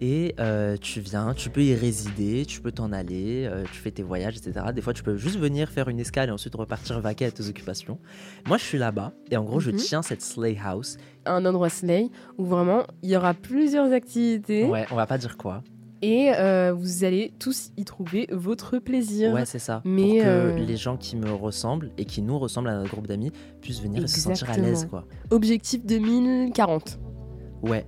Et 0.00 0.34
euh, 0.40 0.76
tu 0.78 1.00
viens, 1.00 1.32
tu 1.32 1.48
peux 1.48 1.62
y 1.62 1.74
résider, 1.74 2.44
tu 2.46 2.60
peux 2.60 2.70
t'en 2.70 2.92
aller, 2.92 3.46
euh, 3.50 3.64
tu 3.72 3.78
fais 3.80 3.90
tes 3.90 4.02
voyages, 4.02 4.36
etc. 4.36 4.66
Des 4.74 4.82
fois, 4.82 4.92
tu 4.92 5.02
peux 5.02 5.16
juste 5.16 5.38
venir 5.38 5.70
faire 5.70 5.88
une 5.88 5.98
escale 6.00 6.28
et 6.28 6.32
ensuite 6.32 6.54
repartir 6.54 7.00
vaquer 7.00 7.24
à 7.24 7.30
tes 7.30 7.48
occupations. 7.48 7.98
Moi, 8.46 8.58
je 8.58 8.64
suis 8.64 8.76
là-bas 8.78 9.12
et 9.30 9.38
en 9.38 9.44
gros, 9.44 9.58
je 9.58 9.70
Mhm. 9.70 9.76
tiens 9.78 10.02
cette 10.02 10.20
Slay 10.20 10.58
House. 10.62 10.98
Un 11.24 11.46
endroit 11.46 11.70
Slay 11.70 12.10
où 12.36 12.44
vraiment 12.44 12.82
il 13.02 13.08
y 13.10 13.16
aura 13.16 13.32
plusieurs 13.32 13.90
activités 13.92 14.64
Ouais, 14.64 14.84
on 14.90 14.96
va 14.96 15.06
pas 15.06 15.16
dire 15.16 15.38
quoi. 15.38 15.62
et 16.02 16.30
euh, 16.34 16.74
vous 16.76 17.04
allez 17.04 17.32
tous 17.38 17.70
y 17.78 17.84
trouver 17.86 18.28
votre 18.30 18.78
plaisir. 18.78 19.32
Ouais, 19.32 19.46
c'est 19.46 19.58
ça. 19.58 19.80
Mais, 19.86 20.02
Pour 20.02 20.12
que 20.24 20.26
euh, 20.26 20.56
les 20.58 20.76
gens 20.76 20.98
qui 20.98 21.16
me 21.16 21.30
ressemblent 21.32 21.90
et 21.96 22.04
qui 22.04 22.20
nous 22.20 22.38
ressemblent 22.38 22.68
à 22.68 22.76
notre 22.76 22.90
groupe 22.90 23.06
d'amis 23.06 23.32
puissent 23.62 23.80
venir 23.80 24.04
et 24.04 24.06
se 24.08 24.20
sentir 24.20 24.50
à 24.50 24.58
l'aise, 24.58 24.86
quoi. 24.90 25.06
Objectif 25.30 25.86
2040. 25.86 26.98
Ouais. 27.62 27.86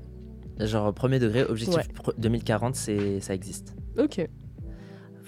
Genre 0.61 0.93
premier 0.93 1.19
degré, 1.19 1.45
objectif 1.45 1.77
Ouais. 1.77 1.93
pro- 1.95 2.13
2040, 2.19 2.75
c'est 2.75 3.21
ça 3.21 3.35
existe. 3.35 3.75
Ok. 3.99 4.27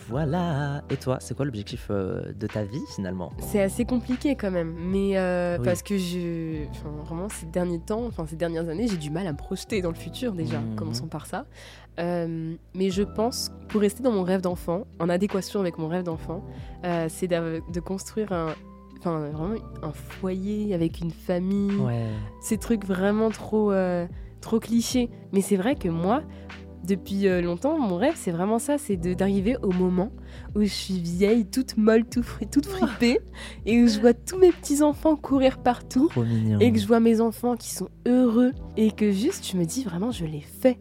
Voilà. 0.08 0.82
Et 0.90 0.96
toi, 0.96 1.18
c'est 1.20 1.36
quoi 1.36 1.44
l'objectif 1.44 1.86
euh, 1.90 2.32
de 2.32 2.46
ta 2.46 2.64
vie 2.64 2.80
finalement? 2.96 3.30
C'est 3.38 3.60
assez 3.62 3.84
compliqué 3.84 4.34
quand 4.34 4.50
même, 4.50 4.74
mais 4.76 5.16
euh, 5.16 5.56
Oui. 5.58 5.64
parce 5.64 5.82
que 5.82 5.98
je, 5.98 6.66
enfin, 6.70 6.90
vraiment 7.04 7.28
ces 7.28 7.46
derniers 7.46 7.78
temps, 7.80 8.04
enfin 8.06 8.26
ces 8.26 8.34
dernières 8.36 8.68
années, 8.68 8.88
j'ai 8.88 8.96
du 8.96 9.10
mal 9.10 9.26
à 9.28 9.32
me 9.32 9.36
projeter 9.36 9.82
dans 9.82 9.90
le 9.90 9.94
futur 9.94 10.32
déjà. 10.32 10.58
Mhm. 10.58 10.74
Commençons 10.74 11.06
par 11.06 11.26
ça. 11.26 11.44
Euh, 12.00 12.54
mais 12.74 12.90
je 12.90 13.02
pense, 13.02 13.52
pour 13.68 13.82
rester 13.82 14.02
dans 14.02 14.10
mon 14.12 14.22
rêve 14.22 14.40
d'enfant, 14.40 14.84
en 14.98 15.08
adéquation 15.08 15.60
avec 15.60 15.78
mon 15.78 15.86
rêve 15.88 16.02
d'enfant, 16.04 16.42
c'est 17.08 17.28
de 17.28 17.80
construire 17.80 18.32
un, 18.32 18.54
enfin 18.98 19.28
vraiment 19.28 19.54
un 19.82 19.92
foyer 19.92 20.74
avec 20.74 21.00
une 21.00 21.10
famille. 21.12 21.76
Ouais. 21.76 22.06
Ces 22.40 22.56
trucs 22.58 22.84
vraiment 22.84 23.30
trop, 23.30 23.70
trop 24.40 24.58
clichés. 24.60 25.10
Mais 25.32 25.40
c'est 25.40 25.56
vrai 25.56 25.74
que 25.76 25.88
moi, 25.88 26.22
depuis 26.86 27.28
euh, 27.28 27.42
longtemps, 27.42 27.78
mon 27.78 27.96
rêve, 27.96 28.14
c'est 28.16 28.30
vraiment 28.30 28.58
ça, 28.58 28.78
c'est 28.78 28.96
d'arriver 28.96 29.56
au 29.62 29.70
moment 29.72 30.10
où 30.54 30.62
je 30.62 30.66
suis 30.68 30.98
vieille, 30.98 31.44
toute 31.46 31.76
molle, 31.76 32.04
tout 32.08 32.22
fri- 32.22 32.46
toute 32.48 32.66
fripée, 32.66 33.20
et 33.66 33.82
où 33.82 33.86
je 33.88 34.00
vois 34.00 34.14
tous 34.14 34.38
mes 34.38 34.50
petits-enfants 34.50 35.14
courir 35.16 35.58
partout, 35.58 36.08
et 36.60 36.72
que 36.72 36.78
je 36.78 36.86
vois 36.86 37.00
mes 37.00 37.20
enfants 37.20 37.54
qui 37.56 37.70
sont 37.70 37.88
heureux, 38.08 38.52
et 38.76 38.92
que 38.92 39.12
juste, 39.12 39.46
je 39.50 39.56
me 39.58 39.64
dis 39.64 39.84
vraiment, 39.84 40.10
je 40.10 40.24
l'ai 40.24 40.40
fait. 40.40 40.78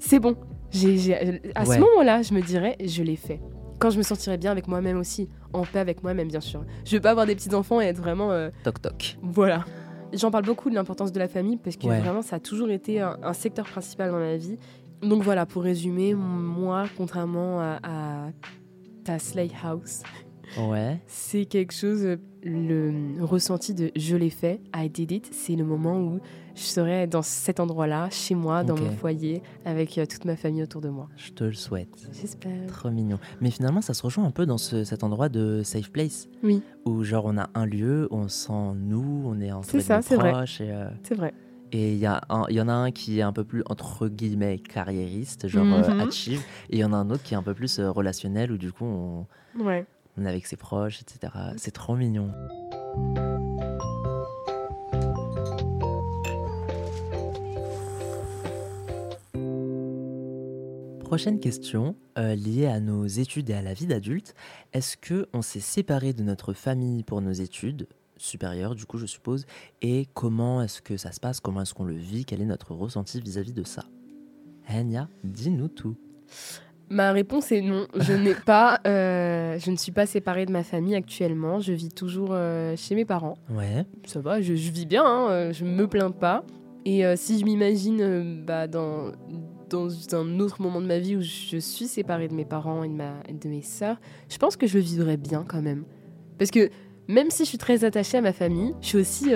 C'est 0.00 0.18
bon. 0.18 0.36
J'ai- 0.70 0.98
j'ai- 0.98 1.14
à 1.54 1.64
Ouais. 1.64 1.76
ce 1.76 1.80
moment-là, 1.80 2.22
je 2.22 2.34
me 2.34 2.40
dirais, 2.42 2.76
je 2.84 3.02
l'ai 3.04 3.16
fait. 3.16 3.40
Quand 3.78 3.90
je 3.90 3.98
me 3.98 4.02
sentirais 4.02 4.38
bien 4.38 4.50
avec 4.50 4.66
moi-même 4.66 4.98
aussi, 4.98 5.28
en 5.52 5.62
paix 5.62 5.78
avec 5.78 6.02
moi-même, 6.02 6.26
bien 6.28 6.40
sûr. 6.40 6.64
Je 6.84 6.96
veux 6.96 7.00
pas 7.00 7.10
avoir 7.10 7.26
des 7.26 7.34
petits-enfants 7.36 7.80
et 7.80 7.84
être 7.84 7.98
vraiment... 7.98 8.32
euh, 8.32 8.50
Toc 8.64 8.80
toc. 8.82 9.16
voilà. 9.22 9.64
J'en 10.16 10.30
parle 10.30 10.44
beaucoup 10.44 10.70
de 10.70 10.74
l'importance 10.74 11.12
de 11.12 11.18
la 11.18 11.28
famille 11.28 11.56
parce 11.56 11.76
que 11.76 11.86
Ouais. 11.86 12.00
vraiment 12.00 12.22
ça 12.22 12.36
a 12.36 12.40
toujours 12.40 12.70
été 12.70 13.00
un, 13.00 13.18
un 13.22 13.32
secteur 13.32 13.66
principal 13.66 14.10
dans 14.10 14.18
ma 14.18 14.36
vie. 14.36 14.58
Donc 15.02 15.22
voilà, 15.22 15.44
pour 15.44 15.62
résumer, 15.62 16.14
moi, 16.14 16.84
contrairement 16.96 17.60
à, 17.60 17.78
à 17.82 18.28
ta 19.04 19.18
Slay 19.18 19.50
House, 19.62 20.02
Ouais. 20.58 21.00
c'est 21.06 21.44
quelque 21.44 21.72
chose, 21.72 22.06
le 22.42 23.14
ressenti 23.20 23.74
de 23.74 23.90
je 23.96 24.16
l'ai 24.16 24.30
fait, 24.30 24.60
I 24.74 24.88
did 24.88 25.10
it, 25.12 25.28
c'est 25.32 25.56
le 25.56 25.64
moment 25.64 25.98
où 25.98 26.20
je 26.54 26.62
serai 26.62 27.06
dans 27.06 27.22
cet 27.22 27.58
endroit-là, 27.58 28.08
chez 28.10 28.34
moi, 28.36 28.62
dans 28.62 28.76
mon 28.78 28.90
foyer, 28.92 29.42
avec 29.64 29.98
euh, 29.98 30.06
toute 30.06 30.24
ma 30.24 30.36
famille 30.36 30.62
autour 30.62 30.80
de 30.80 30.88
moi. 30.88 31.08
Je 31.16 31.32
te 31.32 31.42
le 31.44 31.52
souhaite. 31.52 32.08
J'espère. 32.12 32.66
Trop 32.68 32.90
mignon. 32.90 33.18
Mais 33.40 33.50
finalement, 33.50 33.80
ça 33.80 33.92
se 33.94 34.02
rejoint 34.02 34.24
un 34.24 34.30
peu 34.30 34.46
dans 34.46 34.58
ce- 34.58 34.84
cet 34.84 35.02
endroit 35.02 35.28
de 35.28 35.62
safe 35.64 35.90
place. 35.90 36.28
Oui. 36.44 36.62
Où 36.84 37.02
genre 37.02 37.24
on 37.26 37.38
a 37.38 37.50
un 37.54 37.66
lieu, 37.66 38.06
où 38.12 38.16
on 38.18 38.28
sent 38.28 38.52
nous, 38.76 39.22
on 39.26 39.40
est 39.40 39.50
entre 39.50 39.68
C'est 39.68 39.80
ça, 39.80 40.00
c'est 40.02 40.14
vrai. 40.16 40.30
proches. 40.32 40.60
Et 40.60 40.70
euh, 40.70 40.88
C'est 41.02 41.16
vrai. 41.16 41.34
et 41.72 41.94
il 41.94 41.98
y, 41.98 42.02
y 42.54 42.60
en 42.60 42.68
a 42.68 42.72
un 42.72 42.92
qui 42.92 43.18
est 43.18 43.22
un 43.22 43.32
peu 43.32 43.42
plus, 43.42 43.64
entre 43.68 44.06
guillemets, 44.06 44.58
carriériste, 44.58 45.48
genre 45.48 45.66
euh, 45.66 45.90
Mhm. 45.92 46.00
achieve. 46.08 46.40
Et 46.70 46.76
il 46.76 46.78
y 46.78 46.84
en 46.84 46.92
a 46.92 46.96
un 46.96 47.10
autre 47.10 47.24
qui 47.24 47.34
est 47.34 47.36
un 47.36 47.42
peu 47.42 47.54
plus 47.54 47.80
euh, 47.80 47.90
relationnel, 47.90 48.52
où 48.52 48.58
du 48.58 48.70
coup 48.70 48.84
on, 48.84 49.26
Ouais. 49.58 49.86
On 50.16 50.24
est 50.24 50.28
avec 50.28 50.46
ses 50.46 50.56
proches, 50.56 51.00
etc. 51.02 51.32
C'est 51.56 51.72
trop 51.72 51.96
mignon. 51.96 52.30
Prochaine 61.04 61.38
question, 61.38 61.94
euh, 62.18 62.34
liée 62.34 62.66
à 62.66 62.80
nos 62.80 63.06
études 63.06 63.48
et 63.50 63.54
à 63.54 63.62
la 63.62 63.72
vie 63.72 63.86
d'adulte. 63.86 64.34
Est-ce 64.72 64.96
que 64.96 65.28
on 65.32 65.42
s'est 65.42 65.60
séparé 65.60 66.12
de 66.12 66.24
notre 66.24 66.54
famille 66.54 67.04
pour 67.04 67.20
nos 67.20 67.30
études 67.30 67.86
supérieures, 68.16 68.74
du 68.74 68.84
coup, 68.86 68.98
je 68.98 69.06
suppose, 69.06 69.46
et 69.82 70.08
comment 70.14 70.62
est-ce 70.62 70.82
que 70.82 70.96
ça 70.96 71.12
se 71.12 71.20
passe? 71.20 71.40
Comment 71.40 71.62
est-ce 71.62 71.74
qu'on 71.74 71.84
le 71.84 71.94
vit? 71.94 72.24
Quel 72.24 72.40
est 72.40 72.46
notre 72.46 72.74
ressenti 72.74 73.20
vis-à-vis 73.20 73.52
de 73.52 73.64
ça? 73.64 73.84
Enya, 74.68 75.08
dis-nous 75.22 75.68
tout. 75.68 75.96
Ma 76.90 77.12
réponse 77.12 77.50
est 77.52 77.60
non. 77.62 77.86
Je 77.96 78.12
n'ai 78.12 78.34
pas, 78.34 78.80
euh, 78.86 79.58
je 79.58 79.70
ne 79.70 79.76
suis 79.76 79.90
pas 79.92 80.06
séparée 80.06 80.46
de 80.46 80.52
ma 80.52 80.62
famille 80.62 80.94
actuellement. 80.94 81.58
Je 81.60 81.72
vis 81.72 81.88
toujours 81.88 82.30
euh, 82.32 82.74
chez 82.76 82.94
mes 82.94 83.04
parents. 83.04 83.36
Ouais, 83.50 83.86
Ça 84.06 84.20
va, 84.20 84.40
je, 84.40 84.54
je 84.54 84.70
vis 84.70 84.86
bien, 84.86 85.04
hein, 85.04 85.28
euh, 85.30 85.52
je 85.52 85.64
me 85.64 85.86
plains 85.88 86.10
pas. 86.10 86.44
Et 86.84 87.04
euh, 87.06 87.14
si 87.16 87.38
je 87.38 87.44
m'imagine 87.46 88.44
bah, 88.46 88.66
dans, 88.68 89.12
dans 89.70 89.88
un 90.14 90.38
autre 90.40 90.60
moment 90.60 90.80
de 90.82 90.86
ma 90.86 90.98
vie 90.98 91.16
où 91.16 91.22
je 91.22 91.56
suis 91.56 91.86
séparée 91.86 92.28
de 92.28 92.34
mes 92.34 92.44
parents 92.44 92.84
et 92.84 92.88
de, 92.88 92.94
ma, 92.94 93.14
de 93.32 93.48
mes 93.48 93.62
sœurs, 93.62 93.96
je 94.28 94.36
pense 94.36 94.56
que 94.56 94.66
je 94.66 94.74
le 94.76 94.84
vivrais 94.84 95.16
bien 95.16 95.44
quand 95.48 95.62
même. 95.62 95.84
Parce 96.38 96.50
que 96.50 96.68
même 97.08 97.30
si 97.30 97.44
je 97.44 97.48
suis 97.48 97.58
très 97.58 97.84
attachée 97.84 98.18
à 98.18 98.20
ma 98.20 98.32
famille, 98.34 98.74
je 98.82 98.86
suis 98.88 98.98
aussi 98.98 99.30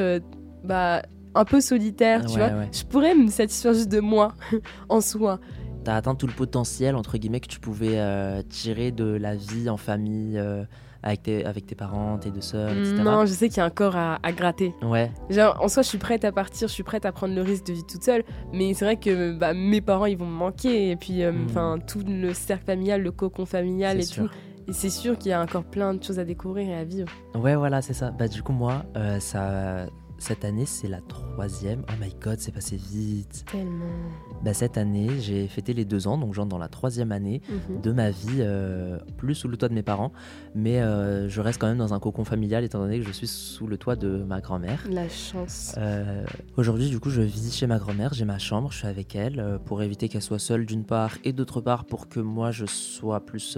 bah, 0.65 1.03
un 1.35 1.45
peu 1.45 1.61
solitaire, 1.61 2.27
tu 2.27 2.39
Ouais, 2.39 2.49
vois. 2.51 2.59
ouais. 2.59 2.69
Je 2.73 2.85
pourrais 2.85 3.15
me 3.15 3.29
satisfaire 3.29 3.73
juste 3.73 3.89
de 3.91 4.01
moi 4.01 4.35
en 4.91 5.01
soi. 5.01 5.41
T'as 5.89 5.95
atteint 5.97 6.15
tout 6.15 6.27
le 6.27 6.35
potentiel, 6.35 6.97
entre 6.97 7.17
guillemets, 7.17 7.41
que 7.41 7.49
tu 7.49 7.61
pouvais 7.61 7.99
euh, 7.99 8.43
tirer 8.43 8.91
de 8.93 9.07
la 9.07 9.35
vie 9.35 9.71
en 9.71 9.79
famille, 9.79 10.37
euh, 10.39 10.65
avec, 11.03 11.23
tes, 11.23 11.47
avec 11.47 11.65
tes 11.65 11.75
parents, 11.75 12.19
tes 12.19 12.31
deux 12.31 12.43
sœurs, 12.43 12.73
etc. 12.73 12.97
Non, 13.03 13.25
je 13.25 13.33
sais 13.33 13.49
qu'il 13.49 13.57
y 13.57 13.61
a 13.61 13.65
encore 13.67 13.97
à, 13.97 14.19
à 14.23 14.33
gratter. 14.33 14.75
Ouais, 14.83 15.11
Genre, 15.31 15.57
en 15.63 15.69
soi, 15.69 15.83
je 15.83 15.89
suis 15.89 15.97
prête 15.97 16.27
à 16.27 16.33
partir, 16.33 16.69
je 16.69 16.75
suis 16.75 16.83
prête 16.83 17.07
à 17.07 17.13
prendre 17.13 17.35
le 17.35 17.41
risque 17.41 17.65
de 17.69 17.73
vivre 17.73 17.87
toute 17.87 18.05
seule, 18.05 18.23
mais 18.53 18.75
c'est 18.75 18.85
vrai 18.85 18.97
que 18.97 19.33
bah, 19.33 19.55
mes 19.55 19.81
parents, 19.81 20.05
ils 20.05 20.19
vont 20.19 20.27
me 20.27 20.37
manquer, 20.37 20.91
et 20.91 20.97
puis, 20.97 21.23
euh, 21.23 21.33
Mm. 21.33 21.47
enfin, 21.49 21.79
tout 21.87 22.03
le 22.07 22.35
cercle 22.35 22.67
familial, 22.67 23.01
le 23.01 23.11
cocon 23.11 23.47
familial 23.47 23.99
et 23.99 24.03
sûr. 24.03 24.25
tout. 24.25 24.31
Et 24.69 24.75
c'est 24.75 24.91
sûr 24.91 25.17
qu'il 25.17 25.31
y 25.31 25.33
a 25.33 25.41
encore 25.41 25.65
plein 25.65 25.95
de 25.95 26.05
choses 26.05 26.19
à 26.19 26.25
découvrir 26.27 26.69
et 26.69 26.75
à 26.75 26.85
vivre. 26.85 27.09
Ouais, 27.35 27.57
voilà, 27.57 27.81
c'est 27.81 27.95
ça. 27.95 28.11
Bah, 28.11 28.29
du 28.29 28.43
coup, 28.43 28.53
moi, 28.53 28.85
euh, 28.99 29.19
ça, 29.21 29.87
cette 30.19 30.45
année, 30.45 30.67
c'est 30.67 30.89
la 30.89 31.01
troisième. 31.01 31.83
Oh 31.89 31.93
my 32.01 32.15
god, 32.21 32.39
c'est 32.41 32.53
passé 32.53 32.77
vite. 32.77 33.45
Tellement. 33.51 33.85
Bah, 34.45 34.53
cette 34.55 34.77
année, 34.79 35.09
j'ai 35.21 35.47
fêté 35.49 35.73
les 35.75 35.85
deux 35.85 36.07
ans, 36.09 36.19
donc 36.19 36.35
j'entre 36.35 36.49
dans 36.49 36.59
la 36.59 36.69
troisième 36.69 37.13
année 37.13 37.41
Mhm. 37.49 37.81
de 37.81 37.93
ma 37.93 38.11
vie, 38.11 38.39
euh, 38.41 38.99
plus 39.17 39.35
sous 39.35 39.49
le 39.49 39.57
toit 39.57 39.69
de 39.69 39.75
mes 39.75 39.83
parents, 39.83 40.13
mais 40.55 40.81
euh, 40.81 41.29
je 41.29 41.41
reste 41.41 41.61
quand 41.61 41.67
même 41.69 41.79
dans 41.79 41.95
un 41.95 42.01
cocon 42.01 42.25
familial 42.25 42.65
étant 42.65 42.79
donné 42.81 42.99
que 43.01 43.07
je 43.07 43.13
suis 43.13 43.27
sous 43.29 43.67
le 43.67 43.79
toit 43.79 43.97
de 43.97 44.23
ma 44.25 44.41
grand-mère. 44.41 44.85
La 44.91 45.09
chance. 45.09 45.75
Euh, 45.79 46.25
Aujourd'hui, 46.57 46.89
du 46.91 46.99
coup, 47.01 47.11
je 47.11 47.23
vis 47.23 47.53
chez 47.55 47.67
ma 47.67 47.79
grand-mère, 47.79 48.13
j'ai 48.15 48.25
ma 48.25 48.39
chambre, 48.39 48.71
je 48.73 48.79
suis 48.79 48.89
avec 48.89 49.15
elle 49.17 49.59
pour 49.65 49.83
éviter 49.83 50.09
qu'elle 50.09 50.23
soit 50.23 50.39
seule 50.39 50.67
d'une 50.67 50.85
part 50.85 51.17
et 51.25 51.33
d'autre 51.33 51.61
part 51.61 51.85
pour 51.85 52.09
que 52.09 52.21
moi 52.21 52.51
je 52.51 52.67
sois 52.67 53.21
plus. 53.25 53.57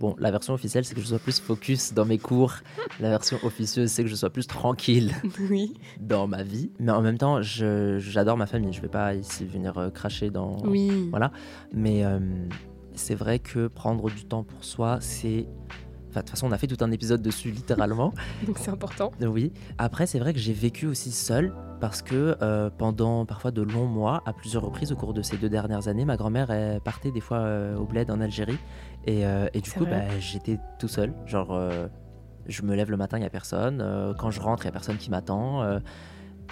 Euh, 0.00 0.06
Bon, 0.06 0.16
la 0.18 0.30
version 0.30 0.54
officielle, 0.54 0.84
c'est 0.84 0.94
que 0.94 1.00
je 1.00 1.06
sois 1.06 1.18
plus 1.18 1.40
focus 1.40 1.92
dans 1.92 2.06
mes 2.06 2.18
cours. 2.18 2.54
La 3.00 3.10
version 3.10 3.38
officieuse, 3.42 3.90
c'est 3.90 4.02
que 4.02 4.08
je 4.08 4.14
sois 4.14 4.30
plus 4.30 4.46
tranquille 4.46 5.14
oui. 5.50 5.74
dans 6.00 6.26
ma 6.26 6.42
vie. 6.42 6.70
Mais 6.78 6.92
en 6.92 7.02
même 7.02 7.18
temps, 7.18 7.42
j'adore 7.42 8.36
ma 8.36 8.46
famille. 8.46 8.72
Je 8.72 8.80
vais 8.80 8.88
pas 8.88 9.14
ici 9.14 9.44
venir 9.44 9.76
euh, 9.78 9.90
cracher 9.90 10.30
dans. 10.30 10.56
Oui. 10.64 11.08
Voilà. 11.10 11.32
Mais 11.72 12.04
euh, 12.04 12.18
c'est 12.94 13.14
vrai 13.14 13.38
que 13.38 13.68
prendre 13.68 14.10
du 14.10 14.24
temps 14.24 14.42
pour 14.42 14.64
soi, 14.64 14.98
c'est. 15.00 15.46
Enfin, 16.08 16.20
de 16.20 16.24
toute 16.24 16.30
façon, 16.30 16.48
on 16.48 16.52
a 16.52 16.58
fait 16.58 16.66
tout 16.66 16.82
un 16.82 16.90
épisode 16.90 17.22
dessus, 17.22 17.50
littéralement. 17.52 18.12
Donc 18.46 18.58
c'est 18.58 18.70
important. 18.70 19.12
Oui. 19.20 19.52
Après, 19.78 20.06
c'est 20.06 20.18
vrai 20.18 20.32
que 20.32 20.40
j'ai 20.40 20.52
vécu 20.52 20.86
aussi 20.86 21.12
seul 21.12 21.54
parce 21.80 22.02
que 22.02 22.36
euh, 22.42 22.68
pendant 22.70 23.24
parfois 23.24 23.50
de 23.50 23.62
longs 23.62 23.86
mois, 23.86 24.22
à 24.26 24.32
plusieurs 24.32 24.62
reprises 24.62 24.92
au 24.92 24.96
cours 24.96 25.14
de 25.14 25.22
ces 25.22 25.36
deux 25.36 25.48
dernières 25.48 25.88
années, 25.88 26.04
ma 26.04 26.16
grand-mère 26.16 26.80
partait 26.82 27.10
des 27.10 27.20
fois 27.20 27.38
euh, 27.38 27.76
au 27.76 27.84
bled 27.84 28.10
en 28.10 28.20
Algérie. 28.20 28.58
Et, 29.06 29.24
euh, 29.24 29.48
et 29.54 29.60
du 29.60 29.70
coup, 29.70 29.86
bah, 29.86 30.18
j'étais 30.18 30.58
tout 30.78 30.88
seul. 30.88 31.14
Genre, 31.26 31.52
euh, 31.52 31.88
je 32.46 32.62
me 32.62 32.74
lève 32.74 32.90
le 32.90 32.96
matin, 32.96 33.16
il 33.16 33.20
n'y 33.20 33.26
a 33.26 33.30
personne. 33.30 33.80
Euh, 33.80 34.12
quand 34.14 34.30
je 34.30 34.40
rentre, 34.40 34.64
il 34.64 34.66
n'y 34.66 34.70
a 34.70 34.72
personne 34.72 34.96
qui 34.96 35.10
m'attend. 35.10 35.62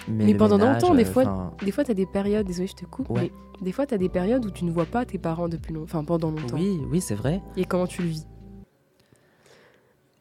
Mais 0.08 0.34
pendant 0.34 0.56
ménage, 0.58 0.82
longtemps, 0.82 0.94
des 0.94 1.04
fois, 1.04 1.22
enfin, 1.22 1.52
Des 1.64 1.72
fois, 1.72 1.84
tu 1.84 1.90
as 1.90 1.94
des 1.94 2.06
périodes, 2.06 2.46
désolé, 2.46 2.68
je 2.68 2.74
te 2.74 2.84
coupe, 2.84 3.10
Ouais. 3.10 3.32
mais 3.60 3.64
des 3.64 3.72
fois, 3.72 3.84
tu 3.84 3.94
as 3.94 3.98
des 3.98 4.08
périodes 4.08 4.44
où 4.46 4.50
tu 4.50 4.64
ne 4.64 4.70
vois 4.70 4.86
pas 4.86 5.04
tes 5.04 5.18
parents 5.18 5.48
depuis 5.48 5.74
longtemps, 5.74 5.84
enfin 5.98 6.04
pendant 6.04 6.30
longtemps. 6.30 6.56
Oui, 6.56 6.78
oui, 6.90 7.00
c'est 7.00 7.16
vrai. 7.16 7.42
Et 7.56 7.64
comment 7.64 7.86
tu 7.86 8.02
le 8.02 8.08
vis? 8.08 8.26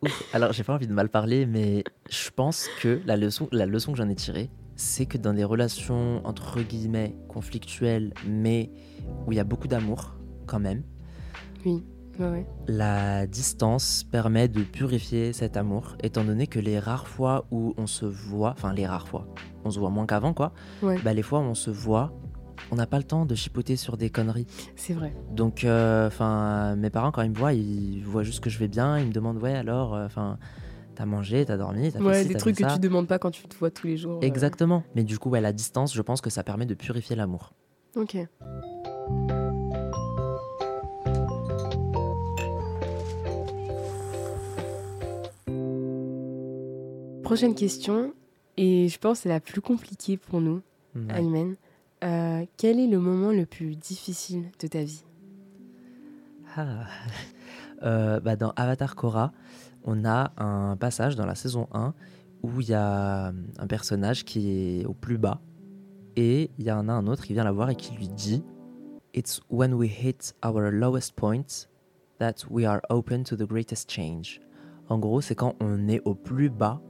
Ouf. 0.01 0.23
Alors, 0.33 0.51
j'ai 0.53 0.63
pas 0.63 0.73
envie 0.73 0.87
de 0.87 0.93
mal 0.93 1.09
parler, 1.09 1.45
mais 1.45 1.83
je 2.09 2.29
pense 2.31 2.67
que 2.81 3.01
la 3.05 3.17
leçon, 3.17 3.47
la 3.51 3.65
leçon 3.65 3.91
que 3.91 3.97
j'en 3.97 4.09
ai 4.09 4.15
tirée, 4.15 4.49
c'est 4.75 5.05
que 5.07 5.17
dans 5.17 5.33
des 5.33 5.43
relations 5.43 6.21
entre 6.25 6.61
guillemets 6.61 7.15
conflictuelles, 7.27 8.13
mais 8.27 8.71
où 9.25 9.31
il 9.31 9.35
y 9.35 9.39
a 9.39 9.43
beaucoup 9.43 9.67
d'amour 9.67 10.15
quand 10.45 10.59
même, 10.59 10.83
Ouais, 11.65 11.83
ouais. 12.19 12.45
la 12.67 13.27
distance 13.27 14.03
permet 14.03 14.47
de 14.47 14.61
purifier 14.63 15.33
cet 15.33 15.57
amour, 15.57 15.95
étant 16.03 16.23
donné 16.23 16.47
que 16.47 16.59
les 16.59 16.79
rares 16.79 17.07
fois 17.07 17.45
où 17.51 17.73
on 17.77 17.87
se 17.87 18.05
voit, 18.05 18.51
enfin 18.51 18.73
les 18.73 18.85
rares 18.87 19.07
fois, 19.07 19.27
on 19.65 19.69
se 19.71 19.79
voit 19.79 19.89
moins 19.89 20.05
qu'avant 20.05 20.33
quoi, 20.33 20.53
Ouais. 20.81 20.97
bah 21.03 21.13
les 21.13 21.21
fois 21.23 21.39
où 21.39 21.43
on 21.43 21.53
se 21.55 21.69
voit, 21.69 22.13
on 22.71 22.75
n'a 22.75 22.87
pas 22.87 22.97
le 22.97 23.03
temps 23.03 23.25
de 23.25 23.35
chipoter 23.35 23.75
sur 23.75 23.97
des 23.97 24.09
conneries. 24.09 24.47
C'est 24.75 24.93
vrai. 24.93 25.13
Donc, 25.31 25.63
euh, 25.63 26.07
enfin, 26.07 26.75
mes 26.75 26.89
parents 26.89 27.11
quand 27.11 27.21
ils 27.21 27.29
me 27.31 27.35
voient, 27.37 27.53
ils 27.53 28.01
voient 28.03 28.23
juste 28.23 28.39
que 28.41 28.49
je 28.49 28.57
vais 28.59 28.67
bien, 28.67 28.97
ils 28.97 29.07
me 29.07 29.13
demandent 29.13 29.37
ouais 29.41 29.53
alors, 29.53 29.93
euh, 29.95 30.05
enfin, 30.05 30.37
t'as 30.95 31.05
mangé, 31.05 31.45
t'as 31.45 31.55
dormi, 31.57 31.91
t'as 31.91 31.99
fait 31.99 32.05
Ouais, 32.05 32.21
ci, 32.23 32.27
des 32.29 32.35
trucs 32.35 32.57
fait 32.57 32.63
que 32.63 32.73
tu 32.73 32.79
demandes 32.79 33.07
pas 33.07 33.19
quand 33.19 33.29
tu 33.31 33.43
te 33.47 33.55
vois 33.57 33.69
tous 33.71 33.85
les 33.87 33.95
jours. 33.97 34.17
euh. 34.17 34.25
Exactement. 34.25 34.83
Mais 34.95 35.03
du 35.03 35.19
coup, 35.19 35.29
ouais, 35.29 35.39
la 35.41 35.53
distance, 35.53 35.93
je 35.93 36.01
pense 36.01 36.19
que 36.21 36.29
ça 36.31 36.43
permet 36.43 36.65
de 36.65 36.73
purifier 36.73 37.15
l'amour. 37.15 37.53
Ok. 37.95 38.17
Prochaine 47.27 47.55
question, 47.55 48.13
et 48.55 48.87
je 48.87 48.97
pense 48.99 49.17
que 49.17 49.23
c'est 49.23 49.29
la 49.29 49.41
plus 49.41 49.59
compliquée 49.59 50.15
pour 50.15 50.39
nous, 50.39 50.61
Ouais. 50.95 51.19
Aymen. 51.19 51.57
Euh, 52.05 52.45
quel 52.55 52.79
est 52.79 52.87
le 52.87 52.99
moment 52.99 53.31
le 53.31 53.45
plus 53.45 53.75
difficile 53.75 54.45
de 54.61 54.67
ta 54.67 54.81
vie? 54.83 55.03
Ah. 56.55 56.85
Euh, 57.83 58.19
bah, 58.19 58.35
dans 58.35 58.53
Avatar 58.55 58.95
Korra, 58.95 59.31
on 59.83 60.03
a 60.03 60.31
un 60.37 60.75
passage 60.77 61.15
dans 61.15 61.27
la 61.27 61.35
saison 61.35 61.67
1 61.73 61.93
où 62.41 62.59
il 62.59 62.69
y 62.69 62.73
a 62.73 63.27
un 63.27 63.67
personnage 63.67 64.25
qui 64.25 64.49
est 64.79 64.85
au 64.85 64.95
plus 64.95 65.19
bas 65.19 65.41
et 66.15 66.49
il 66.57 66.65
y 66.65 66.71
en 66.71 66.89
a 66.89 66.93
un 66.93 67.05
autre 67.05 67.23
qui 67.23 67.33
vient 67.33 67.43
la 67.43 67.51
voir 67.51 67.69
et 67.69 67.75
qui 67.75 67.93
lui 67.93 68.09
dit 68.09 68.43
It's 69.13 69.41
when 69.51 69.75
we 69.75 69.91
hit 69.91 70.33
our 70.43 70.71
lowest 70.71 71.15
point 71.15 71.67
that 72.17 72.47
we 72.49 72.65
are 72.65 72.81
open 72.89 73.23
to 73.25 73.35
the 73.35 73.45
greatest 73.47 73.91
change. 73.91 74.41
En 74.89 74.97
gros, 74.97 75.21
c'est 75.21 75.35
quand 75.35 75.55
on 75.59 75.87
est 75.87 76.01
au 76.03 76.15
plus 76.15 76.49
bas 76.49 76.81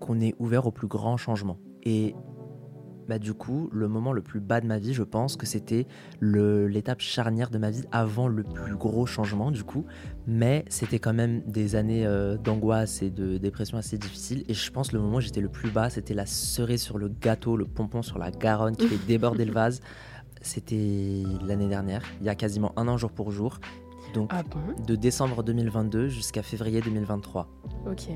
qu'on 0.00 0.20
est 0.20 0.34
ouvert 0.38 0.66
au 0.66 0.70
plus 0.72 0.88
grand 0.88 1.16
changement. 1.16 1.58
Et 1.82 2.14
bah, 3.08 3.18
du 3.18 3.34
coup, 3.34 3.68
le 3.72 3.88
moment 3.88 4.12
le 4.12 4.22
plus 4.22 4.38
bas 4.40 4.60
de 4.60 4.66
ma 4.68 4.78
vie, 4.78 4.94
je 4.94 5.02
pense 5.02 5.36
que 5.36 5.44
c'était 5.44 5.86
l'étape 6.20 7.00
charnière 7.00 7.50
de 7.50 7.58
ma 7.58 7.70
vie 7.70 7.82
avant 7.90 8.28
le 8.28 8.44
plus 8.44 8.76
gros 8.76 9.04
changement 9.04 9.50
du 9.50 9.64
coup. 9.64 9.84
Mais 10.28 10.64
c'était 10.68 11.00
quand 11.00 11.12
même 11.14 11.40
des 11.42 11.74
années 11.74 12.06
euh, 12.06 12.36
d'angoisse 12.36 13.02
et 13.02 13.10
de 13.10 13.36
dépression 13.36 13.78
assez 13.78 13.98
difficiles. 13.98 14.44
Et 14.48 14.54
je 14.54 14.70
pense 14.70 14.92
le 14.92 15.00
moment 15.00 15.16
où 15.16 15.20
j'étais 15.20 15.40
le 15.40 15.48
plus 15.48 15.70
bas 15.70 15.90
c'était 15.90 16.14
la 16.14 16.26
cerise 16.26 16.82
sur 16.82 16.98
le 16.98 17.08
gâteau 17.08 17.56
le 17.56 17.64
pompon 17.66 18.02
sur 18.02 18.18
la 18.18 18.30
Garonne 18.30 18.76
qui 18.76 18.86
fait 18.86 19.06
déborder 19.06 19.44
le 19.44 19.52
vase. 19.52 19.80
C'était 20.40 21.24
l'année 21.44 21.68
dernière 21.68 22.02
il 22.20 22.26
y 22.26 22.30
a 22.30 22.34
quasiment 22.36 22.72
un 22.76 22.86
an 22.86 22.96
jour 22.96 23.10
pour 23.10 23.32
jour. 23.32 23.58
Donc 24.14 24.30
Ah 24.32 24.42
bon? 24.44 24.60
de 24.86 24.94
décembre 24.94 25.42
2022 25.42 26.08
jusqu'à 26.08 26.42
février 26.42 26.80
2023 26.80 27.48
Ok. 27.90 28.08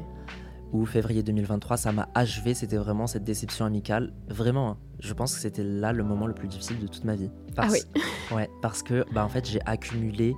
Ou 0.75 0.85
février 0.87 1.23
2023, 1.23 1.77
ça 1.77 1.93
m'a 1.93 2.09
achevé, 2.15 2.53
c'était 2.53 2.77
vraiment 2.77 3.07
cette 3.07 3.23
déception 3.23 3.65
amicale. 3.65 4.13
Vraiment, 4.29 4.71
hein. 4.71 4.79
je 4.99 5.15
pense 5.15 5.35
que 5.35 5.41
c'était 5.41 5.63
là 5.63 5.93
le 5.93 6.03
moment 6.03 6.27
le 6.27 6.35
plus 6.35 6.49
difficile 6.49 6.81
de 6.81 6.89
toute 6.89 7.05
ma 7.05 7.15
vie. 7.15 7.31
Ah 7.57 7.69
oui. 7.71 7.79
Ouais, 8.35 8.51
parce 8.61 8.83
que 8.83 9.05
bah, 9.13 9.25
en 9.25 9.29
fait, 9.29 9.49
j'ai 9.49 9.61
accumulé 9.67 10.35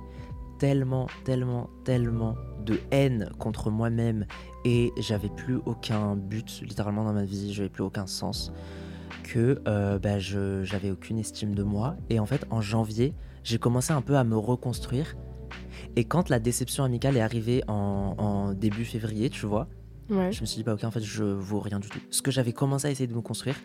tellement, 0.59 1.07
tellement, 1.23 1.69
tellement 1.85 2.35
de 2.63 2.79
haine 2.91 3.29
contre 3.39 3.71
moi-même 3.71 4.27
et 4.63 4.91
j'avais 4.97 5.29
plus 5.29 5.59
aucun 5.65 6.15
but 6.15 6.61
littéralement 6.61 7.03
dans 7.03 7.13
ma 7.13 7.23
vie, 7.23 7.53
j'avais 7.53 7.69
plus 7.69 7.83
aucun 7.83 8.05
sens 8.05 8.51
que 9.23 9.61
euh, 9.67 9.97
bah, 9.99 10.19
je 10.19 10.63
j'avais 10.63 10.91
aucune 10.91 11.17
estime 11.17 11.55
de 11.55 11.63
moi 11.63 11.95
et 12.09 12.19
en 12.19 12.25
fait 12.25 12.45
en 12.49 12.61
janvier 12.61 13.13
j'ai 13.43 13.57
commencé 13.57 13.93
un 13.93 14.01
peu 14.01 14.17
à 14.17 14.23
me 14.23 14.37
reconstruire 14.37 15.15
et 15.95 16.03
quand 16.03 16.29
la 16.29 16.39
déception 16.39 16.83
amicale 16.83 17.17
est 17.17 17.21
arrivée 17.21 17.63
en, 17.67 18.15
en 18.17 18.53
début 18.53 18.85
février 18.85 19.29
tu 19.29 19.45
vois 19.45 19.67
Ouais. 20.09 20.31
je 20.31 20.41
me 20.41 20.45
suis 20.45 20.57
dit, 20.57 20.63
bah 20.63 20.73
ok, 20.73 20.83
en 20.83 20.91
fait, 20.91 21.01
je 21.03 21.23
vaux 21.23 21.59
rien 21.59 21.79
du 21.79 21.89
tout. 21.89 21.99
Ce 22.11 22.21
que 22.21 22.31
j'avais 22.31 22.53
commencé 22.53 22.87
à 22.87 22.91
essayer 22.91 23.07
de 23.07 23.13
me 23.13 23.21
construire, 23.21 23.55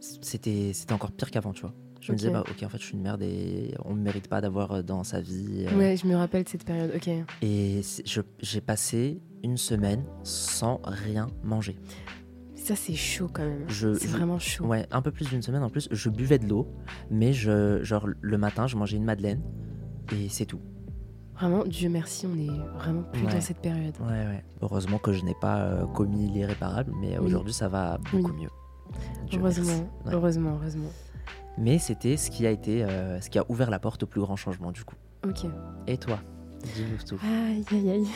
c'était 0.00 0.72
c'était 0.74 0.92
encore 0.92 1.12
pire 1.12 1.30
qu'avant, 1.30 1.52
tu 1.52 1.62
vois. 1.62 1.74
Je 2.00 2.12
me 2.12 2.18
disais, 2.18 2.30
bah 2.30 2.44
ok, 2.50 2.62
en 2.62 2.68
fait, 2.68 2.78
je 2.78 2.84
suis 2.84 2.94
une 2.94 3.02
merde 3.02 3.22
et 3.22 3.74
on 3.86 3.94
ne 3.94 4.00
mérite 4.02 4.28
pas 4.28 4.42
d'avoir 4.42 4.72
euh, 4.72 4.82
dans 4.82 5.04
sa 5.04 5.20
vie. 5.22 5.64
euh, 5.66 5.78
Ouais, 5.78 5.96
je 5.96 6.06
me 6.06 6.14
rappelle 6.14 6.44
de 6.44 6.48
cette 6.50 6.64
période. 6.64 6.92
Ok. 6.94 7.08
Et 7.40 7.80
j'ai 8.42 8.60
passé 8.60 9.22
une 9.42 9.56
semaine 9.56 10.04
sans 10.22 10.80
rien 10.84 11.28
manger. 11.42 11.78
Ça, 12.54 12.76
c'est 12.76 12.94
chaud 12.94 13.28
quand 13.32 13.44
même. 13.44 13.64
Je- 13.68 13.94
C'est 13.94 14.08
vraiment 14.08 14.38
chaud. 14.38 14.66
Ouais, 14.66 14.86
un 14.90 15.00
peu 15.02 15.10
plus 15.12 15.28
d'une 15.30 15.40
semaine 15.42 15.62
en 15.62 15.70
plus. 15.70 15.88
Je 15.90 16.08
buvais 16.10 16.38
de 16.38 16.46
l'eau, 16.46 16.68
mais 17.10 17.32
je, 17.32 17.82
genre 17.82 18.06
le 18.20 18.38
matin, 18.38 18.66
je 18.66 18.76
mangeais 18.76 18.96
une 18.98 19.04
madeleine 19.04 19.40
et 20.12 20.28
c'est 20.28 20.46
tout. 20.46 20.60
Vraiment, 21.34 21.64
Dieu 21.64 21.88
merci, 21.88 22.26
on 22.26 22.38
est 22.38 22.78
vraiment 22.78 23.02
plus 23.12 23.24
Ouais. 23.24 23.32
dans 23.32 23.40
cette 23.40 23.58
période. 23.58 23.94
Ouais, 24.00 24.06
ouais. 24.26 24.44
Heureusement 24.62 24.98
que 24.98 25.12
je 25.12 25.24
n'ai 25.24 25.34
pas 25.40 25.58
euh, 25.62 25.86
commis 25.86 26.28
l'irréparable, 26.28 26.92
mais 27.00 27.18
Oui. 27.18 27.26
aujourd'hui, 27.26 27.52
ça 27.52 27.68
va 27.68 27.98
beaucoup 28.12 28.30
Oui. 28.32 28.42
mieux. 28.42 28.50
Dieu 29.28 29.40
heureusement, 29.40 29.88
heureusement, 30.06 30.58
heureusement. 30.60 30.90
Mais 31.58 31.78
c'était 31.78 32.16
ce 32.16 32.30
qui 32.30 32.46
a 32.46 32.50
été, 32.50 32.84
euh, 32.84 33.20
ce 33.20 33.30
qui 33.30 33.38
a 33.38 33.44
ouvert 33.48 33.70
la 33.70 33.78
porte 33.80 34.04
au 34.04 34.06
plus 34.06 34.20
grand 34.20 34.36
changement 34.36 34.70
du 34.72 34.84
coup. 34.84 34.94
Ok. 35.26 35.46
Et 35.86 35.96
toi 35.96 36.18
Dis-nous 36.74 37.02
tout. 37.06 37.22
Aïe, 37.24 37.64
aïe, 37.72 37.90
aïe. 37.90 38.06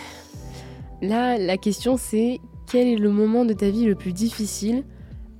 Là, 1.02 1.38
la 1.38 1.56
question 1.56 1.96
c'est 1.96 2.38
quel 2.66 2.86
est 2.86 2.96
le 2.96 3.10
moment 3.10 3.44
de 3.44 3.52
ta 3.52 3.70
vie 3.70 3.84
le 3.84 3.94
plus 3.94 4.12
difficile? 4.12 4.84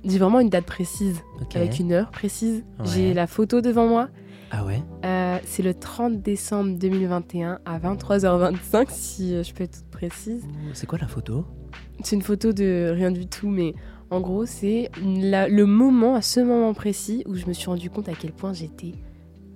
J'ai 0.05 0.17
vraiment 0.17 0.39
une 0.39 0.49
date 0.49 0.65
précise, 0.65 1.19
avec 1.55 1.79
une 1.79 1.91
heure 1.91 2.09
précise. 2.11 2.63
J'ai 2.85 3.13
la 3.13 3.27
photo 3.27 3.59
devant 3.61 3.87
moi. 3.87 4.07
Ah 4.51 4.65
ouais? 4.65 4.81
Euh, 5.05 5.37
c'est 5.45 5.61
le 5.63 5.73
30 5.73 6.21
décembre 6.21 6.77
2021 6.77 7.59
à 7.65 7.79
23h25, 7.79 8.87
si 8.89 9.35
euh, 9.35 9.43
je 9.43 9.53
peux 9.53 9.63
être 9.63 9.77
toute 9.79 9.91
précise. 9.91 10.43
Ouh, 10.45 10.73
C'est 10.73 10.87
quoi 10.87 10.97
la 10.99 11.07
photo? 11.07 11.45
C'est 12.03 12.15
une 12.15 12.21
photo 12.21 12.51
de 12.51 12.91
rien 12.93 13.11
du 13.11 13.27
tout, 13.27 13.49
mais 13.49 13.73
en 14.09 14.21
gros, 14.21 14.45
c'est 14.45 14.89
le 15.03 15.63
moment, 15.65 16.15
à 16.15 16.21
ce 16.21 16.39
moment 16.39 16.73
précis, 16.73 17.23
où 17.27 17.35
je 17.35 17.45
me 17.45 17.53
suis 17.53 17.67
rendu 17.67 17.89
compte 17.91 18.09
à 18.09 18.13
quel 18.13 18.31
point 18.31 18.53
j'étais 18.53 18.93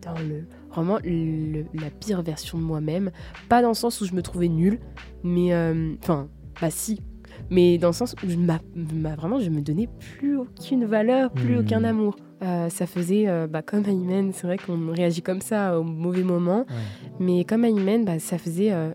dans 0.04 0.14
le. 0.20 0.46
Vraiment 0.70 0.98
le- 1.04 1.66
la 1.74 1.90
pire 1.90 2.22
version 2.24 2.58
de 2.58 2.64
moi-même. 2.64 3.12
Pas 3.50 3.62
dans 3.62 3.70
le 3.70 3.74
sens 3.76 4.02
où 4.02 4.06
je 4.06 4.14
me 4.14 4.22
trouvais 4.22 4.48
nulle, 4.50 4.80
mais. 5.24 5.54
euh, 5.54 5.94
Enfin, 6.02 6.28
bah 6.62 6.70
si. 6.70 7.02
Mais 7.50 7.78
dans 7.80 7.88
le 7.90 7.94
sens 7.94 8.16
où 8.24 8.30
je 8.30 8.38
m'a- 8.38 8.62
m'a- 8.76 9.16
vraiment, 9.16 9.40
je 9.40 9.50
me 9.50 9.62
donnais 9.62 9.88
plus 10.18 10.38
aucune 10.38 10.86
valeur, 10.86 11.32
plus 11.32 11.56
Hmm. 11.56 11.60
aucun 11.62 11.84
amour. 11.84 12.16
Euh, 12.44 12.70
ça 12.70 12.86
faisait, 12.88 13.28
euh, 13.28 13.48
bah, 13.48 13.62
comme 13.62 13.86
Aymen, 13.86 14.32
c'est 14.34 14.46
vrai 14.48 14.58
qu'on 14.58 14.92
réagit 14.92 15.22
comme 15.22 15.42
ça 15.42 15.80
au 15.80 15.84
mauvais 15.84 16.24
moment. 16.24 16.60
Ouais. 16.70 16.76
Mais 17.20 17.44
comme 17.46 17.64
Aymen, 17.64 18.04
bah, 18.04 18.20
ça 18.20 18.38
faisait 18.38 18.74
euh, 18.74 18.92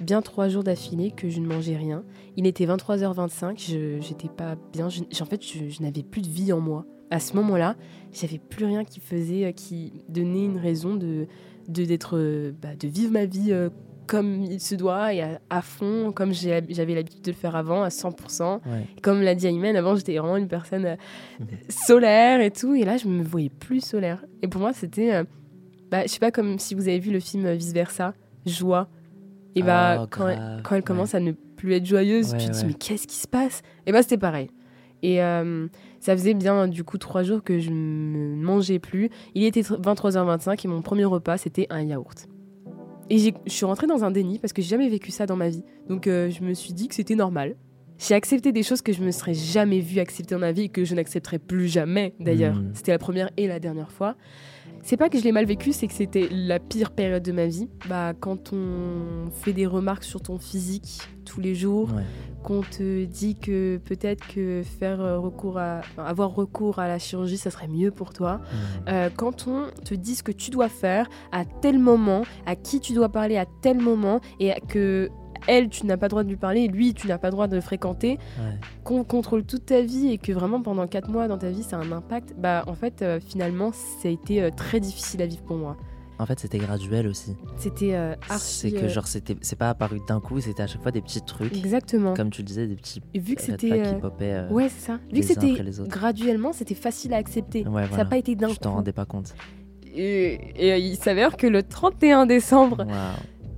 bien 0.00 0.22
trois 0.22 0.48
jours 0.48 0.64
d'affilée 0.64 1.10
que 1.10 1.28
je 1.28 1.40
ne 1.40 1.46
mangeais 1.46 1.76
rien. 1.76 2.02
Il 2.36 2.46
était 2.46 2.64
23h25, 2.66 3.58
je 3.70 4.00
j'étais 4.00 4.28
pas 4.28 4.56
bien. 4.72 4.88
Je- 4.88 5.02
en 5.20 5.26
fait, 5.26 5.42
je, 5.44 5.68
je 5.68 5.82
n'avais 5.82 6.02
plus 6.02 6.22
de 6.22 6.28
vie 6.28 6.52
en 6.52 6.60
moi. 6.60 6.86
À 7.10 7.20
ce 7.20 7.36
moment-là, 7.36 7.76
j'avais 8.12 8.38
plus 8.38 8.64
rien 8.64 8.84
qui 8.84 9.00
faisait, 9.00 9.44
euh, 9.44 9.52
qui 9.52 9.92
donnait 10.08 10.44
une 10.46 10.58
raison 10.58 10.94
de 10.96 11.26
de 11.68 11.84
d'être, 11.84 12.52
bah, 12.62 12.76
de 12.78 12.86
vivre 12.88 13.12
ma 13.12 13.24
vie 13.26 13.52
comme 14.06 14.42
il 14.44 14.60
se 14.60 14.74
doit 14.74 15.12
et 15.14 15.22
à, 15.22 15.40
à 15.50 15.62
fond, 15.62 16.12
comme 16.12 16.32
j'avais 16.32 16.94
l'habitude 16.94 17.22
de 17.22 17.30
le 17.30 17.36
faire 17.36 17.56
avant, 17.56 17.82
à 17.82 17.88
100%. 17.88 18.54
Ouais. 18.54 18.60
Comme 19.02 19.22
l'a 19.22 19.34
dit 19.34 19.46
Ayman, 19.46 19.74
avant 19.76 19.96
j'étais 19.96 20.16
vraiment 20.18 20.36
une 20.36 20.48
personne 20.48 20.84
euh, 20.86 20.96
solaire 21.68 22.40
et 22.40 22.50
tout, 22.50 22.74
et 22.74 22.84
là 22.84 22.96
je 22.96 23.08
me 23.08 23.22
voyais 23.22 23.50
plus 23.50 23.80
solaire. 23.84 24.24
Et 24.42 24.48
pour 24.48 24.60
moi 24.60 24.72
c'était, 24.72 25.14
euh, 25.14 25.24
bah, 25.90 26.02
je 26.04 26.08
sais 26.08 26.18
pas 26.18 26.30
comme 26.30 26.58
si 26.58 26.74
vous 26.74 26.88
avez 26.88 26.98
vu 26.98 27.10
le 27.12 27.20
film 27.20 27.50
Vice 27.52 27.72
Versa, 27.72 28.14
Joie. 28.44 28.88
Et 29.54 29.62
bah 29.62 30.00
Oh, 30.02 30.06
quand, 30.10 30.28
elle, 30.28 30.36
grave, 30.36 30.60
quand 30.62 30.74
elle 30.74 30.80
ouais. 30.80 30.84
commence 30.84 31.14
à 31.14 31.20
ne 31.20 31.32
plus 31.32 31.72
être 31.74 31.86
joyeuse, 31.86 32.32
Ouais, 32.32 32.38
tu 32.38 32.46
te 32.48 32.52
dis 32.52 32.66
mais 32.66 32.74
qu'est-ce 32.74 33.06
qui 33.06 33.16
se 33.16 33.26
passe? 33.26 33.62
Et 33.86 33.92
bah 33.92 34.02
c'était 34.02 34.18
pareil. 34.18 34.50
Et 35.02 35.22
euh, 35.22 35.66
ça 36.00 36.16
faisait 36.16 36.34
bien 36.34 36.68
du 36.68 36.84
coup 36.84 36.98
trois 36.98 37.22
jours 37.22 37.42
que 37.42 37.58
je 37.58 37.70
ne 37.70 38.36
mangeais 38.36 38.78
plus. 38.78 39.10
Il 39.34 39.44
était 39.44 39.60
23h25 39.62 40.60
et 40.64 40.68
mon 40.68 40.82
premier 40.82 41.04
repas 41.04 41.38
c'était 41.38 41.66
un 41.70 41.82
yaourt. 41.82 42.28
Et 43.10 43.18
je 43.18 43.30
suis 43.46 43.64
rentrée 43.64 43.86
dans 43.86 44.04
un 44.04 44.10
déni 44.10 44.38
parce 44.38 44.52
que 44.52 44.62
j'ai 44.62 44.68
jamais 44.68 44.88
vécu 44.88 45.10
ça 45.10 45.26
dans 45.26 45.36
ma 45.36 45.48
vie. 45.48 45.62
Donc 45.88 46.06
euh, 46.06 46.30
je 46.30 46.42
me 46.42 46.54
suis 46.54 46.72
dit 46.72 46.88
que 46.88 46.94
c'était 46.94 47.14
normal. 47.14 47.56
J'ai 47.98 48.14
accepté 48.14 48.52
des 48.52 48.62
choses 48.62 48.82
que 48.82 48.92
je 48.92 49.02
me 49.02 49.10
serais 49.10 49.34
jamais 49.34 49.80
vue 49.80 50.00
accepter 50.00 50.34
dans 50.34 50.40
ma 50.40 50.52
vie 50.52 50.62
et 50.62 50.68
que 50.68 50.84
je 50.84 50.94
n'accepterai 50.94 51.38
plus 51.38 51.68
jamais 51.68 52.14
d'ailleurs. 52.20 52.56
Mm. 52.56 52.70
C'était 52.74 52.92
la 52.92 52.98
première 52.98 53.30
et 53.36 53.46
la 53.46 53.58
dernière 53.58 53.90
fois. 53.90 54.16
C'est 54.88 54.96
pas 54.96 55.08
que 55.08 55.18
je 55.18 55.24
l'ai 55.24 55.32
mal 55.32 55.46
vécu, 55.46 55.72
c'est 55.72 55.88
que 55.88 55.92
c'était 55.92 56.28
la 56.30 56.60
pire 56.60 56.92
période 56.92 57.24
de 57.24 57.32
ma 57.32 57.46
vie. 57.46 57.68
Bah, 57.88 58.12
quand 58.14 58.52
on 58.52 59.28
fait 59.32 59.52
des 59.52 59.66
remarques 59.66 60.04
sur 60.04 60.20
ton 60.20 60.38
physique 60.38 61.00
tous 61.24 61.40
les 61.40 61.56
jours, 61.56 61.88
Ouais. 61.92 62.04
qu'on 62.44 62.60
te 62.60 63.04
dit 63.04 63.34
que 63.34 63.78
peut-être 63.78 64.24
que 64.28 64.62
faire 64.78 65.00
euh, 65.00 65.18
recours 65.18 65.58
à, 65.58 65.80
avoir 65.98 66.32
recours 66.32 66.78
à 66.78 66.86
la 66.86 67.00
chirurgie, 67.00 67.36
ça 67.36 67.50
serait 67.50 67.66
mieux 67.66 67.90
pour 67.90 68.12
toi. 68.12 68.40
Euh, 68.86 69.10
quand 69.16 69.48
on 69.48 69.64
te 69.84 69.92
dit 69.94 70.14
ce 70.14 70.22
que 70.22 70.30
tu 70.30 70.52
dois 70.52 70.68
faire 70.68 71.08
à 71.32 71.44
tel 71.44 71.80
moment, 71.80 72.22
à 72.46 72.54
qui 72.54 72.78
tu 72.78 72.92
dois 72.92 73.08
parler 73.08 73.36
à 73.38 73.46
tel 73.62 73.80
moment, 73.80 74.20
et 74.38 74.52
que 74.68 75.10
elle, 75.46 75.68
tu 75.68 75.86
n'as 75.86 75.96
pas 75.96 76.06
le 76.06 76.10
droit 76.10 76.24
de 76.24 76.28
lui 76.28 76.36
parler, 76.36 76.68
lui, 76.68 76.94
tu 76.94 77.06
n'as 77.08 77.18
pas 77.18 77.28
le 77.28 77.32
droit 77.32 77.46
de 77.48 77.54
le 77.56 77.60
fréquenter, 77.62 78.18
Ouais. 78.38 78.54
qu'on 78.84 79.04
contrôle 79.04 79.44
toute 79.44 79.66
ta 79.66 79.80
vie 79.82 80.08
et 80.12 80.18
que 80.18 80.32
vraiment 80.32 80.60
pendant 80.62 80.86
4 80.86 81.10
mois 81.10 81.28
dans 81.28 81.38
ta 81.38 81.50
vie, 81.50 81.62
ça 81.62 81.76
a 81.78 81.80
un 81.80 81.92
impact, 81.92 82.34
bah 82.38 82.64
en 82.66 82.74
fait, 82.74 83.02
euh, 83.02 83.20
finalement, 83.20 83.72
ça 83.72 84.08
a 84.08 84.10
été 84.10 84.42
euh, 84.42 84.50
très 84.54 84.80
difficile 84.80 85.22
à 85.22 85.26
vivre 85.26 85.42
pour 85.42 85.56
moi. 85.56 85.76
En 86.18 86.24
fait, 86.24 86.40
c'était 86.40 86.56
graduel 86.56 87.08
aussi. 87.08 87.36
C'était 87.58 87.94
euh, 87.94 88.14
archi... 88.30 88.44
C'est 88.46 88.70
que 88.70 88.84
euh, 88.86 88.88
genre 88.88 89.06
c'était 89.06 89.36
c'est 89.42 89.54
pas 89.58 89.68
apparu 89.68 90.00
d'un 90.08 90.18
coup, 90.18 90.40
c'était 90.40 90.62
à 90.62 90.66
chaque 90.66 90.80
fois 90.82 90.90
des 90.90 91.02
petits 91.02 91.20
trucs. 91.20 91.54
Exactement. 91.54 92.14
Comme 92.14 92.30
tu 92.30 92.40
le 92.40 92.46
disais, 92.46 92.66
des 92.66 92.74
petits 92.76 93.02
Et 93.12 93.18
vu 93.18 93.34
que 93.34 93.42
c'était... 93.42 93.82
qui 93.82 93.94
popaient. 94.00 94.44
Ouais, 94.50 94.70
c'est 94.70 94.86
ça. 94.92 94.98
Vu 95.12 95.20
que 95.20 95.26
c'était 95.26 95.54
graduellement, 95.86 96.54
c'était 96.54 96.74
facile 96.74 97.12
à 97.12 97.18
accepter. 97.18 97.66
Ouais, 97.68 97.82
Ça 97.82 97.88
voilà. 97.88 98.04
n'a 98.04 98.04
pas 98.08 98.16
été 98.16 98.34
d'un 98.34 98.48
Tu 98.48 98.56
t'en 98.56 98.70
coup. 98.70 98.76
rendais 98.76 98.92
pas 98.92 99.04
compte. 99.04 99.34
Et, 99.94 100.38
et, 100.56 100.78
il 100.78 100.96
s'avère 100.96 101.36
que 101.36 101.46
le 101.46 101.62
31 101.62 102.24
décembre. 102.26 102.86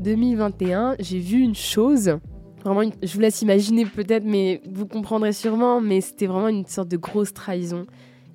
2021, 0.01 0.96
j'ai 0.99 1.18
vu 1.18 1.38
une 1.38 1.55
chose. 1.55 2.18
Vraiment, 2.64 2.90
je 3.03 3.14
vous 3.14 3.20
laisse 3.20 3.42
imaginer 3.42 3.84
peut-être, 3.86 4.24
mais 4.24 4.61
vous 4.70 4.86
comprendrez 4.86 5.32
sûrement. 5.32 5.80
Mais 5.80 6.01
c'était 6.01 6.26
vraiment 6.26 6.49
une 6.49 6.66
sorte 6.66 6.88
de 6.88 6.96
grosse 6.96 7.32
trahison. 7.32 7.86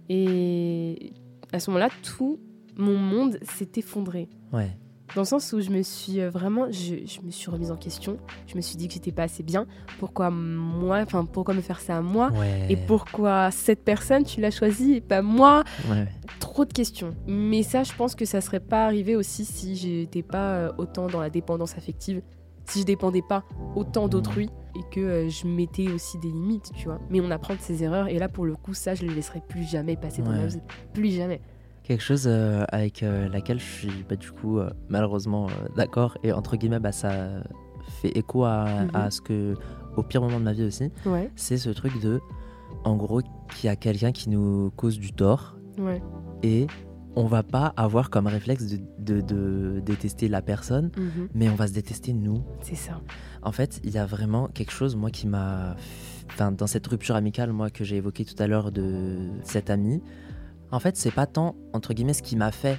Et 0.10 1.14
à 1.52 1.60
ce 1.60 1.70
moment-là, 1.72 1.90
tout 2.04 2.40
mon 2.78 2.98
monde 2.98 3.38
s'est 3.44 3.70
effondré. 3.76 4.30
Ouais. 4.52 4.78
Dans 5.16 5.22
le 5.22 5.26
sens 5.28 5.54
où 5.54 5.62
je 5.62 5.70
me 5.70 5.84
suis 5.84 6.20
euh, 6.22 6.30
vraiment, 6.32 6.72
je, 6.72 6.96
je 7.06 7.22
me 7.22 7.30
suis 7.30 7.52
remise 7.52 7.70
en 7.72 7.76
question. 7.78 8.18
Je 8.48 8.56
me 8.56 8.62
suis 8.62 8.76
dit 8.78 8.88
que 8.88 8.96
j'étais 8.96 9.12
pas 9.12 9.24
assez 9.24 9.44
bien. 9.44 9.68
Pourquoi 10.00 10.32
moi 10.32 11.00
Enfin, 11.04 11.24
pourquoi 11.26 11.54
me 11.54 11.62
faire 11.62 11.80
ça 11.80 11.98
à 11.98 12.02
moi 12.02 12.32
Ouais. 12.32 12.66
Et 12.70 12.76
pourquoi 12.78 13.52
cette 13.52 13.84
personne, 13.84 14.24
tu 14.24 14.42
l'as 14.42 14.50
choisie 14.52 14.94
et 14.96 15.02
pas 15.02 15.22
moi? 15.22 15.64
Ouais. 15.90 16.08
Trop 16.40 16.66
de 16.66 16.74
questions. 16.74 17.16
Mais 17.28 17.62
ça, 17.62 17.84
je 17.84 17.94
pense 17.94 18.16
que 18.16 18.26
ça 18.26 18.42
serait 18.42 18.60
pas 18.60 18.86
arrivé 18.86 19.16
aussi 19.16 19.46
si 19.46 19.76
j'étais 19.76 20.24
pas 20.24 20.56
euh, 20.56 20.72
autant 20.80 21.06
dans 21.08 21.20
la 21.22 21.30
dépendance 21.30 21.78
affective, 21.78 22.22
si 22.66 22.80
je 22.82 22.86
dépendais 22.86 23.22
pas 23.22 23.44
autant 23.76 24.08
d'autrui 24.08 24.50
et 24.76 24.82
que 24.92 25.00
euh, 25.00 25.30
je 25.30 25.46
mettais 25.46 25.92
aussi 25.92 26.18
des 26.18 26.30
limites, 26.30 26.72
tu 26.76 26.86
vois. 26.86 27.00
Mais 27.12 27.22
on 27.22 27.30
apprend 27.30 27.54
de 27.54 27.60
ses 27.60 27.84
erreurs 27.84 28.08
et 28.08 28.18
là, 28.18 28.30
pour 28.30 28.46
le 28.46 28.56
coup, 28.56 28.74
ça, 28.74 28.96
je 28.96 29.06
le 29.06 29.14
laisserai 29.14 29.42
plus 29.48 29.64
jamais 29.70 29.96
passer 29.96 30.24
dans 30.24 30.32
Ouais. 30.32 30.38
ma 30.40 30.46
vie. 30.48 30.60
Plus 30.94 31.12
jamais. 31.12 31.40
Quelque 31.84 32.02
chose 32.02 32.24
euh, 32.28 32.64
avec 32.70 33.04
euh, 33.04 33.28
laquelle 33.30 33.60
je 33.60 33.66
suis 33.66 34.06
bah, 34.10 34.16
du 34.16 34.32
coup 34.32 34.58
euh, 34.60 34.70
malheureusement 34.90 35.48
d'accord 35.76 36.18
et 36.24 36.32
entre 36.32 36.56
guillemets 36.56 36.80
bah, 36.80 36.92
ça 36.94 37.44
fait 38.02 38.18
écho 38.18 38.46
à, 38.46 38.66
Mhm. 38.84 38.90
à 38.94 39.12
ce 39.12 39.20
que 39.22 39.56
au 39.98 40.04
pire 40.04 40.22
moment 40.22 40.40
de 40.40 40.46
ma 40.46 40.54
vie 40.54 40.64
aussi, 40.64 40.90
Ouais, 41.06 41.30
c'est 41.36 41.58
ce 41.58 41.70
truc 41.70 42.00
de 42.02 42.20
en 42.86 42.96
gros 42.96 43.22
qu'il 43.22 43.68
y 43.68 43.70
a 43.70 43.76
quelqu'un 43.76 44.12
qui 44.12 44.30
nous 44.30 44.72
cause 44.76 44.98
du 44.98 45.12
tort 45.14 45.56
ouais. 45.78 46.02
et 46.42 46.68
on 47.16 47.26
va 47.26 47.44
pas 47.44 47.74
avoir 47.78 48.10
comme 48.10 48.26
réflexe 48.26 48.66
de, 48.66 48.80
de- 48.98 49.22
de 49.22 49.82
détester 49.86 50.28
la 50.28 50.42
personne, 50.42 50.90
Mhm. 50.98 51.28
mais 51.36 51.48
on 51.50 51.54
va 51.54 51.68
se 51.68 51.74
détester 51.74 52.12
nous. 52.12 52.42
C'est 52.62 52.74
ça. 52.76 53.02
En 53.44 53.52
fait, 53.52 53.80
il 53.84 53.92
y 53.92 54.00
a 54.00 54.06
vraiment 54.08 54.48
quelque 54.48 54.72
chose, 54.72 54.96
moi, 54.96 55.12
qui 55.12 55.28
m'a. 55.28 55.76
Enfin, 56.32 56.52
dans 56.52 56.66
cette 56.66 56.88
rupture 56.88 57.16
amicale, 57.16 57.54
moi, 57.54 57.70
que 57.70 57.84
j'ai 57.84 57.98
évoqué 57.98 58.26
tout 58.26 58.34
à 58.42 58.48
l'heure 58.48 58.72
de 58.72 59.30
cet 59.44 59.70
ami, 59.70 60.02
en 60.74 60.80
fait, 60.80 60.98
c'est 60.98 61.12
pas 61.12 61.26
tant, 61.28 61.56
entre 61.74 61.94
guillemets, 61.94 62.14
ce 62.14 62.22
qu'il 62.24 62.38
m'a 62.38 62.52
fait 62.52 62.78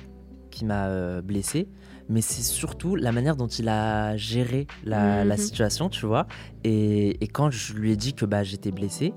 qui 0.51 0.65
m'a 0.65 0.87
euh, 0.87 1.21
blessé, 1.21 1.67
mais 2.09 2.21
c'est 2.21 2.43
surtout 2.43 2.95
la 2.95 3.11
manière 3.11 3.35
dont 3.35 3.49
il 3.49 3.69
a 3.69 4.17
géré 4.17 4.69
la, 4.85 5.25
la 5.25 5.35
Mhm. 5.35 5.41
situation, 5.41 5.89
tu 5.89 6.07
vois. 6.07 6.27
Et, 6.63 7.23
et 7.25 7.27
quand 7.27 7.51
je 7.51 7.73
lui 7.75 7.91
ai 7.91 7.97
dit 7.97 8.15
que 8.15 8.25
bah, 8.25 8.45
j'étais 8.45 8.71
blessé, 8.71 9.13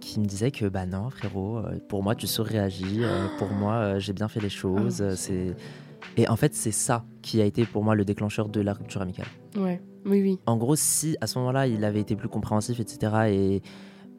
qui 0.00 0.18
me 0.20 0.24
disait 0.24 0.50
que 0.50 0.66
bah 0.66 0.86
non 0.86 1.10
frérot 1.10 1.58
euh, 1.58 1.78
pour 1.88 2.02
moi 2.04 2.14
tu 2.14 2.26
surréagis 2.28 3.00
euh, 3.02 3.26
pour 3.38 3.50
moi 3.50 3.74
euh, 3.74 3.98
j'ai 3.98 4.12
bien 4.12 4.28
fait 4.28 4.38
les 4.40 4.48
choses 4.50 5.02
Ah, 5.02 5.16
c'est 5.16 5.56
et 6.16 6.28
en 6.28 6.36
fait 6.36 6.54
c'est 6.54 6.70
ça 6.70 7.04
qui 7.22 7.40
a 7.42 7.44
été 7.44 7.64
pour 7.66 7.82
moi 7.82 7.96
le 7.96 8.04
déclencheur 8.04 8.48
de 8.48 8.60
la 8.60 8.72
rupture 8.72 9.02
amicale 9.02 9.26
Ouais. 9.56 9.80
Oui, 10.04 10.20
oui. 10.22 10.38
en 10.46 10.56
gros, 10.56 10.76
si 10.76 11.16
à 11.20 11.26
ce 11.26 11.38
moment-là, 11.40 11.66
il 11.66 11.84
avait 11.84 11.98
été 12.00 12.14
plus 12.14 12.28
compréhensif, 12.28 12.78
etc., 12.78 13.12
et 13.30 13.62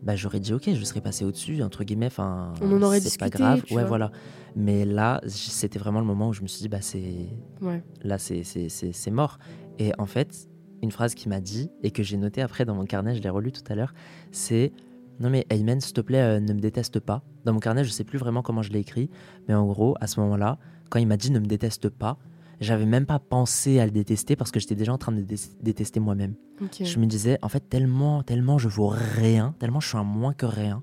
bah, 0.02 0.16
j'aurais 0.16 0.40
dit, 0.40 0.54
ok, 0.54 0.70
je 0.74 0.84
serais 0.84 1.02
passé 1.02 1.26
au-dessus, 1.26 1.62
entre 1.64 1.84
guillemets, 1.84 2.08
enfin, 2.08 2.54
On 2.62 2.72
en 2.78 2.82
aurait 2.82 3.00
c'est 3.02 3.20
pas 3.20 3.30
grave. 3.30 3.60
Ouais, 3.70 3.78
vois. 3.78 3.84
voilà. 3.86 4.12
Mais 4.56 4.86
là, 4.86 5.22
c'était 5.28 5.80
vraiment 5.80 6.00
le 6.00 6.06
moment 6.06 6.30
où 6.30 6.34
je 6.34 6.42
me 6.42 6.48
suis 6.48 6.62
dit, 6.62 6.70
bah, 6.70 6.82
c'est. 6.82 7.28
Ouais. 7.62 7.84
Là, 8.04 8.18
c'est- 8.18 8.44
c'est 8.44 8.70
c'est- 8.70 8.92
c'est 8.94 9.12
mort. 9.12 9.40
Et 9.80 9.92
en 9.98 10.06
fait, 10.06 10.48
une 10.84 10.92
phrase 10.92 11.16
qu'il 11.16 11.30
m'a 11.30 11.42
dit, 11.42 11.70
et 11.84 11.92
que 11.92 12.04
j'ai 12.04 12.18
notée 12.18 12.42
après 12.42 12.64
dans 12.66 12.76
mon 12.76 12.86
carnet, 12.86 13.16
je 13.16 13.22
l'ai 13.22 13.30
relu 13.30 13.52
tout 13.52 13.64
à 13.70 13.76
l'heure, 13.76 13.94
c'est. 14.32 14.72
Non 15.20 15.32
mais 15.32 15.48
Ayman, 15.50 15.82
s'il 15.82 15.94
te 15.94 16.02
plaît, 16.02 16.22
euh, 16.22 16.40
ne 16.40 16.54
me 16.54 16.60
déteste 16.60 17.00
pas. 17.00 17.24
Dans 17.44 17.52
mon 17.54 17.60
carnet, 17.60 17.84
je 17.84 17.90
sais 17.90 18.04
plus 18.04 18.20
vraiment 18.20 18.44
comment 18.44 18.62
je 18.62 18.72
l'ai 18.72 18.80
écrit, 18.80 19.10
mais 19.48 19.56
en 19.56 19.66
gros, 19.66 19.96
à 20.00 20.06
ce 20.06 20.20
moment-là, 20.20 20.60
quand 20.92 21.00
il 21.00 21.08
m'a 21.08 21.18
dit 21.18 21.32
ne 21.32 21.40
me 21.40 21.48
déteste 21.48 21.90
pas, 21.90 22.20
j'avais 22.60 22.86
même 22.86 23.06
pas 23.06 23.20
pensé 23.20 23.80
à 23.80 23.86
le 23.86 23.92
détester 23.92 24.36
parce 24.36 24.52
que 24.52 24.60
j'étais 24.60 24.76
déjà 24.76 24.94
en 24.94 24.98
train 24.98 25.12
de 25.12 25.22
dé- 25.22 25.36
détester 25.62 26.00
moi-même. 26.00 26.34
Je 26.82 26.98
me 27.00 27.06
disais, 27.06 27.38
en 27.42 27.50
fait, 27.50 27.70
tellement, 27.70 28.24
tellement 28.24 28.58
je 28.58 28.68
vaux 28.68 28.88
rien, 29.16 29.54
tellement 29.60 29.80
je 29.80 29.88
suis 29.90 29.98
un 29.98 30.04
moins 30.04 30.34
que 30.34 30.46
rien, 30.48 30.82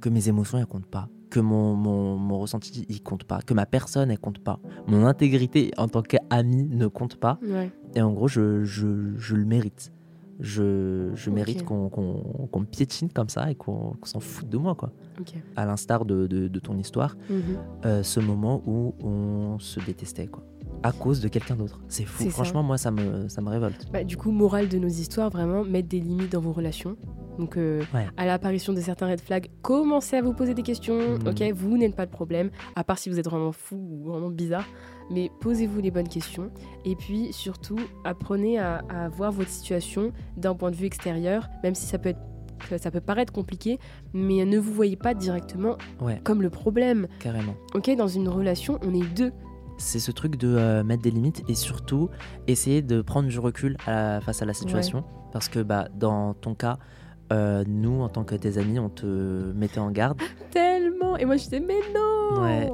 que 0.00 0.08
mes 0.08 0.28
émotions, 0.28 0.58
elles 0.58 0.66
comptent 0.66 0.86
pas, 0.86 1.08
que 1.30 1.40
mon, 1.40 1.74
mon, 1.74 2.16
mon 2.16 2.38
ressenti, 2.38 2.86
il 2.88 3.02
compte 3.02 3.24
pas, 3.24 3.40
que 3.42 3.52
ma 3.54 3.66
personne, 3.66 4.10
elle 4.10 4.18
compte 4.18 4.38
pas, 4.38 4.60
mon 4.86 5.04
intégrité 5.06 5.72
en 5.76 5.88
tant 5.88 6.02
qu'ami 6.02 6.64
ne 6.70 6.86
compte 6.86 7.16
pas, 7.16 7.38
Ouais. 7.42 7.70
et 7.96 8.02
en 8.02 8.12
gros, 8.12 8.28
je, 8.28 8.62
je, 8.64 9.16
je 9.16 9.34
le 9.36 9.44
mérite. 9.44 9.92
Je, 10.40 11.10
je 11.14 11.30
mérite 11.30 11.62
qu'on 11.64 11.88
qu'on- 11.88 12.48
qu'on 12.50 12.60
me 12.60 12.64
piétine 12.64 13.08
comme 13.10 13.28
ça 13.28 13.50
et 13.50 13.54
qu'on 13.54 13.94
s'en 14.02 14.18
foute 14.18 14.48
de 14.48 14.56
moi, 14.56 14.74
quoi. 14.74 14.90
Ok. 15.20 15.34
À 15.56 15.66
l'instar 15.66 16.04
de, 16.04 16.26
de, 16.26 16.48
de 16.48 16.58
ton 16.58 16.76
histoire, 16.78 17.16
Mhm. 17.30 17.42
euh, 17.84 18.02
ce 18.02 18.18
moment 18.18 18.60
où 18.66 18.94
on 19.04 19.58
se 19.60 19.78
détestait, 19.80 20.26
quoi. 20.26 20.42
À 20.82 20.92
cause 20.92 21.20
de 21.20 21.28
quelqu'un 21.28 21.54
d'autre. 21.56 21.80
C'est 21.88 22.04
fou. 22.04 22.24
Ça. 22.24 22.30
Franchement, 22.30 22.62
moi, 22.62 22.76
ça 22.78 22.90
me, 22.90 23.28
ça 23.28 23.40
me 23.40 23.48
révolte. 23.50 23.86
Bah, 23.92 24.02
du 24.04 24.16
coup, 24.16 24.30
morale 24.32 24.68
de 24.68 24.78
nos 24.78 24.88
histoires, 24.88 25.30
vraiment, 25.30 25.64
mettre 25.64 25.88
des 25.88 26.00
limites 26.00 26.32
dans 26.32 26.40
vos 26.40 26.52
relations. 26.52 26.96
Donc, 27.38 27.56
euh, 27.56 27.80
Ouais. 27.94 28.06
à 28.16 28.26
l'apparition 28.26 28.72
de 28.72 28.80
certains 28.80 29.06
red 29.08 29.20
flags, 29.20 29.48
commencez 29.62 30.16
à 30.16 30.22
vous 30.22 30.34
poser 30.34 30.54
des 30.54 30.62
questions. 30.62 30.98
Mhm. 31.18 31.28
Ok, 31.28 31.42
vous 31.54 31.78
n'êtes 31.78 31.94
pas 31.96 32.04
le 32.04 32.10
problème, 32.10 32.50
à 32.76 32.84
part 32.84 32.98
si 32.98 33.08
vous 33.10 33.18
êtes 33.18 33.26
vraiment 33.28 33.52
fou 33.52 33.76
ou 33.76 34.04
vraiment 34.10 34.28
bizarre. 34.28 34.66
Mais 35.10 35.30
posez-vous 35.40 35.80
les 35.80 35.90
bonnes 35.90 36.08
questions. 36.08 36.50
Et 36.84 36.96
puis, 36.96 37.32
surtout, 37.32 37.78
apprenez 38.04 38.58
à, 38.58 38.82
à 38.88 39.08
voir 39.08 39.30
votre 39.32 39.50
situation 39.50 40.12
d'un 40.36 40.54
point 40.54 40.70
de 40.70 40.76
vue 40.76 40.86
extérieur, 40.86 41.48
même 41.62 41.74
si 41.74 41.86
ça 41.86 41.98
peut 41.98 42.10
être 42.10 42.20
ça 42.78 42.92
peut 42.92 43.00
paraître 43.00 43.32
compliqué, 43.32 43.80
mais 44.14 44.44
ne 44.44 44.56
vous 44.56 44.72
voyez 44.72 44.94
pas 44.94 45.14
directement 45.14 45.76
Ouais, 46.00 46.20
comme 46.22 46.42
le 46.42 46.48
problème. 46.48 47.08
carrément. 47.18 47.54
Ok, 47.74 47.90
dans 47.96 48.06
une 48.06 48.28
relation, 48.28 48.78
on 48.86 48.94
est 48.94 49.04
deux. 49.16 49.32
C'est 49.82 49.98
ce 49.98 50.10
truc 50.12 50.36
de 50.36 50.48
euh, 50.56 50.84
mettre 50.84 51.02
des 51.02 51.10
limites 51.10 51.42
et 51.48 51.54
surtout 51.54 52.08
essayer 52.46 52.82
de 52.82 53.02
prendre 53.02 53.28
du 53.28 53.38
recul 53.38 53.76
à 53.86 53.90
la- 54.14 54.20
face 54.20 54.40
à 54.42 54.44
la 54.46 54.54
situation. 54.54 55.04
Parce 55.32 55.48
que 55.48 55.60
bah, 55.60 55.88
dans 55.94 56.34
ton 56.34 56.54
cas, 56.54 56.78
euh, 57.32 57.64
nous, 57.66 58.00
en 58.02 58.08
tant 58.08 58.24
que 58.24 58.34
tes 58.34 58.58
amis, 58.58 58.78
on 58.78 58.88
te 58.90 59.06
mettait 59.54 59.80
en 59.80 59.90
garde. 59.90 60.20
Tellement 60.50 61.16
Et 61.16 61.24
moi, 61.24 61.36
je 61.36 61.44
disais, 61.44 61.60
mais 61.60 61.78
non 61.94 62.42
Ouais. 62.42 62.70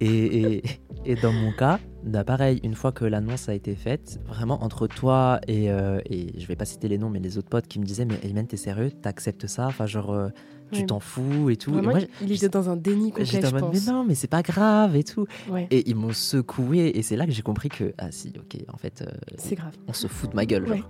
Et, 0.00 0.56
et, 0.58 0.62
et 1.04 1.16
dans 1.16 1.32
mon 1.32 1.52
cas, 1.52 1.78
Bah 2.04 2.24
pareil, 2.24 2.58
une 2.64 2.74
fois 2.74 2.90
que 2.90 3.04
l'annonce 3.04 3.48
a 3.48 3.54
été 3.54 3.76
faite, 3.76 4.20
vraiment 4.26 4.62
entre 4.64 4.88
toi 4.88 5.40
et, 5.46 5.70
euh, 5.70 6.00
et 6.10 6.38
je 6.40 6.46
vais 6.48 6.56
pas 6.56 6.64
citer 6.64 6.88
les 6.88 6.98
noms, 6.98 7.10
mais 7.10 7.20
les 7.20 7.38
autres 7.38 7.48
potes 7.48 7.68
qui 7.68 7.78
me 7.78 7.84
disaient 7.84 8.04
mais 8.04 8.18
Ayman 8.24 8.44
t'es 8.46 8.56
sérieux, 8.56 8.90
t'acceptes 8.90 9.46
ça, 9.46 9.66
enfin 9.68 9.86
genre 9.86 10.10
euh, 10.12 10.28
tu 10.72 10.80
Ouais. 10.80 10.86
t'en 10.86 11.00
fous 11.00 11.50
et 11.50 11.56
tout. 11.56 11.70
Et 11.70 11.74
Vraiment, 11.74 11.90
moi, 11.90 12.00
il 12.20 12.32
était 12.32 12.48
dans 12.48 12.68
un 12.70 12.76
déni 12.76 13.10
complet, 13.10 13.24
j'étais 13.26 13.46
en 13.46 13.52
mode 13.52 13.70
mais 13.72 13.92
non 13.92 14.04
mais 14.04 14.14
c'est 14.14 14.26
pas 14.26 14.42
grave 14.42 14.96
et 14.96 15.04
tout. 15.04 15.26
Ouais, 15.50 15.68
Et 15.70 15.88
ils 15.88 15.94
m'ont 15.94 16.12
secoué 16.12 16.96
et 16.98 17.02
c'est 17.02 17.14
là 17.16 17.26
que 17.26 17.32
j'ai 17.32 17.42
compris 17.42 17.68
que 17.68 17.92
ah 17.98 18.10
si 18.10 18.32
ok 18.36 18.56
en 18.72 18.76
fait 18.76 19.02
euh, 19.02 19.10
c'est 19.36 19.54
grave. 19.54 19.72
on 19.86 19.92
se 19.92 20.06
fout 20.06 20.30
de 20.30 20.34
ma 20.36 20.46
gueule. 20.46 20.68
Ouais. 20.68 20.82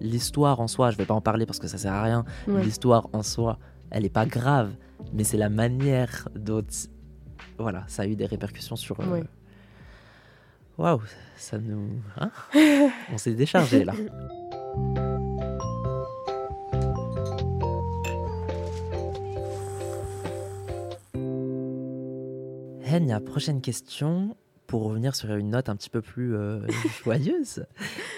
L'histoire 0.00 0.60
en 0.60 0.66
soi, 0.68 0.90
je 0.90 0.96
vais 0.98 1.06
pas 1.06 1.14
en 1.14 1.20
parler 1.20 1.46
parce 1.46 1.58
que 1.58 1.68
ça 1.68 1.78
sert 1.78 1.92
à 1.92 2.02
rien. 2.02 2.24
L'histoire 2.48 3.08
en 3.12 3.22
soi, 3.22 3.58
elle 3.90 4.04
est 4.04 4.10
pas 4.10 4.26
grave, 4.26 4.72
mais 5.12 5.24
c'est 5.24 5.36
la 5.38 5.48
manière 5.48 6.28
dont 6.34 6.64
voilà, 7.58 7.84
ça 7.86 8.02
a 8.02 8.06
eu 8.06 8.16
des 8.16 8.26
répercussions 8.26 8.76
sur. 8.76 8.98
euh. 9.00 9.22
Waouh, 10.78 11.00
ça 11.36 11.58
nous. 11.58 11.90
hein 12.18 12.30
On 13.12 13.18
s'est 13.18 13.34
déchargé 13.34 13.84
là. 13.84 13.92
Henya, 22.92 23.20
prochaine 23.20 23.60
question. 23.62 24.36
Pour 24.66 24.84
revenir 24.84 25.14
sur 25.14 25.34
une 25.34 25.50
note 25.50 25.68
un 25.68 25.76
petit 25.76 25.90
peu 25.90 26.00
plus 26.02 26.34
euh, 26.34 26.60
joyeuse, 27.04 27.64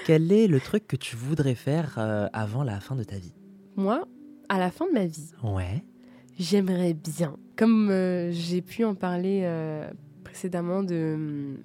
quel 0.06 0.30
est 0.32 0.46
le 0.46 0.60
truc 0.60 0.86
que 0.86 0.96
tu 0.96 1.16
voudrais 1.16 1.54
faire 1.54 1.94
euh, 1.98 2.28
avant 2.32 2.62
la 2.64 2.80
fin 2.80 2.94
de 2.96 3.02
ta 3.04 3.16
vie? 3.16 3.32
Moi, 3.76 4.04
à 4.48 4.58
la 4.58 4.70
fin 4.70 4.86
de 4.86 4.92
ma 4.92 5.04
vie, 5.06 5.30
Ouais. 5.42 5.82
j'aimerais 6.38 6.94
bien, 6.94 7.36
comme 7.56 7.88
euh, 7.90 8.30
j'ai 8.32 8.62
pu 8.62 8.84
en 8.84 8.94
parler 8.94 9.48
précédemment 10.22 10.82
de, 10.84 11.56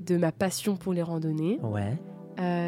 de 0.00 0.16
ma 0.16 0.32
passion 0.32 0.76
pour 0.76 0.92
les 0.92 1.02
randonnées, 1.02 1.58
Ouais. 1.62 1.96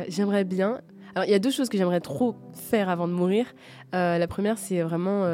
j'aimerais 0.09 0.45
bien. 0.45 0.81
Alors, 1.15 1.25
il 1.27 1.31
y 1.31 1.35
a 1.35 1.39
deux 1.41 1.51
choses 1.51 1.69
que 1.69 1.79
j'aimerais 1.79 2.01
trop 2.01 2.37
faire 2.53 2.89
avant 2.89 3.09
de 3.09 3.13
mourir. 3.15 3.47
La 3.93 4.27
première, 4.29 4.59
c'est 4.59 4.83
vraiment 4.83 5.25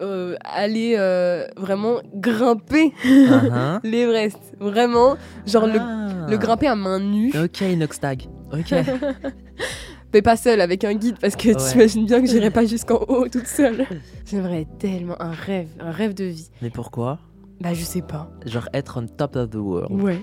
euh, 0.00 0.36
aller 0.44 0.94
euh, 0.98 1.46
vraiment 1.56 1.96
grimper 2.14 2.92
Uh-huh. 3.04 3.80
l'Everest. 3.84 4.38
Vraiment, 4.60 5.16
genre 5.46 5.66
le, 5.66 5.78
Ah. 5.80 6.26
le 6.28 6.36
grimper 6.38 6.66
à 6.68 6.74
main 6.76 7.00
nue. 7.00 7.32
Ok, 7.42 7.60
Inoxtag. 7.62 8.24
Ok. 8.52 8.72
Mais 10.14 10.20
pas 10.22 10.36
seule, 10.36 10.60
avec 10.60 10.84
un 10.84 10.92
guide, 10.94 11.16
parce 11.18 11.36
que 11.36 11.48
Ouais. 11.48 11.54
tu 11.56 11.74
imagines 11.78 12.04
bien 12.06 12.20
que 12.20 12.26
j'irai 12.26 12.50
pas 12.50 12.66
jusqu'en 12.66 12.96
haut 13.08 13.28
toute 13.28 13.46
seule. 13.46 13.86
J'aimerais 14.26 14.66
tellement 14.78 15.16
un 15.20 15.30
rêve, 15.32 15.68
un 15.80 15.90
rêve 15.90 16.12
de 16.14 16.24
vie. 16.24 16.50
Mais 16.60 16.68
pourquoi? 16.70 17.18
Bah, 17.60 17.72
je 17.72 17.82
sais 17.82 18.02
pas. 18.02 18.28
Genre 18.44 18.68
être 18.74 19.00
on 19.02 19.06
top 19.06 19.36
of 19.36 19.50
the 19.50 19.54
world. 19.56 20.02
Ouais. 20.02 20.18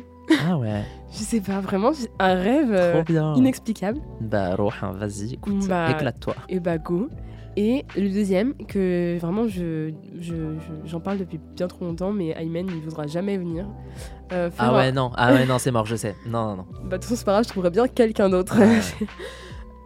Ah 0.47 0.57
ouais. 0.59 0.84
Je 1.11 1.17
sais 1.17 1.41
pas, 1.41 1.59
vraiment, 1.59 1.91
un 2.20 2.34
rêve 2.36 2.72
euh, 2.72 2.93
Trop 2.93 3.03
bien. 3.03 3.34
inexplicable. 3.36 3.99
Bah, 4.22 4.55
Rohan, 4.55 4.91
vas-y, 4.93 5.34
écoute, 5.34 5.67
Bah, 5.67 5.89
éclate-toi. 5.89 6.36
Et 6.49 6.59
bah, 6.59 6.78
go. 6.78 7.09
Et 7.62 7.84
le 7.97 8.07
deuxième, 8.10 8.53
que 8.68 9.18
vraiment, 9.20 9.45
je, 9.49 9.91
je- 10.18 10.34
je- 10.34 10.88
j'en 10.88 11.01
parle 11.01 11.18
depuis 11.18 11.41
bien 11.57 11.68
trop 11.68 11.84
longtemps, 11.84 12.14
mais 12.14 12.30
Ayman, 12.38 12.66
il 12.70 12.80
voudra 12.82 13.05
jamais 13.05 13.38
venir. 13.38 13.68
Euh, 14.32 14.49
Ah 14.57 14.70
un- 14.70 14.78
ouais, 14.78 14.91
non, 14.93 15.12
ah 15.18 15.34
ouais, 15.34 15.45
non, 15.45 15.60
c'est 15.60 15.72
mort, 15.72 15.86
je 15.86 15.97
sais. 15.97 16.16
Non, 16.26 16.45
non, 16.51 16.55
non. 16.55 16.66
Bah, 16.86 16.91
de 16.91 16.93
toute 16.95 17.03
façon, 17.03 17.16
c'est 17.18 17.26
pas 17.26 17.34
grave, 17.34 17.43
je 17.43 17.49
trouverais 17.49 17.70
bien 17.72 17.88
quelqu'un 17.89 18.30
d'autre. 18.30 18.55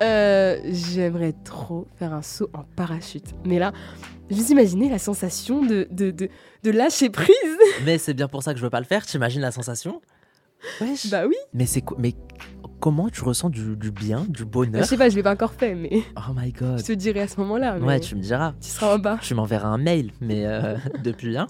Euh, 0.02 0.60
J'aimerais 0.66 1.34
trop 1.46 1.88
faire 1.98 2.14
un 2.14 2.22
saut 2.22 2.50
en 2.54 2.64
parachute. 2.76 3.28
Mais 3.46 3.58
là, 3.58 3.72
vous 4.30 4.52
imaginez 4.52 4.90
la 4.90 5.00
sensation 5.00 5.64
de, 5.64 5.88
de, 5.92 6.12
de, 6.12 6.28
de 6.64 6.72
lâcher 6.72 7.10
prise 7.10 7.34
Mais 7.86 7.98
c'est 7.98 8.14
bien 8.14 8.28
pour 8.28 8.44
ça 8.44 8.52
que 8.54 8.60
je 8.60 8.64
veux 8.66 8.70
pas 8.72 8.82
le 8.82 8.86
faire, 8.86 9.06
t'imagines 9.06 9.42
la 9.42 9.52
sensation? 9.52 10.02
Wesh. 10.82 11.10
Bah 11.10 11.24
oui. 11.26 11.36
Mais 11.54 11.66
c'est 11.66 11.82
quoi? 11.82 11.96
Mais 12.02 12.16
comment 12.84 13.08
tu 13.08 13.24
ressens 13.24 13.50
du, 13.50 13.78
du 13.78 13.92
bien, 13.92 14.26
du 14.28 14.40
Je 14.40 14.44
bonheur 14.44 14.84
sais 14.84 14.98
pas, 14.98 15.08
je 15.08 15.16
l'ai 15.16 15.24
pas 15.24 15.32
encore 15.32 15.54
fait, 15.54 15.74
mais 15.74 16.04
Oh 16.18 16.34
my 16.36 16.52
god. 16.52 16.80
je 16.80 16.84
te 16.84 16.92
dirai 16.92 17.22
à 17.22 17.28
ce 17.30 17.40
moment-là. 17.40 17.78
mais 17.80 17.86
Ouais, 17.86 18.00
tu 18.02 18.14
me 18.14 18.20
diras. 18.22 18.54
tu 18.60 18.68
seras 18.68 18.96
en 18.96 19.00
bas. 19.00 19.18
Tu 19.22 19.34
m'enverras 19.34 19.70
un 19.70 19.78
mail, 19.78 20.12
mais 20.20 20.46
euh, 20.46 20.76
depuis 21.02 21.38
hein 21.38 21.48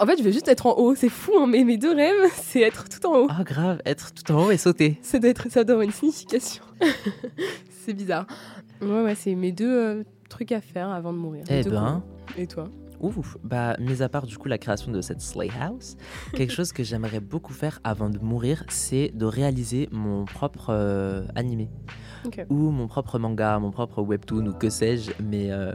En 0.00 0.06
fait, 0.06 0.16
je 0.16 0.22
veux 0.22 0.32
juste 0.32 0.48
être 0.48 0.64
en 0.64 0.78
haut. 0.78 0.94
C'est 0.94 1.10
fou, 1.10 1.32
hein, 1.38 1.46
mais 1.46 1.64
mes 1.64 1.76
deux 1.76 1.94
rêves, 1.94 2.14
c'est 2.34 2.62
être 2.62 2.88
tout 2.88 3.06
en 3.06 3.24
haut. 3.24 3.26
Ah 3.28 3.44
grave, 3.44 3.82
être 3.84 4.14
tout 4.14 4.32
en 4.32 4.46
haut 4.46 4.50
et 4.50 4.56
sauter. 4.56 4.98
Ça 5.02 5.18
doit, 5.18 5.28
être, 5.28 5.50
ça 5.50 5.64
doit 5.64 5.74
avoir 5.74 5.84
une 5.84 5.92
signification. 5.92 6.64
c'est 7.84 7.92
bizarre. 7.92 8.26
Ouais, 8.80 9.02
ouais, 9.02 9.14
c'est 9.14 9.34
mes 9.34 9.52
deux 9.52 9.70
euh, 9.70 10.02
trucs 10.30 10.52
à 10.52 10.62
faire 10.62 10.88
avant 10.88 11.12
de 11.12 11.18
mourir. 11.18 11.44
Eh 11.50 11.62
ben. 11.62 12.02
Et 12.38 12.46
toi? 12.46 12.70
Ouf, 13.02 13.36
bah, 13.42 13.76
mis 13.80 14.00
à 14.00 14.08
part 14.08 14.26
du 14.26 14.38
coup 14.38 14.48
la 14.48 14.58
création 14.58 14.92
de 14.92 15.00
cette 15.00 15.20
Slay 15.20 15.50
House, 15.60 15.96
quelque 16.34 16.52
chose 16.52 16.72
que 16.72 16.84
j'aimerais 16.84 17.20
beaucoup 17.20 17.52
faire 17.52 17.80
avant 17.82 18.08
de 18.08 18.18
mourir, 18.18 18.64
c'est 18.68 19.10
de 19.12 19.26
réaliser 19.26 19.88
mon 19.90 20.24
propre 20.24 20.66
euh, 20.70 21.24
animé. 21.34 21.68
Ou 22.50 22.70
mon 22.70 22.86
propre 22.86 23.18
manga, 23.18 23.58
mon 23.58 23.72
propre 23.72 24.00
webtoon, 24.00 24.46
ou 24.46 24.52
que 24.52 24.70
sais-je, 24.70 25.10
mais 25.20 25.50
euh, 25.50 25.72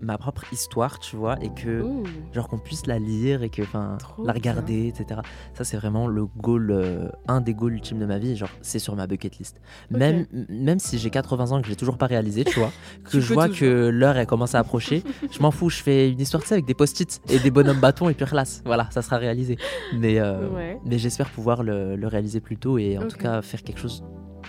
ma 0.00 0.16
propre 0.18 0.52
histoire, 0.52 0.98
tu 0.98 1.16
vois, 1.16 1.36
et 1.42 1.50
que. 1.50 1.82
Ouh. 1.82 2.04
Genre 2.32 2.48
qu'on 2.48 2.58
puisse 2.58 2.86
la 2.86 2.98
lire 2.98 3.42
et 3.42 3.50
que, 3.50 3.62
enfin, 3.62 3.98
la 4.24 4.32
regarder, 4.32 4.86
etc. 4.88 5.20
Ça, 5.54 5.64
c'est 5.64 5.76
vraiment 5.76 6.06
le 6.06 6.24
goal, 6.26 6.70
euh, 6.70 7.08
un 7.26 7.40
des 7.40 7.54
goals 7.54 7.74
ultimes 7.74 7.98
de 7.98 8.06
ma 8.06 8.18
vie. 8.18 8.36
Genre, 8.36 8.48
c'est 8.62 8.78
sur 8.78 8.94
ma 8.96 9.06
bucket 9.06 9.38
list. 9.38 9.60
Même, 9.90 10.26
même 10.48 10.78
si 10.78 10.98
j'ai 10.98 11.10
80 11.10 11.52
ans 11.52 11.58
et 11.58 11.62
que 11.62 11.66
je 11.66 11.72
l'ai 11.72 11.76
toujours 11.76 11.98
pas 11.98 12.06
réalisé, 12.06 12.44
tu 12.44 12.58
vois, 12.58 12.70
que 13.04 13.10
Tu 13.10 13.20
je 13.20 13.34
vois 13.34 13.48
toujours. 13.48 13.60
que 13.60 13.88
l'heure 13.88 14.16
elle 14.16 14.26
commence 14.26 14.54
à 14.54 14.58
approcher, 14.60 15.02
je 15.30 15.40
m'en 15.40 15.50
fous. 15.50 15.70
Je 15.70 15.82
fais 15.82 16.10
une 16.10 16.20
histoire, 16.20 16.42
tu 16.42 16.48
sais, 16.48 16.54
avec 16.54 16.64
des 16.66 16.74
post-it 16.74 17.20
et 17.28 17.38
des 17.38 17.50
bonhommes 17.50 17.80
bâtons 17.80 18.08
et 18.08 18.14
puis 18.14 18.24
classe. 18.26 18.62
Voilà, 18.64 18.88
ça 18.90 19.02
sera 19.02 19.16
réalisé. 19.16 19.56
Mais, 19.96 20.18
euh, 20.20 20.48
Ouais. 20.48 20.78
mais 20.84 20.98
j'espère 20.98 21.28
pouvoir 21.30 21.62
le, 21.62 21.96
le 21.96 22.06
réaliser 22.06 22.40
plus 22.40 22.56
tôt 22.56 22.78
et 22.78 22.98
en 22.98 23.06
tout 23.06 23.16
cas 23.16 23.42
faire 23.42 23.62
quelque 23.62 23.78
chose 23.80 24.02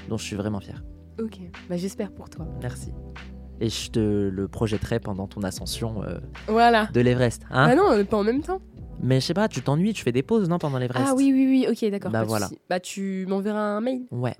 dont 0.09 0.17
je 0.17 0.23
suis 0.23 0.35
vraiment 0.35 0.59
fier. 0.59 0.83
Ok. 1.21 1.39
Bah, 1.69 1.77
j'espère 1.77 2.11
pour 2.11 2.29
toi. 2.29 2.45
Merci. 2.61 2.91
Et 3.61 3.69
je 3.69 3.91
te 3.91 3.99
le 3.99 4.47
projetterai 4.47 4.99
pendant 4.99 5.27
ton 5.27 5.41
ascension 5.43 6.01
euh, 6.03 6.19
Voilà. 6.47 6.87
de 6.93 7.01
l'Everest. 7.01 7.43
Hein 7.51 7.67
ah 7.71 7.75
non, 7.75 7.91
euh, 7.91 8.03
pas 8.03 8.17
en 8.17 8.23
même 8.23 8.41
temps. 8.41 8.61
Mais 9.01 9.19
je 9.19 9.25
sais 9.27 9.33
pas, 9.33 9.47
tu 9.47 9.61
t'ennuies, 9.61 9.93
tu 9.93 10.03
fais 10.03 10.11
des 10.11 10.23
pauses, 10.23 10.47
non, 10.49 10.57
pendant 10.59 10.77
l'Everest? 10.77 11.05
Ah 11.09 11.13
oui, 11.15 11.31
oui, 11.33 11.45
oui, 11.45 11.67
ok, 11.69 11.89
d'accord. 11.91 12.11
Bah 12.11 12.23
voilà. 12.23 12.47
souci. 12.47 12.59
Bah 12.69 12.79
tu 12.79 13.25
m'enverras 13.27 13.59
un 13.77 13.81
mail. 13.81 14.01
Ouais. 14.11 14.35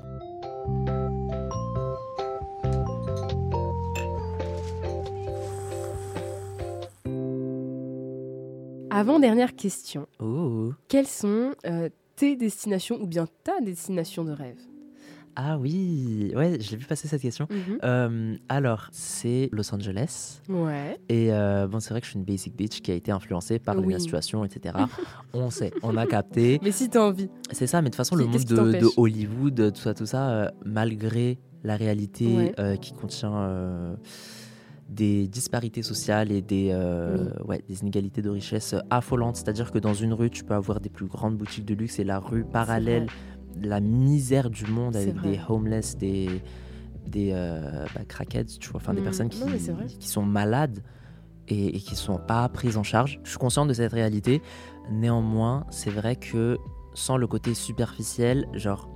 Avant 8.92 9.20
dernière 9.20 9.56
question, 9.56 10.08
Ouh. 10.20 10.74
quelles 10.88 11.08
sont 11.08 11.52
euh, 11.66 11.90
tes 12.16 12.36
destinations 12.36 13.00
ou 13.00 13.06
bien 13.08 13.28
ta 13.44 13.62
destination 13.62 14.24
de 14.24 14.32
rêve? 14.32 14.58
Ah 15.36 15.58
oui, 15.58 16.32
ouais, 16.36 16.60
je 16.60 16.72
l'ai 16.72 16.78
vu 16.78 16.86
passer 16.86 17.08
cette 17.08 17.22
question. 17.22 17.48
Mhm. 17.50 17.78
Euh, 17.84 18.36
alors, 18.50 18.88
c'est 18.92 19.50
Los 19.52 19.74
Angeles. 19.74 20.42
Ouais. 20.50 21.00
Et 21.10 21.32
euh, 21.32 21.68
bon, 21.68 21.80
c'est 21.80 21.92
vrai 21.92 22.02
que 22.02 22.06
je 22.06 22.12
suis 22.12 22.20
une 22.20 22.26
basic 22.26 22.56
bitch 22.56 22.82
qui 22.82 22.92
a 22.92 22.96
été 22.96 23.12
influencée 23.12 23.60
par 23.60 23.78
Oui. 23.78 23.94
la 23.94 24.00
situation, 24.00 24.44
etc. 24.44 24.76
on 25.34 25.50
sait, 25.50 25.72
on 25.84 25.96
a 25.98 26.06
capté. 26.06 26.60
Mais 26.64 26.72
si 26.72 26.90
t'as 26.90 27.02
envie. 27.02 27.30
C'est 27.52 27.68
ça, 27.68 27.82
mais 27.82 27.86
de 27.90 27.94
toute 27.94 27.98
façon, 27.98 28.16
le 28.16 28.26
monde 28.26 28.44
de, 28.44 28.56
de 28.80 28.88
Hollywood, 28.98 29.74
tout 29.74 29.82
ça, 29.82 29.94
tout 29.94 30.06
ça, 30.06 30.30
euh, 30.30 30.50
malgré 30.66 31.38
la 31.64 31.76
réalité 31.76 32.26
Ouais. 32.58 32.78
qui 32.80 32.94
contient 32.94 33.96
des 34.90 35.28
disparités 35.28 35.84
sociales 35.84 36.32
et 36.32 36.42
des, 36.42 36.70
euh, 36.72 37.30
ouais, 37.46 37.62
des 37.68 37.82
inégalités 37.82 38.22
de 38.24 38.30
richesse 38.30 38.74
affolantes. 38.90 39.36
C'est-à-dire 39.36 39.72
que 39.72 39.78
dans 39.78 39.94
une 39.94 40.14
rue, 40.14 40.32
tu 40.32 40.44
peux 40.44 40.56
avoir 40.56 40.80
des 40.80 40.90
plus 40.90 41.06
grandes 41.06 41.38
boutiques 41.38 41.66
de 41.66 41.76
luxe 41.76 42.00
et 42.00 42.04
la 42.04 42.18
rue 42.20 42.44
parallèle, 42.44 43.06
la 43.62 43.80
misère 43.80 44.50
du 44.50 44.66
monde 44.68 44.96
avec 44.96 45.16
vrai. 45.16 45.32
des 45.32 45.40
homeless, 45.48 45.98
des, 45.98 46.42
des 47.08 47.32
euh, 47.34 47.88
bah, 47.94 48.02
crackheads, 48.08 48.58
tu 48.60 48.70
vois, 48.70 48.80
enfin 48.82 48.94
des 48.94 49.02
Mm, 49.02 49.04
personnes 49.04 49.30
qui, 49.30 49.40
non, 49.40 49.58
qui 50.00 50.08
sont 50.08 50.24
malades 50.24 50.84
et, 51.48 51.76
et 51.78 51.80
qui 51.80 51.96
sont 51.96 52.18
pas 52.18 52.48
prises 52.50 52.78
en 52.78 52.84
charge. 52.84 53.20
Je 53.24 53.30
suis 53.30 53.40
consciente 53.40 53.68
de 53.68 53.74
cette 53.74 53.92
réalité. 53.92 54.42
Néanmoins, 54.92 55.66
c'est 55.72 55.92
vrai 55.92 56.16
que 56.16 56.58
sans 56.94 57.18
le 57.18 57.28
côté 57.28 57.54
superficiel, 57.54 58.46
genre, 58.54 58.90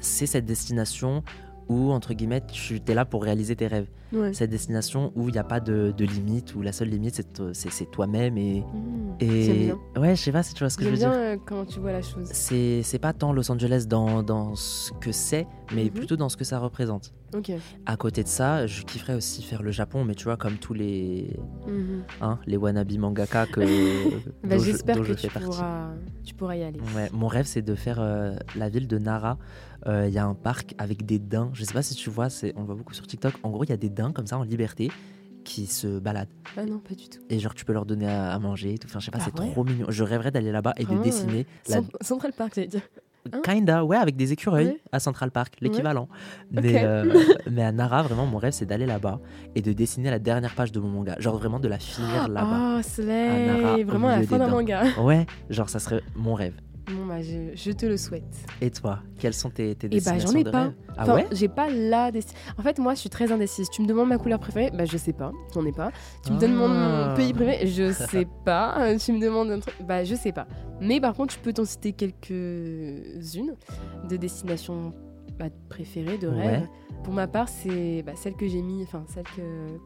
c'est 0.00 0.26
cette 0.26 0.46
destination 0.46 1.22
où, 1.70 1.92
entre 1.92 2.12
guillemets, 2.14 2.40
tu 2.46 2.80
es 2.86 2.94
là 2.94 3.04
pour 3.04 3.22
réaliser 3.22 3.54
tes 3.54 3.68
rêves. 3.68 3.86
Ouais. 4.12 4.34
Cette 4.34 4.50
destination 4.50 5.12
où 5.14 5.28
il 5.28 5.32
n'y 5.32 5.38
a 5.38 5.44
pas 5.44 5.60
de, 5.60 5.94
de 5.96 6.04
limite, 6.04 6.56
où 6.56 6.62
la 6.62 6.72
seule 6.72 6.88
limite, 6.88 7.14
c'est 7.14 7.32
to- 7.32 7.54
c'est 7.54 7.70
c'est 7.70 7.88
toi-même. 7.90 8.36
Et, 8.36 8.60
Mmh. 8.60 9.14
et... 9.20 9.72
Ouais, 9.96 10.16
je 10.16 10.20
sais 10.22 10.32
pas 10.32 10.42
si 10.42 10.52
tu 10.54 10.64
vois 10.64 10.70
ce 10.70 10.76
que 10.76 10.84
je 10.84 10.90
veux 10.90 10.96
bien 10.96 11.10
dire. 11.10 11.18
euh, 11.18 11.36
comment 11.46 11.64
tu 11.64 11.78
vois 11.78 11.92
la 11.92 12.02
chose. 12.02 12.28
C'est 12.32 12.82
c'est 12.82 12.98
pas 12.98 13.12
tant 13.12 13.32
Los 13.32 13.50
Angeles 13.52 13.84
dans, 13.88 14.22
dans 14.24 14.56
ce 14.56 14.90
que 15.00 15.12
c'est, 15.12 15.46
mais 15.72 15.84
Mhm. 15.84 15.90
plutôt 15.90 16.16
dans 16.16 16.28
ce 16.28 16.36
que 16.36 16.42
ça 16.44 16.58
représente. 16.58 17.12
Ok. 17.36 17.52
À 17.86 17.96
côté 17.96 18.24
de 18.24 18.28
ça, 18.28 18.66
je 18.66 18.82
kifferais 18.82 19.14
aussi 19.14 19.42
faire 19.44 19.62
le 19.62 19.70
Japon, 19.70 20.04
mais 20.04 20.16
tu 20.16 20.24
vois, 20.24 20.36
comme 20.36 20.54
tous 20.56 20.74
les, 20.74 21.36
Mhm. 21.68 22.02
hein, 22.20 22.38
les 22.46 22.56
wannabe 22.56 22.90
mangaka 22.98 23.46
que, 23.46 23.60
Bah, 23.60 24.56
dont 24.56 24.58
je- 24.58 24.72
dont 24.84 24.94
que 24.94 25.04
je 25.04 25.12
tu 25.14 25.20
fais 25.20 25.28
partie. 25.28 25.46
pourras, 25.48 25.90
tu 26.24 26.34
pourras 26.34 26.56
y 26.56 26.64
aller. 26.64 26.80
Ouais, 26.96 27.08
mon 27.12 27.28
rêve, 27.28 27.46
c'est 27.46 27.62
de 27.62 27.76
faire 27.76 27.98
euh, 28.00 28.34
la 28.56 28.68
ville 28.68 28.88
de 28.88 28.98
Nara. 28.98 29.38
Euh, 29.86 30.06
Il 30.08 30.12
y 30.14 30.18
a 30.18 30.24
un 30.26 30.34
parc 30.34 30.74
avec 30.78 31.06
des 31.06 31.18
daims. 31.18 31.50
Je 31.54 31.64
sais 31.64 31.72
pas 31.74 31.82
si 31.82 31.94
tu 31.94 32.10
vois, 32.10 32.28
c'est- 32.30 32.52
on 32.56 32.60
le 32.60 32.66
voit 32.66 32.74
beaucoup 32.74 32.94
sur 32.94 33.06
TikTok. 33.06 33.34
En 33.42 33.50
gros, 33.50 33.64
il 33.64 33.70
y 33.70 33.72
a 33.72 33.76
des 33.76 33.88
daims 33.90 34.12
comme 34.12 34.26
ça 34.26 34.38
en 34.38 34.42
liberté 34.42 34.90
qui 35.44 35.66
se 35.66 35.98
baladent. 35.98 36.28
Ah 36.56 36.64
non, 36.66 36.78
pas 36.78 36.94
du 36.94 37.08
tout. 37.08 37.20
Et 37.30 37.38
genre, 37.38 37.54
tu 37.54 37.64
peux 37.64 37.72
leur 37.72 37.86
donner 37.86 38.06
à, 38.08 38.32
à 38.32 38.38
manger 38.38 38.74
et 38.74 38.78
tout. 38.78 38.86
Enfin, 38.90 39.00
je 39.00 39.06
sais 39.06 39.10
pas, 39.10 39.18
Ah 39.20 39.24
c'est 39.24 39.40
ouais 39.40 39.50
trop 39.52 39.64
mignon. 39.64 39.86
Je 39.88 40.04
rêverais 40.04 40.30
d'aller 40.30 40.52
là-bas 40.52 40.74
et 40.76 40.82
de 40.82 40.86
Vraiment, 40.88 41.02
dessiner. 41.02 41.46
la- 41.68 41.80
Central 42.02 42.32
Park, 42.32 42.52
j'allais 42.54 42.66
dire. 42.68 42.82
Hein 43.34 43.40
Kinda, 43.44 43.84
ouais, 43.84 43.98
avec 43.98 44.16
des 44.16 44.32
écureuils 44.32 44.66
Ouais. 44.66 44.80
à 44.92 44.98
Central 44.98 45.30
Park, 45.30 45.54
l'équivalent. 45.60 46.08
Mais, 46.50 46.82
euh, 46.84 47.04
mais 47.50 47.62
à 47.62 47.70
Nara, 47.70 48.02
vraiment, 48.02 48.24
mon 48.26 48.38
rêve, 48.38 48.52
c'est 48.54 48.64
d'aller 48.64 48.86
là-bas 48.86 49.20
et 49.54 49.60
de 49.60 49.72
dessiner 49.74 50.10
la 50.10 50.18
dernière 50.18 50.54
page 50.54 50.72
de 50.72 50.80
mon 50.80 50.88
manga. 50.88 51.16
Genre 51.18 51.36
vraiment 51.36 51.60
de 51.60 51.68
la 51.68 51.78
finir 51.78 52.28
là-bas. 52.28 52.76
Oh, 52.78 52.82
Slay 52.82 53.84
Vraiment 53.84 54.08
à 54.08 54.20
la 54.20 54.26
fin 54.26 54.38
d'un 54.38 54.48
manga. 54.48 54.84
Ouais, 55.02 55.26
genre 55.50 55.68
ça 55.68 55.78
serait 55.80 56.00
mon 56.16 56.32
rêve. 56.34 56.54
Bon, 56.92 57.06
bah, 57.06 57.22
je, 57.22 57.52
je 57.54 57.70
te 57.72 57.86
le 57.86 57.96
souhaite. 57.96 58.24
Et 58.60 58.70
toi, 58.70 58.98
quelles 59.18 59.34
sont 59.34 59.50
tes, 59.50 59.74
tes 59.74 59.86
Eh 59.86 59.90
bah, 59.90 59.96
destinations 59.96 60.30
j'en 60.32 60.38
ai 60.38 60.44
pas. 60.44 60.62
rêve? 60.64 60.72
Ah 60.96 61.02
Enfin, 61.02 61.14
ouais? 61.14 61.26
j'ai 61.32 61.48
pas 61.48 61.68
la 61.70 62.10
destination. 62.10 62.52
En 62.58 62.62
fait, 62.62 62.78
moi, 62.78 62.94
je 62.94 63.00
suis 63.00 63.10
très 63.10 63.30
indécise. 63.32 63.68
Tu 63.70 63.82
me 63.82 63.86
demandes 63.86 64.08
ma 64.08 64.18
couleur 64.18 64.38
préférée? 64.40 64.70
Bah, 64.76 64.84
je 64.84 64.96
sais 64.96 65.12
pas. 65.12 65.32
J'en 65.54 65.64
ai 65.64 65.72
pas. 65.72 65.90
Tu 66.26 66.32
me 66.32 66.38
demandes 66.38 66.72
mon 66.72 67.10
Ah. 67.10 67.14
pays 67.16 67.32
préféré? 67.32 67.66
Je 67.66 67.92
sais 67.92 68.26
pas. 68.44 68.96
Tu 68.98 69.12
me 69.12 69.20
demandes 69.20 69.50
un 69.50 69.60
truc 69.60 69.74
Bah, 69.86 70.04
je 70.04 70.14
sais 70.14 70.32
pas. 70.32 70.46
Mais 70.80 71.00
par 71.00 71.14
contre, 71.14 71.34
je 71.34 71.38
peux 71.38 71.52
t'en 71.52 71.64
citer 71.64 71.92
quelques-unes 71.92 73.54
de 74.08 74.16
destinations 74.16 74.92
bah, 75.38 75.46
préférées, 75.68 76.18
de 76.18 76.28
Ouais. 76.28 76.46
rêves. 76.46 76.68
Pour 77.04 77.14
ma 77.14 77.26
part, 77.26 77.48
c'est 77.48 78.02
bah, 78.02 78.12
celle 78.14 78.34
que 78.34 78.46
j'ai 78.46 78.60
mis, 78.60 78.82
enfin, 78.82 79.04
celle 79.08 79.24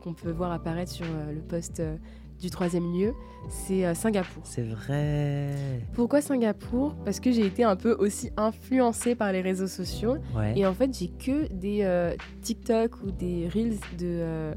qu'on 0.02 0.14
peut 0.14 0.32
voir 0.32 0.50
apparaître 0.50 0.90
sur 0.90 1.06
euh, 1.06 1.32
le 1.32 1.40
poste 1.40 1.78
euh, 1.80 1.96
du 2.44 2.50
troisième 2.50 2.92
lieu. 2.92 3.14
C'est 3.48 3.86
euh, 3.86 3.94
Singapour. 3.94 4.42
C'est 4.44 4.62
vrai. 4.62 5.50
Pourquoi 5.94 6.20
Singapour? 6.20 6.94
Parce 7.04 7.20
que 7.20 7.32
j'ai 7.32 7.46
été 7.46 7.64
un 7.64 7.76
peu 7.76 7.96
aussi 7.98 8.30
influencée 8.36 9.14
par 9.14 9.32
les 9.32 9.40
réseaux 9.40 9.66
sociaux. 9.66 10.16
Ouais. 10.36 10.52
Et 10.56 10.66
en 10.66 10.74
fait, 10.74 10.96
j'ai 10.96 11.08
que 11.08 11.50
des 11.52 11.80
euh, 11.82 12.14
TikTok 12.42 13.02
ou 13.02 13.10
des 13.10 13.48
Reels 13.48 13.78
de 13.98 14.04
euh, 14.04 14.54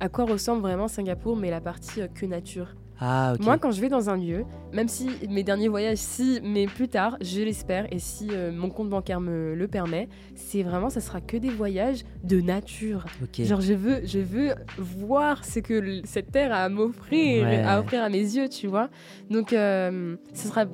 à 0.00 0.08
quoi 0.08 0.24
ressemble 0.24 0.62
vraiment 0.62 0.88
Singapour, 0.88 1.36
mais 1.36 1.50
la 1.50 1.60
partie 1.60 2.00
que 2.14 2.26
nature. 2.26 2.74
Ah. 3.00 3.34
Moi, 3.40 3.56
quand 3.56 3.70
je 3.70 3.80
vais 3.80 3.88
dans 3.88 4.10
un 4.10 4.16
lieu, 4.16 4.44
même 4.74 4.88
si 4.88 5.08
mes 5.28 5.42
derniers 5.42 5.68
voyages, 5.68 5.96
si, 5.98 6.38
mais 6.42 6.66
plus 6.66 6.88
tard, 6.88 7.16
je 7.22 7.40
l'espère, 7.40 7.90
et 7.92 7.98
si 7.98 8.28
euh, 8.30 8.52
mon 8.52 8.68
compte 8.68 8.90
bancaire 8.90 9.20
me 9.20 9.54
le 9.54 9.68
permet, 9.68 10.08
c'est 10.34 10.62
vraiment, 10.62 10.90
ça 10.90 11.00
sera 11.00 11.20
que 11.22 11.38
des 11.38 11.48
voyages 11.48 12.04
de 12.24 12.40
nature. 12.42 13.06
Genre, 13.38 13.60
je 13.62 13.72
veux, 13.72 14.00
je 14.04 14.18
veux 14.18 14.50
voir 14.76 15.44
ce 15.46 15.60
que 15.60 16.02
cette 16.04 16.30
terre 16.30 16.52
a 16.52 16.64
à 16.64 16.68
m'offrir, 16.68 17.44
Ouais. 17.46 17.62
à 17.62 17.80
offrir 17.80 18.02
à 18.02 18.10
mes 18.10 18.18
yeux, 18.20 18.48
tu 18.50 18.66
vois. 18.66 18.90
Donc, 19.30 19.52
euh, 19.54 20.16
ce 20.34 20.48
sera 20.48 20.66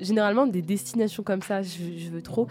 généralement 0.00 0.46
des 0.46 0.62
destinations 0.62 1.22
comme 1.22 1.42
ça, 1.42 1.60
je, 1.62 1.98
je 1.98 2.08
veux 2.10 2.22
trop. 2.22 2.46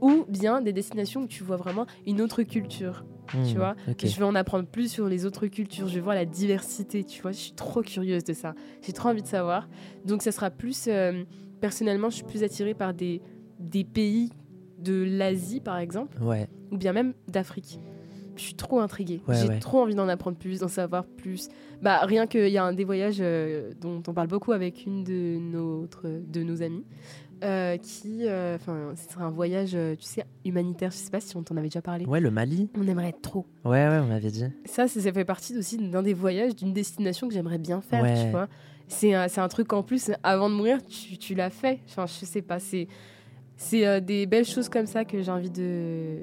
Ou 0.00 0.24
bien 0.28 0.62
des 0.62 0.72
destinations 0.72 1.22
où 1.22 1.26
tu 1.26 1.44
vois 1.44 1.56
vraiment 1.56 1.86
une 2.06 2.22
autre 2.22 2.42
culture. 2.42 3.04
Tu 3.30 3.54
Hmm, 3.54 3.56
vois, 3.58 3.74
ok. 3.88 4.06
Je 4.06 4.18
veux 4.18 4.24
en 4.26 4.34
apprendre 4.34 4.66
plus 4.66 4.90
sur 4.90 5.06
les 5.06 5.24
autres 5.26 5.46
cultures, 5.46 5.88
je 5.88 5.94
veux 5.96 6.00
voir 6.02 6.14
la 6.14 6.24
diversité, 6.24 7.04
tu 7.04 7.22
vois. 7.22 7.32
Je 7.32 7.38
suis 7.38 7.52
trop 7.52 7.82
curieuse 7.82 8.24
de 8.24 8.32
ça. 8.32 8.54
J'ai 8.82 8.92
trop 8.92 9.08
envie 9.10 9.22
de 9.22 9.26
savoir. 9.28 9.68
Donc, 10.04 10.22
ça 10.22 10.32
sera 10.32 10.50
plus. 10.50 10.86
euh, 10.88 11.24
personnellement, 11.60 12.08
je 12.10 12.16
suis 12.16 12.24
plus 12.24 12.42
attirée 12.42 12.74
par 12.74 12.94
des, 12.94 13.20
des 13.58 13.84
pays 13.84 14.30
de 14.78 15.02
l'Asie, 15.06 15.60
par 15.60 15.76
exemple 15.78 16.16
Ouais. 16.22 16.48
ou 16.72 16.76
bien 16.78 16.92
même 16.92 17.12
d'Afrique. 17.28 17.78
Je 18.36 18.42
suis 18.42 18.54
trop 18.54 18.80
intriguée. 18.80 19.20
Ouais, 19.28 19.34
J'ai 19.34 19.48
ouais. 19.48 19.58
trop 19.58 19.80
envie 19.82 19.94
d'en 19.94 20.08
apprendre 20.08 20.38
plus, 20.38 20.60
d'en 20.60 20.68
savoir 20.68 21.04
plus. 21.04 21.48
Bah 21.82 21.98
rien 22.06 22.26
qu'il 22.26 22.48
y 22.48 22.56
a 22.56 22.64
un 22.64 22.72
des 22.72 22.84
voyages 22.84 23.18
euh, 23.20 23.72
dont 23.78 24.02
on 24.08 24.14
parle 24.14 24.28
beaucoup 24.28 24.52
avec 24.52 24.86
une 24.86 25.04
de 25.04 25.36
notre, 25.38 26.06
de 26.08 26.42
nos 26.42 26.62
amies, 26.62 26.86
euh, 27.42 27.76
qui, 27.78 28.26
euh, 28.26 28.56
enfin, 28.56 28.92
ce 28.96 29.12
serait 29.12 29.24
un 29.24 29.30
voyage, 29.30 29.70
euh, 29.74 29.94
tu 29.96 30.04
sais, 30.04 30.24
humanitaire. 30.44 30.90
Je 30.90 30.96
sais 30.96 31.10
pas 31.10 31.20
si 31.20 31.36
on 31.36 31.42
t'en 31.42 31.56
avait 31.56 31.68
déjà 31.68 31.82
parlé. 31.82 32.04
Ouais, 32.06 32.20
le 32.20 32.30
Mali. 32.30 32.68
On 32.78 32.86
aimerait 32.86 33.12
trop. 33.20 33.46
Ouais, 33.64 33.88
ouais, 33.88 33.98
on 34.02 34.06
m'avait 34.06 34.30
dit. 34.30 34.44
Ça, 34.66 34.88
ça 34.88 35.12
fait 35.12 35.24
partie 35.24 35.56
aussi 35.56 35.76
d'un 35.78 36.02
des 36.02 36.14
voyages, 36.14 36.54
d'une 36.54 36.72
destination 36.72 37.28
que 37.28 37.34
j'aimerais 37.34 37.58
bien 37.58 37.80
faire, 37.80 38.02
Ouais. 38.02 38.24
tu 38.24 38.30
vois. 38.30 38.48
C'est 38.88 39.14
un, 39.14 39.26
un 39.36 39.48
truc 39.48 39.72
en 39.72 39.82
plus, 39.82 40.10
avant 40.22 40.50
de 40.50 40.54
mourir, 40.54 40.78
tu, 40.84 41.16
tu 41.16 41.34
l'as 41.34 41.50
fait. 41.50 41.78
Enfin, 41.88 42.06
je 42.06 42.24
sais 42.26 42.42
pas, 42.42 42.58
c'est 42.58 42.88
c'est 43.56 43.86
euh, 43.86 44.00
des 44.00 44.26
belles 44.26 44.46
choses 44.46 44.68
comme 44.70 44.86
ça 44.86 45.04
que 45.04 45.20
j'ai 45.22 45.30
envie 45.30 45.50
de, 45.50 46.16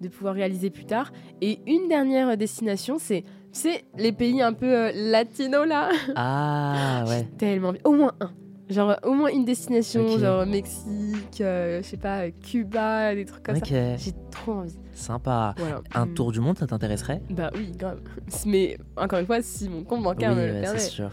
de 0.00 0.08
pouvoir 0.08 0.34
réaliser 0.34 0.70
plus 0.70 0.84
tard. 0.86 1.12
Et 1.40 1.58
une 1.66 1.88
dernière 1.88 2.36
destination, 2.36 2.96
c'est, 2.98 3.22
tu 3.52 3.60
sais, 3.60 3.84
les 3.98 4.12
pays 4.12 4.40
un 4.40 4.52
peu 4.52 4.72
euh, 4.72 4.92
latinos 4.94 5.66
là. 5.66 5.90
Ah, 6.16 7.04
ouais. 7.08 7.24
Tellement 7.38 7.68
envie. 7.70 7.80
Au 7.84 7.92
moins 7.92 8.12
un. 8.20 8.30
Genre, 8.70 8.96
au 9.02 9.14
moins 9.14 9.30
une 9.30 9.44
destination, 9.44 10.16
genre 10.16 10.46
Mexique, 10.46 11.40
euh, 11.40 11.82
je 11.82 11.88
sais 11.88 11.96
pas, 11.96 12.30
Cuba, 12.30 13.16
des 13.16 13.24
trucs 13.24 13.42
comme 13.42 13.56
ça. 13.56 13.64
J'ai 13.64 14.12
trop 14.30 14.52
envie. 14.52 14.78
sympa. 14.94 15.54
Voilà. 15.58 15.80
Un 15.92 16.06
tour 16.06 16.30
du 16.30 16.38
monde, 16.38 16.56
ça 16.56 16.68
t'intéresserait? 16.68 17.20
Bah 17.30 17.50
oui, 17.56 17.72
grave. 17.76 18.00
Mais 18.46 18.78
encore 18.96 19.18
une 19.18 19.26
fois, 19.26 19.42
si 19.42 19.68
mon 19.68 19.82
compte 19.82 20.04
bancaire 20.04 20.30
Oui, 20.30 20.36
me 20.36 20.60
le 20.60 20.66
c'est 20.66 20.78
sûr. 20.78 21.10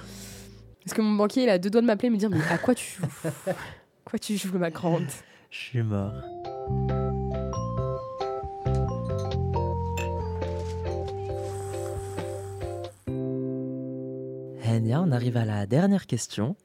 Parce 0.86 0.94
que 0.96 1.02
mon 1.02 1.16
banquier, 1.16 1.44
il 1.44 1.50
a 1.50 1.58
deux 1.58 1.72
doigts 1.72 1.82
de 1.82 1.88
m'appeler 1.88 2.08
et 2.08 2.12
me 2.12 2.18
dire 2.18 2.30
Mais 2.30 2.38
à 2.52 2.60
quoi 2.60 2.76
tu 2.76 3.02
joues? 3.02 3.08
Quoi 4.06 4.20
tu 4.20 4.38
joues, 4.38 4.58
ma 4.58 4.70
grande? 4.70 5.04
Je 5.50 5.58
suis 5.58 5.82
mort. 5.84 6.14
Enya, 14.66 15.02
on 15.02 15.12
arrive 15.12 15.38
à 15.38 15.46
la 15.46 15.66
dernière 15.66 16.06
question. 16.06 16.56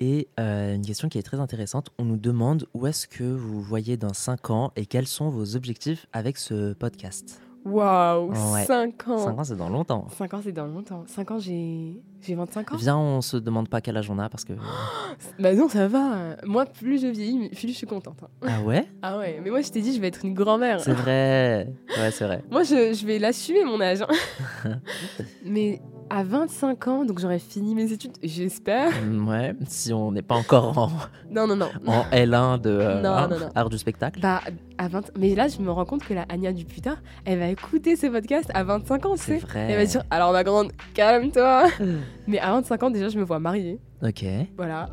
Et 0.00 0.28
euh, 0.38 0.74
une 0.74 0.86
question 0.86 1.08
qui 1.08 1.18
est 1.18 1.22
très 1.22 1.40
intéressante. 1.40 1.90
On 1.98 2.04
nous 2.04 2.16
demande 2.16 2.66
où 2.74 2.86
est-ce 2.86 3.08
que 3.08 3.24
vous 3.24 3.60
voyez 3.60 3.96
dans 3.96 4.12
5 4.14 4.50
ans 4.50 4.72
et 4.76 4.86
quels 4.86 5.08
sont 5.08 5.28
vos 5.28 5.56
objectifs 5.56 6.06
avec 6.12 6.38
ce 6.38 6.72
podcast? 6.72 7.40
Waouh 7.64 8.30
Ouais. 8.54 8.64
5 8.64 9.08
ans 9.08 9.18
5 9.18 9.38
ans, 9.38 9.44
c'est 9.44 9.56
dans 9.56 9.68
longtemps. 9.68 10.06
5 10.10 10.34
ans, 10.34 10.40
c'est 10.42 10.52
dans 10.52 10.66
longtemps. 10.66 11.04
5 11.06 11.30
ans, 11.32 11.38
j'ai 11.38 12.00
j'ai 12.22 12.34
25 12.34 12.72
ans 12.72 12.76
Viens, 12.76 12.96
on 12.98 13.20
se 13.20 13.36
demande 13.36 13.68
pas 13.68 13.80
quel 13.80 13.96
âge 13.96 14.10
on 14.10 14.18
a 14.18 14.28
parce 14.28 14.44
que. 14.44 14.52
Bah 15.38 15.54
non, 15.54 15.68
ça 15.68 15.88
va. 15.88 16.36
Moi, 16.44 16.64
plus 16.66 17.00
je 17.02 17.06
vieillis, 17.08 17.48
plus 17.48 17.68
je 17.68 17.72
suis 17.72 17.86
contente. 17.86 18.18
hein. 18.22 18.28
Ah 18.46 18.62
ouais? 18.62 18.86
Ah 19.02 19.18
ouais, 19.18 19.40
mais 19.42 19.50
moi, 19.50 19.60
je 19.62 19.70
t'ai 19.70 19.80
dit, 19.80 19.94
je 19.94 20.00
vais 20.00 20.08
être 20.08 20.24
une 20.24 20.34
grand-mère. 20.34 20.80
C'est 20.80 20.92
vrai. 20.92 21.68
Ouais, 21.98 22.10
c'est 22.10 22.24
vrai. 22.24 22.42
Moi, 22.50 22.62
je, 22.62 22.92
je 22.94 23.06
vais 23.06 23.18
l'assumer, 23.18 23.64
mon 23.64 23.80
âge. 23.80 24.02
hein. 24.02 24.78
mais 25.44 25.80
à 26.10 26.22
25 26.22 26.88
ans, 26.88 27.04
donc 27.04 27.18
j'aurais 27.18 27.38
fini 27.38 27.74
mes 27.74 27.92
études, 27.92 28.12
j'espère. 28.22 28.90
Mm, 29.04 29.28
Ouais, 29.28 29.54
si 29.66 29.92
on 29.92 30.10
n'est 30.12 30.22
pas 30.22 30.36
encore 30.36 30.78
en, 30.78 30.90
Non, 31.30 31.46
non, 31.46 31.56
non. 31.56 31.68
en 31.86 32.02
L1 32.12 32.60
de 32.62 32.70
euh, 32.70 33.02
Non, 33.02 33.10
hein, 33.10 33.28
non, 33.28 33.38
non. 33.40 33.48
art 33.54 33.68
du 33.68 33.76
spectacle. 33.76 34.18
Bah, 34.20 34.40
à 34.78 34.88
20... 34.88 35.10
Mais 35.18 35.34
là, 35.34 35.48
je 35.48 35.58
me 35.60 35.70
rends 35.70 35.84
compte 35.84 36.04
que 36.04 36.14
la 36.14 36.22
Anya 36.30 36.52
du 36.52 36.64
putain, 36.64 36.96
elle 37.26 37.38
va 37.40 37.48
écouter 37.48 37.94
ce 37.96 38.06
podcast 38.06 38.50
à 38.54 38.64
25 38.64 39.04
ans, 39.06 39.14
C'est 39.16 39.36
vrai. 39.38 39.66
Elle 39.70 39.76
va 39.76 39.84
dire 39.84 40.02
Alors, 40.10 40.32
ma 40.32 40.44
grande, 40.44 40.72
calme-toi. 40.94 41.66
Mais 42.26 42.38
à 42.38 42.52
25 42.52 42.82
ans, 42.84 42.90
déjà, 42.90 43.08
je 43.08 43.18
me 43.18 43.24
vois 43.24 43.38
mariée. 43.38 43.80
Ok. 44.02 44.24
Voilà. 44.56 44.88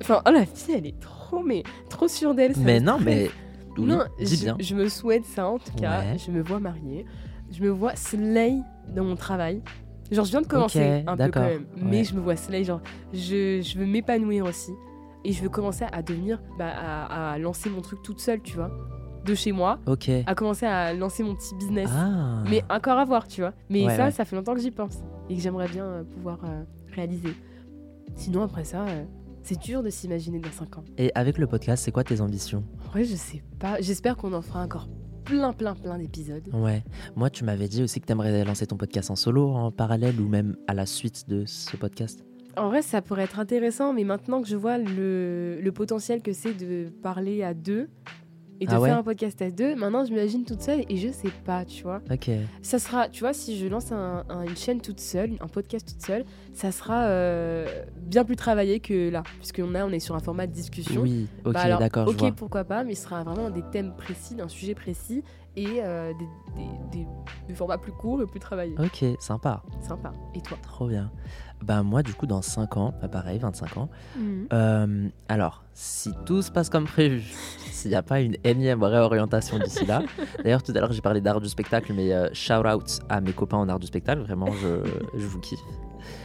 Enfin, 0.00 0.22
oh, 0.26 0.30
la 0.30 0.44
fille, 0.46 0.74
elle 0.76 0.86
est 0.86 0.98
trop, 1.00 1.42
mais 1.42 1.62
trop 1.88 2.08
sûre 2.08 2.34
d'elle. 2.34 2.54
ça 2.54 2.60
Mais 2.64 2.80
me 2.80 2.86
non, 2.86 2.98
stresse. 2.98 3.06
mais. 3.06 3.30
Oui, 3.76 3.84
non, 3.86 4.04
dis 4.20 4.36
je, 4.36 4.42
bien. 4.44 4.56
je 4.60 4.74
me 4.74 4.88
souhaite 4.88 5.24
ça 5.24 5.48
en 5.48 5.58
tout 5.58 5.72
cas. 5.76 6.00
Ouais. 6.00 6.18
Je 6.18 6.30
me 6.30 6.42
vois 6.42 6.60
mariée. 6.60 7.04
Je 7.50 7.62
me 7.62 7.70
vois 7.70 7.96
slay 7.96 8.54
dans 8.94 9.04
mon 9.04 9.16
travail. 9.16 9.62
Genre, 10.12 10.24
je 10.24 10.30
viens 10.30 10.42
de 10.42 10.46
commencer 10.46 10.78
Ok, 10.78 10.84
un 10.84 10.98
peu 11.00 11.06
quand 11.06 11.16
d'accord, 11.16 11.42
même. 11.42 11.66
Mais 11.76 11.98
ouais. 11.98 12.04
je 12.04 12.14
me 12.14 12.20
vois 12.20 12.36
slay. 12.36 12.62
Genre, 12.64 12.80
je, 13.12 13.60
je 13.62 13.78
veux 13.78 13.86
m'épanouir 13.86 14.44
aussi. 14.46 14.72
Et 15.24 15.32
je 15.32 15.42
veux 15.42 15.48
commencer 15.48 15.86
à 15.90 16.02
devenir. 16.02 16.40
Bah, 16.58 16.68
à, 16.68 17.32
à 17.32 17.38
lancer 17.38 17.70
mon 17.70 17.80
truc 17.80 18.02
toute 18.02 18.20
seule, 18.20 18.40
tu 18.42 18.54
vois. 18.56 18.70
De 19.24 19.34
chez 19.34 19.52
moi. 19.52 19.78
Ok. 19.86 20.10
À 20.26 20.34
commencer 20.34 20.66
à 20.66 20.92
lancer 20.92 21.22
mon 21.22 21.34
petit 21.34 21.54
business. 21.54 21.88
Ah. 21.92 22.42
Mais 22.50 22.62
encore 22.70 22.98
à 22.98 23.04
voir, 23.04 23.26
tu 23.26 23.40
vois. 23.40 23.54
Mais 23.70 23.86
Ouais, 23.86 23.96
ça, 23.96 24.04
ouais. 24.06 24.10
ça 24.10 24.24
fait 24.24 24.36
longtemps 24.36 24.54
que 24.54 24.60
j'y 24.60 24.70
pense. 24.70 24.98
Et 25.30 25.36
que 25.36 25.40
j'aimerais 25.40 25.68
bien 25.68 25.84
euh, 25.84 26.04
pouvoir 26.04 26.38
euh, 26.44 26.62
réaliser. 26.94 27.30
Sinon, 28.16 28.42
après 28.42 28.64
ça, 28.64 28.82
euh, 28.86 29.04
c'est 29.42 29.58
dur 29.58 29.82
de 29.82 29.88
s'imaginer 29.90 30.38
dans 30.40 30.50
5 30.50 30.78
ans. 30.78 30.84
Et 30.98 31.10
avec 31.14 31.38
le 31.38 31.46
podcast, 31.46 31.84
c'est 31.84 31.90
quoi 31.92 32.04
tes 32.04 32.20
ambitions? 32.20 32.64
En 32.86 32.90
vrai, 32.90 33.04
je 33.04 33.14
sais 33.16 33.42
pas. 33.58 33.80
J'espère 33.80 34.16
qu'on 34.16 34.32
en 34.34 34.42
fera 34.42 34.62
encore 34.62 34.88
plein, 35.24 35.52
plein, 35.54 35.74
plein 35.74 35.96
d'épisodes. 35.98 36.46
Ouais. 36.52 36.84
Moi, 37.16 37.30
tu 37.30 37.44
m'avais 37.44 37.66
dit 37.68 37.82
aussi 37.82 38.00
que 38.00 38.04
t'aimerais 38.06 38.44
lancer 38.44 38.66
ton 38.66 38.76
podcast 38.76 39.10
en 39.10 39.16
solo, 39.16 39.48
en 39.48 39.70
parallèle, 39.70 40.20
ou 40.20 40.28
même 40.28 40.54
à 40.68 40.74
la 40.74 40.84
suite 40.84 41.28
de 41.30 41.44
ce 41.46 41.78
podcast. 41.78 42.24
En 42.58 42.68
vrai, 42.68 42.82
ça 42.82 43.00
pourrait 43.02 43.24
être 43.24 43.38
intéressant, 43.40 43.94
mais 43.94 44.04
maintenant 44.04 44.42
que 44.42 44.46
je 44.48 44.54
vois 44.56 44.76
le, 44.78 45.58
le 45.62 45.72
potentiel 45.72 46.20
que 46.22 46.32
c'est 46.34 46.52
de 46.52 46.90
parler 47.02 47.42
à 47.42 47.52
deux 47.54 47.88
et 48.60 48.66
de 48.66 48.72
Ah 48.72 48.80
ouais 48.80 48.88
faire 48.88 48.98
un 48.98 49.02
podcast 49.02 49.40
à 49.42 49.50
deux, 49.50 49.74
maintenant 49.74 50.04
je 50.04 50.10
m'imagine 50.10 50.44
toute 50.44 50.62
seule 50.62 50.84
et 50.88 50.96
je 50.96 51.08
sais 51.10 51.28
pas, 51.44 51.64
tu 51.64 51.82
vois. 51.82 52.00
Ok. 52.10 52.30
Ça 52.62 52.78
sera, 52.78 53.08
tu 53.08 53.20
vois, 53.20 53.32
si 53.32 53.58
je 53.58 53.66
lance 53.66 53.90
un- 53.92 54.24
un- 54.28 54.42
une 54.42 54.56
chaîne 54.56 54.80
toute 54.80 55.00
seule, 55.00 55.32
un 55.40 55.48
podcast 55.48 55.86
toute 55.88 56.02
seule, 56.02 56.24
ça 56.52 56.70
sera 56.72 57.04
euh, 57.06 57.66
bien 58.00 58.24
plus 58.24 58.36
travaillé 58.36 58.80
que 58.80 59.10
là, 59.10 59.22
puisqu'on 59.38 59.74
a, 59.74 59.84
on 59.84 59.90
est 59.90 59.98
sur 60.00 60.14
un 60.14 60.20
format 60.20 60.46
de 60.46 60.52
discussion. 60.52 61.02
Oui, 61.02 61.26
ok, 61.44 61.52
Bah 61.54 61.76
d'accord, 61.78 62.06
je 62.06 62.12
Ok, 62.12 62.18
vois. 62.20 62.32
pourquoi 62.32 62.64
pas, 62.64 62.84
mais 62.84 62.94
ce 62.94 63.04
sera 63.04 63.22
vraiment 63.24 63.50
des 63.50 63.62
thèmes 63.72 63.92
précis, 63.96 64.34
d'un 64.34 64.48
sujet 64.48 64.74
précis 64.74 65.22
et 65.56 65.80
euh, 65.82 66.12
des, 66.14 66.26
des- 66.62 66.98
des- 66.98 67.06
des 67.48 67.54
formats 67.54 67.78
plus 67.78 67.92
courts 67.92 68.22
et 68.22 68.26
plus 68.26 68.40
travaillés. 68.40 68.74
Ok, 68.78 69.04
sympa. 69.20 69.62
Sympa. 69.80 70.12
Et 70.34 70.40
toi? 70.40 70.56
Trop 70.62 70.88
bien. 70.88 71.10
Bah 71.62 71.82
moi, 71.82 72.02
du 72.02 72.12
coup, 72.14 72.26
dans 72.26 72.42
5 72.42 72.76
ans, 72.76 72.94
bah 73.00 73.08
pareil, 73.08 73.38
25 73.38 73.76
ans. 73.76 73.88
Mhm. 74.18 74.48
Euh, 74.52 75.08
alors, 75.28 75.64
si 75.72 76.10
tout 76.26 76.42
se 76.42 76.50
passe 76.50 76.68
comme 76.68 76.84
prévu, 76.84 77.20
s'il 77.70 77.90
n'y 77.90 77.96
a 77.96 78.02
pas 78.02 78.20
une 78.20 78.36
énième 78.44 78.82
réorientation 78.82 79.58
d'ici 79.58 79.86
là. 79.86 80.02
D'ailleurs, 80.44 80.62
tout 80.62 80.72
à 80.74 80.80
l'heure, 80.80 80.92
j'ai 80.92 81.00
parlé 81.00 81.20
d'art 81.20 81.40
du 81.40 81.48
spectacle, 81.48 81.92
mais 81.94 82.12
euh, 82.12 82.28
shout 82.32 82.66
out 82.66 83.00
à 83.08 83.20
mes 83.20 83.32
copains 83.32 83.58
en 83.58 83.68
art 83.68 83.78
du 83.78 83.86
spectacle. 83.86 84.22
Vraiment, 84.22 84.50
je, 84.52 84.82
je 85.16 85.26
vous 85.26 85.40
kiffe. 85.40 85.60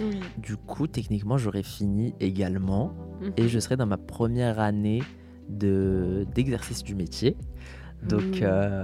Oui. 0.02 0.20
Du 0.38 0.58
coup, 0.58 0.88
techniquement, 0.88 1.38
j'aurais 1.38 1.64
fini 1.64 2.14
également 2.20 2.94
Mhm. 3.22 3.34
et 3.36 3.48
je 3.50 3.60
serais 3.60 3.76
dans 3.76 3.86
ma 3.86 3.98
première 3.98 4.60
année 4.62 5.04
de 5.50 6.26
d'exercice 6.36 6.84
du 6.84 6.96
métier. 6.96 7.36
Donc, 8.08 8.22
Mm. 8.40 8.44
euh, 8.44 8.82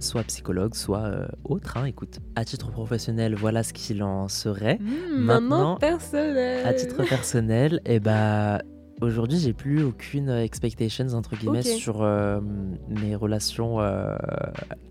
soit 0.00 0.24
psychologue, 0.24 0.74
soit 0.74 1.04
euh, 1.04 1.26
autre. 1.44 1.76
hein. 1.76 1.84
Écoute, 1.84 2.18
à 2.36 2.44
titre 2.44 2.70
professionnel, 2.70 3.34
voilà 3.36 3.62
ce 3.62 3.72
qu'il 3.72 4.02
en 4.02 4.28
serait. 4.28 4.78
Hmm, 4.80 5.18
Maintenant, 5.18 5.76
personnel. 5.76 6.66
À 6.66 6.74
titre 6.74 7.04
personnel, 7.08 7.80
et 7.86 8.00
bah, 8.00 8.60
aujourd'hui, 9.00 9.38
j'ai 9.38 9.52
plus 9.52 9.84
aucune 9.84 10.28
expectations 10.30 11.06
entre 11.14 11.36
guillemets 11.36 11.62
sur 11.62 12.02
euh, 12.02 12.40
mes 12.88 13.14
relations. 13.14 13.80
euh, 13.80 14.16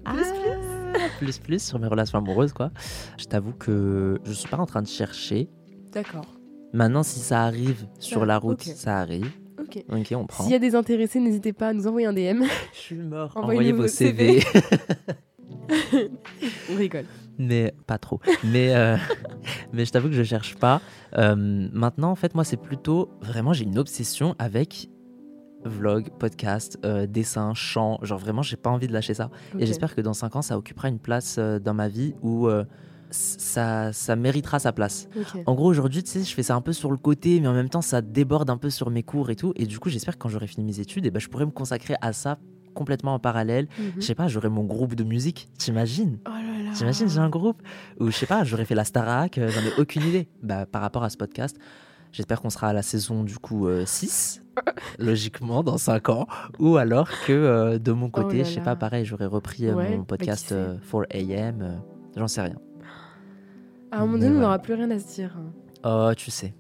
Plus, 0.06 0.26
ah, 0.96 1.00
plus 1.20 1.38
plus 1.40 1.62
sur 1.62 1.80
mes 1.80 1.88
relations 1.88 2.20
amoureuses, 2.20 2.54
quoi. 2.54 2.72
Je 3.18 3.26
t'avoue 3.26 3.54
que 3.54 4.20
je 4.24 4.32
suis 4.32 4.50
pas 4.50 4.58
en 4.58 4.66
train 4.66 4.82
de 4.82 4.88
chercher. 4.88 5.50
D'accord. 5.92 6.26
Maintenant, 6.74 7.04
si 7.04 7.20
ça 7.20 7.44
arrive 7.44 7.86
sur 8.00 8.22
Ça- 8.22 8.26
la 8.26 8.38
route, 8.38 8.62
ça 8.64 8.98
arrive. 9.00 9.30
Ok. 9.64 9.84
Ok, 9.92 10.14
on 10.16 10.26
prend. 10.26 10.44
S'il 10.44 10.54
y 10.54 10.56
a 10.56 10.60
des 10.60 10.76
intéressés, 10.76 11.20
n'hésitez 11.20 11.54
pas 11.54 11.70
à 11.70 11.74
nous 11.74 11.88
envoyer 11.88 12.08
un 12.08 12.14
DM. 12.14 12.44
Je 12.74 12.78
suis 12.78 12.96
mort. 12.96 13.32
Envoyez 13.36 13.72
vos 13.72 13.88
CV. 13.88 14.42
On 16.72 16.76
rigole. 16.76 17.06
mais 17.38 17.74
pas 17.88 17.98
trop. 17.98 18.20
Mais, 18.44 18.76
euh, 18.76 18.98
mais 19.74 19.86
je 19.86 19.92
t'avoue 19.92 20.10
que 20.10 20.16
je 20.16 20.24
cherche 20.24 20.56
pas. 20.56 20.82
Euh, 21.18 21.36
maintenant, 21.38 22.12
en 22.12 22.16
fait, 22.16 22.36
moi, 22.36 22.44
c'est 22.44 22.58
plutôt 22.58 23.10
vraiment, 23.22 23.54
j'ai 23.54 23.64
une 23.64 23.78
obsession 23.78 24.36
avec 24.40 24.90
vlog, 25.66 26.10
podcast, 26.20 26.78
euh, 26.86 27.08
dessin, 27.08 27.54
chant. 27.54 28.00
Genre 28.02 28.20
vraiment, 28.20 28.42
j'ai 28.42 28.58
pas 28.58 28.70
envie 28.70 28.88
de 28.88 28.94
lâcher 28.94 29.14
ça. 29.14 29.30
Et 29.60 29.66
j'espère 29.66 29.96
que 29.96 30.02
dans 30.02 30.14
5 30.14 30.36
ans, 30.36 30.42
ça 30.42 30.58
occupera 30.58 30.90
une 30.90 31.00
place 31.00 31.38
euh, 31.40 31.60
dans 31.60 31.74
ma 31.74 31.88
vie 31.88 32.16
où 32.22 32.48
euh, 32.48 32.66
ça, 33.14 33.94
ça 33.94 34.16
méritera 34.16 34.60
sa 34.60 34.72
place. 34.74 35.08
En 35.46 35.54
gros, 35.56 35.68
aujourd'hui, 35.70 36.04
tu 36.04 36.10
sais, 36.12 36.24
je 36.24 36.34
fais 36.34 36.44
ça 36.44 36.56
un 36.56 36.62
peu 36.62 36.74
sur 36.74 36.92
le 36.92 36.98
côté, 36.98 37.40
mais 37.40 37.48
en 37.48 37.54
même 37.54 37.70
temps, 37.70 37.82
ça 37.82 38.02
déborde 38.02 38.50
un 38.50 38.58
peu 38.58 38.70
sur 38.70 38.90
mes 38.90 39.04
cours 39.04 39.30
et 39.30 39.36
tout. 39.36 39.54
Et 39.56 39.66
du 39.66 39.80
coup, 39.80 39.90
j'espère 39.90 40.16
que 40.16 40.20
quand 40.20 40.30
j'aurai 40.30 40.48
fini 40.48 40.66
mes 40.66 40.80
études, 40.80 41.06
eh 41.06 41.12
ben, 41.12 41.20
je 41.20 41.30
pourrai 41.30 41.46
me 41.46 41.52
consacrer 41.52 41.96
à 42.02 42.12
ça 42.14 42.38
complètement 42.74 43.14
en 43.14 43.20
parallèle. 43.20 43.68
Mhm. 43.78 43.92
Je 43.98 44.02
sais 44.02 44.16
pas, 44.16 44.28
j'aurai 44.28 44.50
mon 44.50 44.64
groupe 44.64 44.96
de 44.96 45.04
musique. 45.04 45.48
T'imagines? 45.58 46.18
Oh. 46.28 46.32
T'imagines, 46.74 47.08
j'ai 47.08 47.20
un 47.20 47.30
groupe? 47.30 47.62
Ou 48.00 48.08
je 48.08 48.18
sais 48.18 48.26
pas, 48.26 48.44
j'aurais 48.44 48.66
fait 48.66 48.74
la 48.76 48.84
Starac, 48.84 49.38
euh, 49.38 49.48
j'en 49.50 49.62
ai 49.62 49.80
aucune 49.80 50.02
idée. 50.04 50.28
Bah, 50.42 50.66
par 50.66 50.82
rapport 50.82 51.04
à 51.04 51.12
ce 51.12 51.18
podcast, 51.18 51.56
j'espère 52.12 52.42
qu'on 52.42 52.50
sera 52.50 52.70
à 52.70 52.74
la 52.74 52.82
saison 52.82 53.24
du 53.24 53.38
coup 53.38 53.68
6, 53.86 54.42
logiquement, 55.00 55.62
dans 55.64 55.78
5 55.78 56.10
ans. 56.10 56.28
Ou 56.58 56.78
alors 56.78 57.10
que 57.28 57.32
euh, 57.32 57.78
de 57.78 57.92
mon 57.92 58.10
côté, 58.10 58.28
Oh 58.34 58.38
là 58.40 58.44
je 58.44 58.54
sais 58.56 58.62
pas, 58.62 58.76
pareil, 58.76 59.06
j'aurais 59.06 59.28
repris 59.28 59.68
euh, 59.68 59.76
Ouais, 59.76 59.92
mon 59.92 60.00
bah, 60.00 60.06
podcast 60.10 60.48
sait? 60.48 60.56
euh, 60.56 60.78
4am, 60.92 61.62
euh, 61.62 61.76
j'en 62.18 62.28
sais 62.28 62.42
rien. 62.42 62.56
À 63.94 63.98
un 63.98 64.06
moment 64.06 64.18
donné, 64.18 64.36
on 64.36 64.40
n'aura 64.42 64.60
plus 64.60 64.74
rien 64.74 64.90
à 64.92 64.98
se 65.00 65.14
dire. 65.14 65.36
hein. 65.38 65.52
Oh, 65.86 66.14
tu 66.16 66.32
sais, 66.32 66.54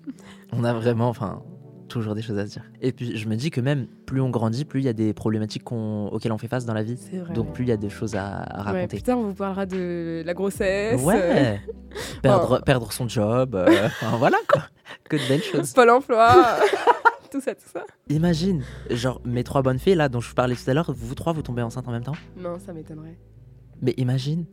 on 0.52 0.64
a 0.64 0.74
vraiment, 0.74 1.08
enfin, 1.10 1.42
toujours 1.88 2.14
des 2.14 2.22
choses 2.22 2.38
à 2.38 2.46
se 2.46 2.52
dire. 2.52 2.64
Et 2.82 2.92
puis, 2.92 3.18
je 3.18 3.28
me 3.28 3.36
dis 3.36 3.50
que 3.50 3.60
même 3.62 3.88
plus 4.06 4.22
on 4.22 4.30
grandit, 4.30 4.66
plus 4.66 4.82
il 4.82 4.84
y 4.84 4.90
a 4.90 4.94
des 4.94 5.14
problématiques 5.14 5.64
auxquelles 5.72 6.32
on 6.32 6.38
fait 6.38 6.48
face 6.48 6.66
dans 6.66 6.74
la 6.74 6.84
vie. 6.84 6.98
C'est 6.98 7.18
vrai. 7.18 7.34
Donc, 7.34 7.54
plus 7.54 7.64
il 7.64 7.70
y 7.70 7.72
a 7.72 7.78
des 7.78 7.90
choses 7.90 8.16
à, 8.16 8.44
raconter. 8.62 8.98
plus 8.98 9.02
tard, 9.02 9.18
on 9.18 9.24
vous 9.30 9.34
parlera 9.34 9.66
de 9.66 10.22
la 10.26 10.34
grossesse. 10.34 11.02
euh, 11.02 11.06
Ouais, 11.06 11.62
perdre, 12.22 12.62
perdre 12.64 12.92
son 12.92 13.08
job, 13.10 13.56
euh, 13.56 13.68
enfin, 13.86 14.18
voilà 14.18 14.38
quoi, 14.48 14.64
que 15.10 15.16
de 15.18 15.28
belles 15.28 15.42
choses. 15.44 15.72
Pôle 15.74 15.90
emploi. 15.90 16.30
tout 17.32 17.42
ça, 17.42 17.56
tout 17.56 17.70
ça. 17.74 17.84
Imagine, 18.10 18.64
genre 18.92 19.22
mes 19.26 19.44
trois 19.44 19.62
bonnes 19.64 19.80
fées 19.80 19.96
là 19.96 20.08
dont 20.10 20.20
je 20.20 20.30
vous 20.30 20.36
parlais 20.36 20.56
tout 20.56 20.70
à 20.70 20.74
l'heure, 20.76 20.92
vous 20.96 21.16
trois 21.16 21.34
vous 21.34 21.42
tombez 21.42 21.62
enceinte 21.64 21.88
en 21.88 21.92
même 21.92 22.04
temps? 22.04 22.16
Non, 22.38 22.60
ça 22.60 22.74
m'étonnerait. 22.74 23.18
Mais 23.82 23.94
imagine, 23.98 24.46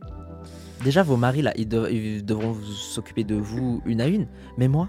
déjà 0.83 1.03
vos 1.03 1.17
maris 1.17 1.41
là, 1.41 1.51
ils, 1.55 1.67
de- 1.67 1.89
ils 1.89 2.25
devront 2.25 2.53
s'occuper 2.55 3.23
de 3.23 3.35
vous 3.35 3.81
une 3.85 4.01
à 4.01 4.07
une. 4.07 4.27
Mais 4.57 4.67
moi, 4.67 4.87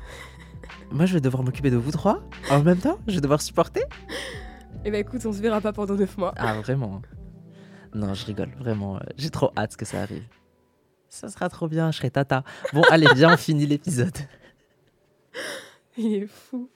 moi 0.90 1.06
je 1.06 1.14
vais 1.14 1.20
devoir 1.20 1.42
m'occuper 1.42 1.70
de 1.70 1.76
vous 1.76 1.90
trois 1.90 2.22
en 2.50 2.62
même 2.62 2.78
temps. 2.78 2.98
Je 3.06 3.14
vais 3.16 3.20
devoir 3.20 3.40
supporter. 3.42 3.82
Eh 4.84 4.90
ben 4.90 4.98
écoute, 5.00 5.24
on 5.26 5.32
se 5.32 5.40
verra 5.40 5.60
pas 5.60 5.72
pendant 5.72 5.94
9 5.94 6.18
mois. 6.18 6.34
Ah 6.36 6.54
vraiment 6.60 7.02
Non, 7.94 8.14
je 8.14 8.24
rigole, 8.26 8.50
vraiment. 8.58 8.98
J'ai 9.16 9.30
trop 9.30 9.50
hâte 9.56 9.76
que 9.76 9.84
ça 9.84 10.02
arrive. 10.02 10.24
Ça 11.08 11.28
sera 11.28 11.48
trop 11.48 11.68
bien, 11.68 11.90
je 11.90 11.98
serai 11.98 12.10
tata. 12.10 12.42
Bon, 12.72 12.82
allez, 12.90 13.06
viens, 13.14 13.34
on 13.34 13.36
finit 13.36 13.66
l'épisode. 13.66 14.16
Il 15.98 16.14
est 16.14 16.26
fou. 16.26 16.68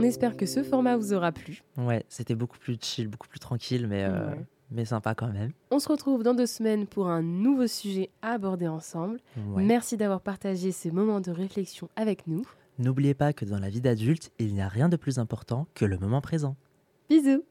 On 0.00 0.04
espère 0.04 0.36
que 0.36 0.46
ce 0.46 0.62
format 0.62 0.96
vous 0.96 1.12
aura 1.12 1.32
plu. 1.32 1.62
Ouais, 1.76 2.04
c'était 2.08 2.34
beaucoup 2.34 2.58
plus 2.58 2.76
chill, 2.80 3.08
beaucoup 3.08 3.28
plus 3.28 3.38
tranquille, 3.40 3.86
mais, 3.88 4.04
euh, 4.04 4.30
Ouais. 4.30 4.44
mais 4.70 4.84
sympa 4.84 5.14
quand 5.14 5.32
même. 5.32 5.52
On 5.70 5.78
se 5.78 5.88
retrouve 5.88 6.22
dans 6.22 6.34
deux 6.34 6.46
semaines 6.46 6.86
pour 6.86 7.08
un 7.08 7.22
nouveau 7.22 7.66
sujet 7.66 8.10
à 8.22 8.32
aborder 8.32 8.68
ensemble. 8.68 9.20
Ouais. 9.48 9.62
Merci 9.64 9.96
d'avoir 9.96 10.20
partagé 10.20 10.72
ces 10.72 10.90
moments 10.90 11.20
de 11.20 11.30
réflexion 11.30 11.88
avec 11.96 12.26
nous. 12.26 12.44
N'oubliez 12.78 13.14
pas 13.14 13.32
que 13.34 13.44
dans 13.44 13.58
la 13.58 13.68
vie 13.68 13.80
d'adulte, 13.82 14.32
il 14.38 14.54
n'y 14.54 14.62
a 14.62 14.68
rien 14.68 14.88
de 14.88 14.96
plus 14.96 15.18
important 15.18 15.66
que 15.74 15.84
le 15.84 15.98
moment 15.98 16.20
présent. 16.22 16.56
Bisous 17.10 17.42